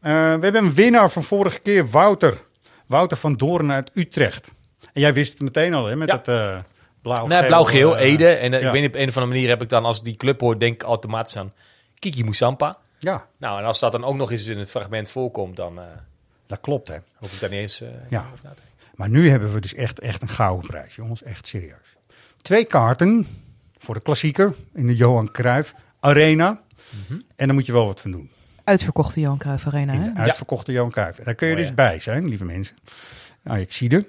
Eh, 0.00 0.12
we 0.12 0.18
hebben 0.18 0.54
een 0.64 0.74
winnaar 0.74 1.10
van 1.10 1.22
vorige 1.22 1.58
keer, 1.58 1.88
Wouter. 1.88 2.42
Wouter 2.86 3.16
van 3.16 3.34
Doorn 3.36 3.72
uit 3.72 3.90
Utrecht. 3.94 4.50
En 4.92 5.00
jij 5.00 5.14
wist 5.14 5.32
het 5.32 5.40
meteen 5.40 5.74
al, 5.74 5.86
hè? 5.86 5.96
Met 5.96 6.08
Ja. 6.08 6.16
dat 6.16 6.28
eh 6.28 6.58
blauw 7.02 7.26
Nee, 7.26 7.46
blauw-geel, 7.46 7.96
eh, 7.96 8.10
Ede. 8.12 8.28
En 8.28 8.50
ja. 8.50 8.58
ik 8.58 8.72
weet 8.72 8.80
niet, 8.80 8.90
op 8.90 8.94
een 9.00 9.08
of 9.08 9.16
andere 9.16 9.34
manier 9.34 9.48
heb 9.48 9.62
ik 9.62 9.68
dan, 9.68 9.84
als 9.84 9.98
ik 9.98 10.04
die 10.04 10.16
club 10.16 10.40
hoor, 10.40 10.58
denk 10.58 10.74
ik 10.74 10.82
automatisch 10.82 11.36
aan 11.36 11.52
Kiki 11.98 12.24
Moussampa. 12.24 12.78
Ja, 12.98 13.26
Nou, 13.36 13.58
en 13.58 13.64
als 13.64 13.78
dat 13.78 13.92
dan 13.92 14.04
ook 14.04 14.16
nog 14.16 14.30
eens 14.30 14.46
in 14.46 14.58
het 14.58 14.70
fragment 14.70 15.10
voorkomt, 15.10 15.56
dan 15.56 15.80
dat 16.46 16.60
klopt, 16.60 16.88
hè. 16.88 16.96
hoef 17.14 17.34
ik 17.34 17.40
daar 17.40 17.50
niet 17.50 17.58
eens... 17.58 17.78
Ja. 18.08 18.26
over 18.32 18.40
na 18.44 18.50
te 18.50 18.56
denken. 18.56 18.86
Maar 18.94 19.08
nu 19.08 19.28
hebben 19.30 19.52
we 19.52 19.60
dus 19.60 19.74
echt, 19.74 19.98
echt 19.98 20.22
een 20.22 20.28
gouden 20.28 20.66
prijs, 20.66 20.94
jongens. 20.94 21.22
Echt 21.22 21.46
serieus. 21.46 21.96
Twee 22.36 22.64
kaarten 22.64 23.26
voor 23.78 23.94
de 23.94 24.00
klassieker 24.00 24.54
in 24.74 24.86
de 24.86 24.96
Johan 24.96 25.30
Cruijff 25.30 25.74
Arena. 26.00 26.60
Mhm. 27.06 27.20
En 27.36 27.46
daar 27.46 27.54
moet 27.54 27.66
je 27.66 27.72
wel 27.72 27.86
wat 27.86 28.00
van 28.00 28.10
doen. 28.10 28.30
Uitverkochte 28.68 29.20
Johan 29.20 29.38
Cruijff 29.38 29.66
Arena. 29.66 29.92
In 29.92 30.00
Hè? 30.00 30.12
de 30.12 30.20
uitverkochte 30.20 30.72
Johan 30.72 30.90
Cruijff. 30.90 31.18
Daar 31.18 31.34
kun 31.34 31.46
je 31.46 31.52
Oh, 31.52 31.58
dus 31.58 31.68
ja. 31.68 31.74
bij 31.74 31.98
zijn, 31.98 32.28
lieve 32.28 32.44
mensen. 32.44 32.76
Nou, 33.42 33.58
ik 33.58 33.72
zie 33.72 33.94
het. 33.94 34.06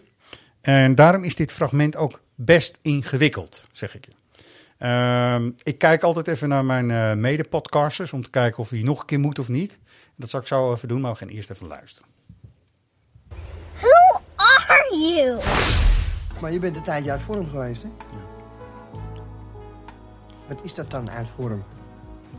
En 0.62 0.96
daarom 0.96 1.24
is 1.24 1.36
dit 1.36 1.52
fragment 1.52 1.96
ook 1.96 2.22
best 2.36 2.80
ingewikkeld, 2.82 3.66
zeg 3.72 3.96
ik 3.96 4.06
je. 4.06 4.12
Ehm, 4.78 5.50
ik 5.64 5.78
kijk 5.78 6.04
altijd 6.04 6.28
even 6.28 6.50
naar 6.50 6.66
mijn 6.66 6.92
eh 6.92 7.14
mede-podcasters 7.14 8.14
om 8.14 8.24
te 8.24 8.30
kijken 8.30 8.60
of 8.60 8.70
hij 8.70 8.82
nog 8.82 9.00
een 9.00 9.06
keer 9.06 9.20
moet 9.20 9.40
of 9.40 9.48
niet. 9.48 9.80
Dat 10.16 10.30
zal 10.30 10.40
ik 10.40 10.48
zo 10.48 10.74
even 10.74 10.88
doen, 10.88 11.02
maar 11.02 11.12
we 11.12 11.18
gaan 11.18 11.28
eerst 11.28 11.50
even 11.50 11.68
luisteren. 11.68 12.10
Who 13.80 14.22
are 14.36 14.98
you? 14.98 15.40
Maar 16.42 16.52
je 16.52 16.60
bent 16.60 16.76
een 16.76 16.84
tijdje 16.84 17.12
uit 17.12 17.22
vorm 17.22 17.50
geweest, 17.50 17.82
hè? 17.84 17.90
Wat 20.48 20.60
is 20.64 20.74
dat 20.74 20.92
dan 20.92 21.10
uit 21.10 21.28
vorm? 21.36 21.64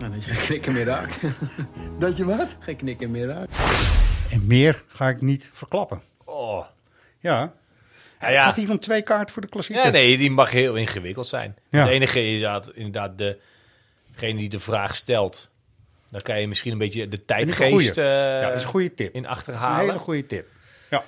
Nou, 0.01 0.13
dat 0.13 0.25
je 0.25 0.31
geen 0.31 0.47
knikken 0.47 0.73
meer 0.73 0.85
raakt. 0.85 1.19
Dat 1.99 2.17
je 2.17 2.25
wat? 2.25 2.57
Geen 2.59 2.77
knikken 2.77 3.11
meer 3.11 3.27
raakt. 3.27 3.53
En 4.31 4.47
meer 4.47 4.83
ga 4.89 5.09
ik 5.09 5.21
niet 5.21 5.51
verklappen. 5.53 6.03
Oh. 6.25 6.65
Ja. 7.19 7.53
Ja, 8.21 8.31
ja. 8.31 8.45
Gaat 8.45 8.57
hier 8.57 8.71
om 8.71 8.79
twee 8.81 9.03
kaarten 9.03 9.33
voor 9.33 9.43
de 9.43 9.49
klassieker? 9.49 9.85
Ja, 9.85 9.91
nee, 9.91 10.19
die 10.19 10.31
mag 10.31 10.51
heel 10.51 10.75
ingewikkeld 10.75 11.27
zijn. 11.27 11.57
Ja. 11.71 11.81
Het 11.81 11.89
enige 11.89 12.21
is 12.21 12.35
inderdaad, 12.35 12.71
inderdaad 12.75 13.19
degene 13.19 14.39
die 14.39 14.49
de 14.49 14.61
vraag 14.61 14.95
stelt. 14.95 15.51
Dan 16.09 16.21
kan 16.23 16.41
je 16.41 16.49
misschien 16.49 16.73
een 16.73 16.79
beetje 16.79 17.09
de 17.09 17.25
tijdgeest 17.25 17.99
eh, 17.99 18.05
ja, 18.05 18.41
dat 18.41 18.57
is 18.57 18.63
een 18.63 18.69
goede 18.69 18.95
tip. 18.95 19.15
in 19.15 19.23
Dat 19.23 19.31
is 19.31 19.37
achterhalen. 19.37 19.81
een 19.81 19.87
hele 19.87 19.99
goede 19.99 20.27
tip. 20.27 20.47
Ja. 20.91 21.05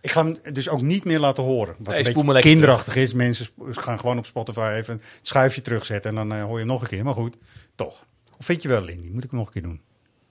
Ik 0.00 0.10
ga 0.10 0.24
hem 0.24 0.36
dus 0.52 0.68
ook 0.68 0.80
niet 0.82 1.04
meer 1.04 1.18
laten 1.18 1.42
horen. 1.44 1.74
Wat 1.78 1.94
Nee, 1.94 2.06
een 2.16 2.24
beetje 2.26 2.38
kinderachtig 2.40 2.96
is. 2.96 3.14
Mensen 3.14 3.46
gaan 3.70 3.98
gewoon 4.00 4.18
op 4.18 4.26
Spotify 4.26 4.72
even 4.76 4.94
het 4.94 5.26
schuifje 5.26 5.60
terugzetten. 5.60 6.10
En 6.10 6.16
dan 6.28 6.38
eh, 6.38 6.42
hoor 6.44 6.52
je 6.52 6.58
hem 6.58 6.66
nog 6.66 6.82
een 6.82 6.88
keer. 6.88 7.04
Maar 7.04 7.14
goed, 7.14 7.36
toch. 7.74 8.04
Of 8.38 8.44
vind 8.46 8.62
je 8.62 8.68
wel, 8.68 8.82
Lindy? 8.82 9.08
Moet 9.08 9.24
ik 9.24 9.30
hem 9.30 9.38
nog 9.38 9.46
een 9.48 9.52
keer 9.52 9.62
doen? 9.62 9.80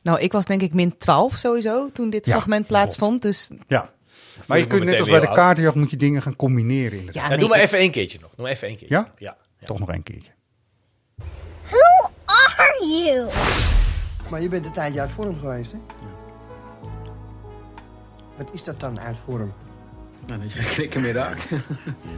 Nou, 0.02 0.20
ik 0.20 0.32
was 0.32 0.46
denk 0.46 0.62
ik 0.62 0.74
min 0.74 0.98
12 0.98 1.36
sowieso 1.38 1.92
toen 1.92 2.10
dit 2.10 2.26
Ja, 2.26 2.32
fragment 2.32 2.68
plaatsvond. 2.68 3.22
Dus 3.22 3.50
Ja. 3.68 3.94
Maar 4.46 4.58
je 4.58 4.68
kunt 4.68 4.84
net 4.84 5.00
als 5.00 5.10
bij 5.10 5.20
de 5.20 5.32
kaartenjacht 5.32 5.76
moet 5.76 5.90
je 5.90 5.98
dingen 5.98 6.22
gaan 6.22 6.36
combineren. 6.36 6.92
Inderdaad. 7.00 7.14
ja, 7.14 7.22
Ja, 7.22 7.30
nee, 7.30 7.38
doe 7.40 7.50
maar 7.50 7.58
ik- 7.58 7.64
even 7.64 7.78
één 7.78 7.92
keertje 7.92 8.18
nog. 8.22 8.30
Doe 8.36 8.44
maar 8.46 8.54
even 8.54 8.68
één 8.68 8.78
keertje. 8.78 8.96
Ja? 8.96 9.12
Ja. 9.18 9.38
ja. 9.60 9.66
Toch 9.68 9.80
nog 9.80 9.90
een 9.90 10.04
keertje. 10.04 10.32
Who 11.64 12.10
are 12.26 12.86
you? 12.88 13.30
Maar 14.30 14.42
je 14.42 14.50
bent 14.50 14.66
een 14.66 14.72
tijdje 14.74 15.02
uit 15.02 15.12
vorm 15.12 15.40
geweest, 15.40 15.72
hè? 15.72 15.78
Wat 18.40 18.50
is 18.54 18.64
dat 18.64 18.80
dan 18.80 19.00
uit 19.00 19.18
vorm? 19.26 19.54
Nou, 20.28 20.42
dat 20.42 20.52
je 20.52 20.60
geen 20.60 20.76
knikken 20.76 21.02
meer 21.02 21.14
raakt. 21.14 21.48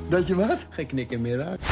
Dat 0.10 0.28
je 0.28 0.36
wat? 0.36 0.66
Geen 0.70 0.86
knikken 0.88 1.22
meer 1.22 1.38
raakt. 1.38 1.66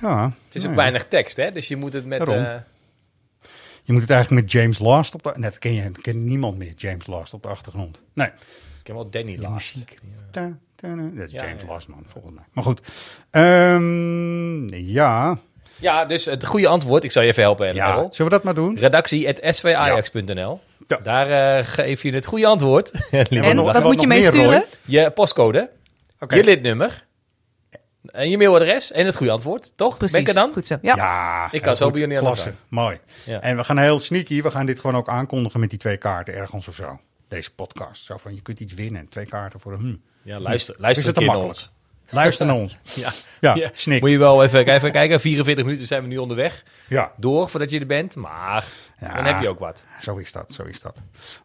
Ja. 0.00 0.32
Het 0.44 0.54
is 0.54 0.62
ook 0.64 0.70
ja. 0.70 0.76
weinig 0.76 1.08
tekst, 1.08 1.36
hè? 1.36 1.50
Dus 1.52 1.68
je 1.68 1.76
moet 1.76 1.92
het 1.92 2.04
met... 2.06 2.28
Eh, 2.28 2.54
Je 3.82 3.92
moet 3.92 4.00
het 4.02 4.10
eigenlijk 4.10 4.42
met 4.42 4.52
James 4.52 4.78
Last 4.78 5.14
op 5.14 5.22
de... 5.22 5.32
Nee, 5.34 5.50
dat 5.50 5.58
ken 5.58 5.74
je. 5.74 5.90
Kent 5.90 6.16
niemand 6.16 6.58
meer, 6.58 6.72
James 6.76 7.06
Last 7.06 7.34
op 7.34 7.42
de 7.42 7.48
achtergrond. 7.48 8.00
Nee. 8.12 8.26
ik 8.26 8.32
ken 8.82 8.94
wel 8.94 9.10
Danny 9.10 9.36
De 9.36 9.42
Last. 9.42 9.74
muziek. 9.74 9.98
Na. 10.32 10.58
Dat 10.76 11.24
is 11.24 11.32
Ja, 11.32 11.44
James 11.46 11.62
ja. 11.62 11.68
Last, 11.68 11.88
man, 11.88 12.02
volgens 12.06 12.34
mij. 12.34 12.44
Maar 12.52 12.64
goed. 12.64 12.80
Ehm, 13.30 14.74
ja. 14.74 15.38
Ja, 15.76 16.04
dus 16.04 16.24
het 16.24 16.44
goede 16.44 16.68
antwoord. 16.68 17.04
Ik 17.04 17.10
zal 17.10 17.22
je 17.22 17.28
even 17.28 17.42
helpen, 17.42 17.74
ja. 17.74 17.94
Zullen 17.96 18.10
we 18.16 18.28
dat 18.28 18.42
maar 18.42 18.54
doen? 18.54 18.76
Daar 21.02 21.58
eh, 21.58 21.64
geef 21.66 22.02
je 22.02 22.12
het 22.12 22.26
goede 22.26 22.46
antwoord. 22.46 22.90
En 23.10 23.56
wat 23.56 23.74
wat 23.74 23.82
moet 23.82 24.00
je 24.00 24.06
meesturen? 24.06 24.64
Je 24.84 25.10
postcode, 25.10 25.70
Oké. 26.20 26.34
je 26.34 26.44
lidnummer, 26.44 27.06
en 28.06 28.30
je 28.30 28.36
mailadres 28.38 28.92
en 28.92 29.06
het 29.06 29.16
goede 29.16 29.32
antwoord, 29.32 29.72
toch? 29.76 29.96
Precies. 29.96 30.12
Ben 30.12 30.22
ik 30.22 30.28
er 30.28 30.34
dan? 30.34 30.52
Goed 30.52 30.66
zo. 30.66 30.78
Ja. 30.82 30.96
Ja, 30.96 31.48
Ik 31.52 31.62
kan 31.62 31.76
zo 31.76 31.90
bij 31.90 32.00
jullie 32.00 32.18
Klasse. 32.18 32.52
Mooi. 32.68 32.98
Ja. 33.24 33.40
En 33.40 33.56
we 33.56 33.64
gaan 33.64 33.78
heel 33.78 33.98
sneaky. 33.98 34.42
We 34.42 34.50
gaan 34.50 34.66
dit 34.66 34.80
gewoon 34.80 34.96
ook 34.96 35.08
aankondigen 35.08 35.60
met 35.60 35.70
die 35.70 35.78
twee 35.78 35.96
kaarten 35.96 36.34
ergens 36.34 36.68
of 36.68 36.74
zo. 36.74 37.00
Deze 37.28 37.54
podcast. 37.54 38.04
Zo 38.04 38.16
van, 38.16 38.34
je 38.34 38.40
kunt 38.40 38.60
iets 38.60 38.74
winnen. 38.74 39.08
Twee 39.08 39.26
kaarten 39.26 39.60
voor 39.60 39.72
een... 39.72 40.02
Ja, 40.22 40.38
luister, 40.40 40.74
Is 40.74 40.80
luister 40.80 41.06
het 41.06 41.16
een 41.16 41.22
te 41.22 41.28
keer 41.28 41.38
naar 41.38 41.46
makkelijk? 41.46 41.70
ons. 41.70 41.79
Luister 42.10 42.46
naar 42.46 42.56
ons. 42.56 42.76
Ja, 43.40 43.54
Ja, 43.54 43.70
snik. 43.74 44.00
Moet 44.00 44.10
je 44.10 44.18
wel 44.18 44.42
even, 44.44 44.66
even 44.68 44.92
kijken. 44.92 45.20
44 45.20 45.64
minuten 45.64 45.86
zijn 45.86 46.02
we 46.02 46.08
nu 46.08 46.16
onderweg. 46.18 46.64
Ja. 46.88 47.12
Door 47.16 47.48
voordat 47.48 47.70
je 47.70 47.80
er 47.80 47.86
bent. 47.86 48.16
Maar 48.16 48.68
Ja. 49.00 49.14
dan 49.14 49.24
heb 49.24 49.40
je 49.40 49.48
ook 49.48 49.58
wat. 49.58 49.84
Zo 50.00 50.16
is 50.16 50.32
dat, 50.32 50.52
zo 50.52 50.62
is 50.62 50.80
dat. 50.80 50.96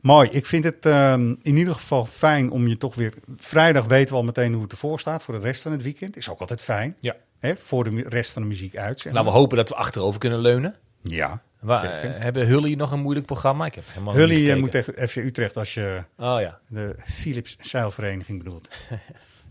Mooi. 0.01 0.29
Ik 0.29 0.45
vind 0.45 0.63
het 0.63 0.85
ehm, 0.85 1.35
in 1.41 1.57
ieder 1.57 1.73
geval 1.73 2.05
fijn 2.05 2.51
om 2.51 2.67
je 2.67 2.77
toch 2.77 2.95
weer... 2.95 3.13
Vrijdag 3.37 3.85
weten 3.85 4.09
we 4.13 4.15
al 4.19 4.23
meteen 4.25 4.53
hoe 4.53 4.63
het 4.63 4.71
ervoor 4.71 4.99
staat 4.99 5.23
voor 5.23 5.33
de 5.33 5.39
rest 5.39 5.61
van 5.61 5.71
het 5.71 5.83
weekend. 5.83 6.17
Is 6.17 6.29
ook 6.29 6.39
altijd 6.39 6.61
fijn. 6.61 6.95
Ja. 6.99 7.15
Hè, 7.39 7.55
voor 7.57 7.83
de 7.83 8.03
rest 8.07 8.31
van 8.31 8.41
de 8.41 8.47
muziek 8.47 8.75
uit. 8.77 8.99
zeg 8.99 9.13
Laten 9.13 9.31
we 9.31 9.37
hopen 9.37 9.57
dat 9.57 9.69
we 9.69 9.75
achterover 9.75 10.19
kunnen 10.19 10.39
leunen. 10.39 10.75
Ja. 11.01 11.41
Waar, 11.59 11.83
eh, 11.83 12.21
hebben 12.21 12.47
Hully 12.47 12.73
nog 12.73 12.91
een 12.91 12.99
moeilijk 12.99 13.25
programma? 13.25 13.65
Ik 13.65 13.75
heb 13.75 13.83
helemaal 13.87 14.13
Hully 14.13 14.35
niet 14.41 14.49
eh, 14.49 14.55
moet 14.55 14.71
tegen 14.71 15.07
FC 15.07 15.15
Utrecht 15.15 15.57
als 15.57 15.73
je 15.73 16.03
Oh 16.17 16.37
ja. 16.41 16.59
de 16.67 16.95
Philips 17.05 17.55
Zeilvereniging 17.59 18.43
bedoelt. 18.43 18.67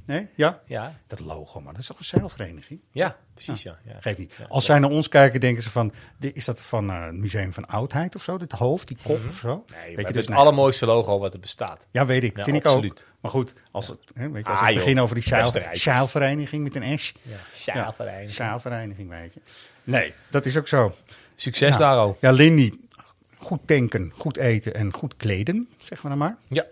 nee? 0.04 0.28
Ja? 0.34 0.60
Ja. 0.66 0.92
Dat 1.06 1.20
logo, 1.20 1.60
maar 1.60 1.72
dat 1.72 1.80
is 1.82 1.86
toch 1.88 1.98
een 1.98 2.04
zeilvereniging? 2.04 2.80
Ja, 2.90 3.16
precies, 3.34 3.62
ja. 3.62 3.78
Ja. 3.84 3.96
Geeft 4.00 4.18
niet. 4.18 4.34
Ja, 4.38 4.44
Als 4.48 4.66
ja. 4.66 4.72
zij 4.72 4.80
naar 4.82 4.90
ons 4.90 5.08
kijken, 5.08 5.40
denken 5.40 5.62
ze 5.62 5.70
van... 5.70 5.92
Is 6.20 6.44
dat 6.44 6.60
van 6.60 6.90
eh, 6.90 7.04
het 7.04 7.14
Museum 7.14 7.52
van 7.52 7.66
Oudheid 7.66 8.14
of 8.14 8.22
zo? 8.22 8.38
Dit 8.38 8.52
hoofd, 8.52 8.88
die 8.88 8.96
kop 9.02 9.20
of 9.28 9.36
zo? 9.36 9.64
Nee, 9.66 9.80
Weet 9.86 9.96
je, 9.96 9.96
het 9.96 10.06
dus 10.06 10.06
is 10.14 10.16
het 10.20 10.28
nee. 10.28 10.38
allermooiste 10.38 10.86
logo 10.86 11.18
wat 11.18 11.34
er 11.34 11.40
bestaat. 11.40 11.86
Ja, 11.90 12.06
weet 12.06 12.24
ik. 12.24 12.36
Ja, 12.36 12.44
vind 12.44 12.56
ik 12.56 12.64
absoluut. 12.64 12.90
ook. 13.00 13.12
Maar 13.20 13.30
goed, 13.30 13.52
als 13.70 13.86
het, 13.88 13.98
hè, 14.14 14.30
weet 14.30 14.44
je, 14.44 14.50
als 14.50 14.58
Ah, 14.60 14.64
we 14.66 14.70
joh. 14.70 14.78
beginnen 14.78 15.02
over 15.02 15.14
die 15.14 15.24
zeil, 15.24 15.52
zeilvereniging 15.72 16.62
met 16.62 16.74
een 16.76 16.98
S. 16.98 17.12
Ja, 17.22 17.36
zeilvereniging. 17.54 18.30
zeilvereniging, 18.30 19.08
weet 19.08 19.34
je. 19.34 19.40
Nee, 19.84 20.12
dat 20.30 20.46
is 20.46 20.56
ook 20.56 20.68
zo. 20.68 20.94
Succes, 21.36 21.76
Nou, 21.76 21.82
Daro. 21.82 22.16
Ja, 22.20 22.30
Lindy, 22.30 22.72
goed 23.38 23.60
tanken, 23.66 24.12
goed 24.16 24.36
eten 24.36 24.74
en 24.74 24.92
goed 24.92 25.16
kleden, 25.16 25.68
zeggen 25.78 26.02
we 26.02 26.08
dan 26.08 26.18
maar. 26.18 26.36
Ja. 26.48 26.64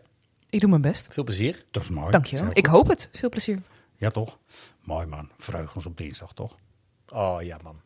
Ik 0.53 0.61
doe 0.61 0.71
mijn 0.71 0.83
best. 0.83 1.07
Veel 1.11 1.25
plezier. 1.25 1.65
Dat 1.71 1.83
is 1.83 1.89
mooi. 1.89 2.11
Dankjewel. 2.11 2.45
Heel 2.45 2.53
Ik 2.57 2.67
goed. 2.67 2.77
hoop 2.77 2.89
het. 2.89 3.09
Veel 3.13 3.29
plezier. 3.29 3.59
Ja, 3.97 4.11
toch? 4.11 4.39
Mooi 4.81 5.07
man. 5.07 5.31
Verheug 5.39 5.75
ons 5.75 5.87
op 5.87 5.97
dinsdag, 5.97 6.33
toch? 6.33 6.57
Oh 7.13 7.43
ja, 7.43 7.57
man. 7.63 7.81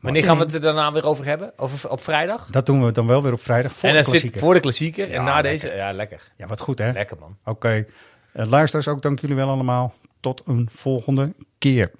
Wanneer 0.00 0.24
gaan 0.24 0.38
we 0.38 0.44
het 0.44 0.54
er 0.54 0.60
daarna 0.60 0.92
weer 0.92 1.04
over 1.06 1.24
hebben? 1.24 1.52
Over, 1.56 1.90
op 1.90 2.02
vrijdag? 2.02 2.46
Dat 2.50 2.66
doen 2.66 2.84
we 2.84 2.92
dan 2.92 3.06
wel 3.06 3.22
weer 3.22 3.32
op 3.32 3.40
vrijdag 3.40 3.72
voor 3.72 3.88
en 3.88 3.94
de 3.94 3.94
dan 3.94 4.04
zit 4.04 4.12
klassieker. 4.12 4.40
voor 4.40 4.54
de 4.54 4.60
klassieker. 4.60 5.08
Ja, 5.08 5.14
en 5.14 5.24
na 5.24 5.34
lekker. 5.34 5.50
deze... 5.52 5.68
Ja, 5.74 5.92
lekker. 5.92 6.32
Ja, 6.36 6.46
wat 6.46 6.60
goed 6.60 6.78
hè? 6.78 6.92
Lekker, 6.92 7.18
man. 7.18 7.36
Oké. 7.44 7.86
Eh, 8.32 8.46
luisteraars 8.46 8.88
ook, 8.88 9.02
dank 9.02 9.20
jullie 9.20 9.36
wel 9.36 9.48
allemaal. 9.48 9.94
Tot 10.20 10.42
een 10.46 10.68
volgende 10.72 11.34
keer. 11.58 11.90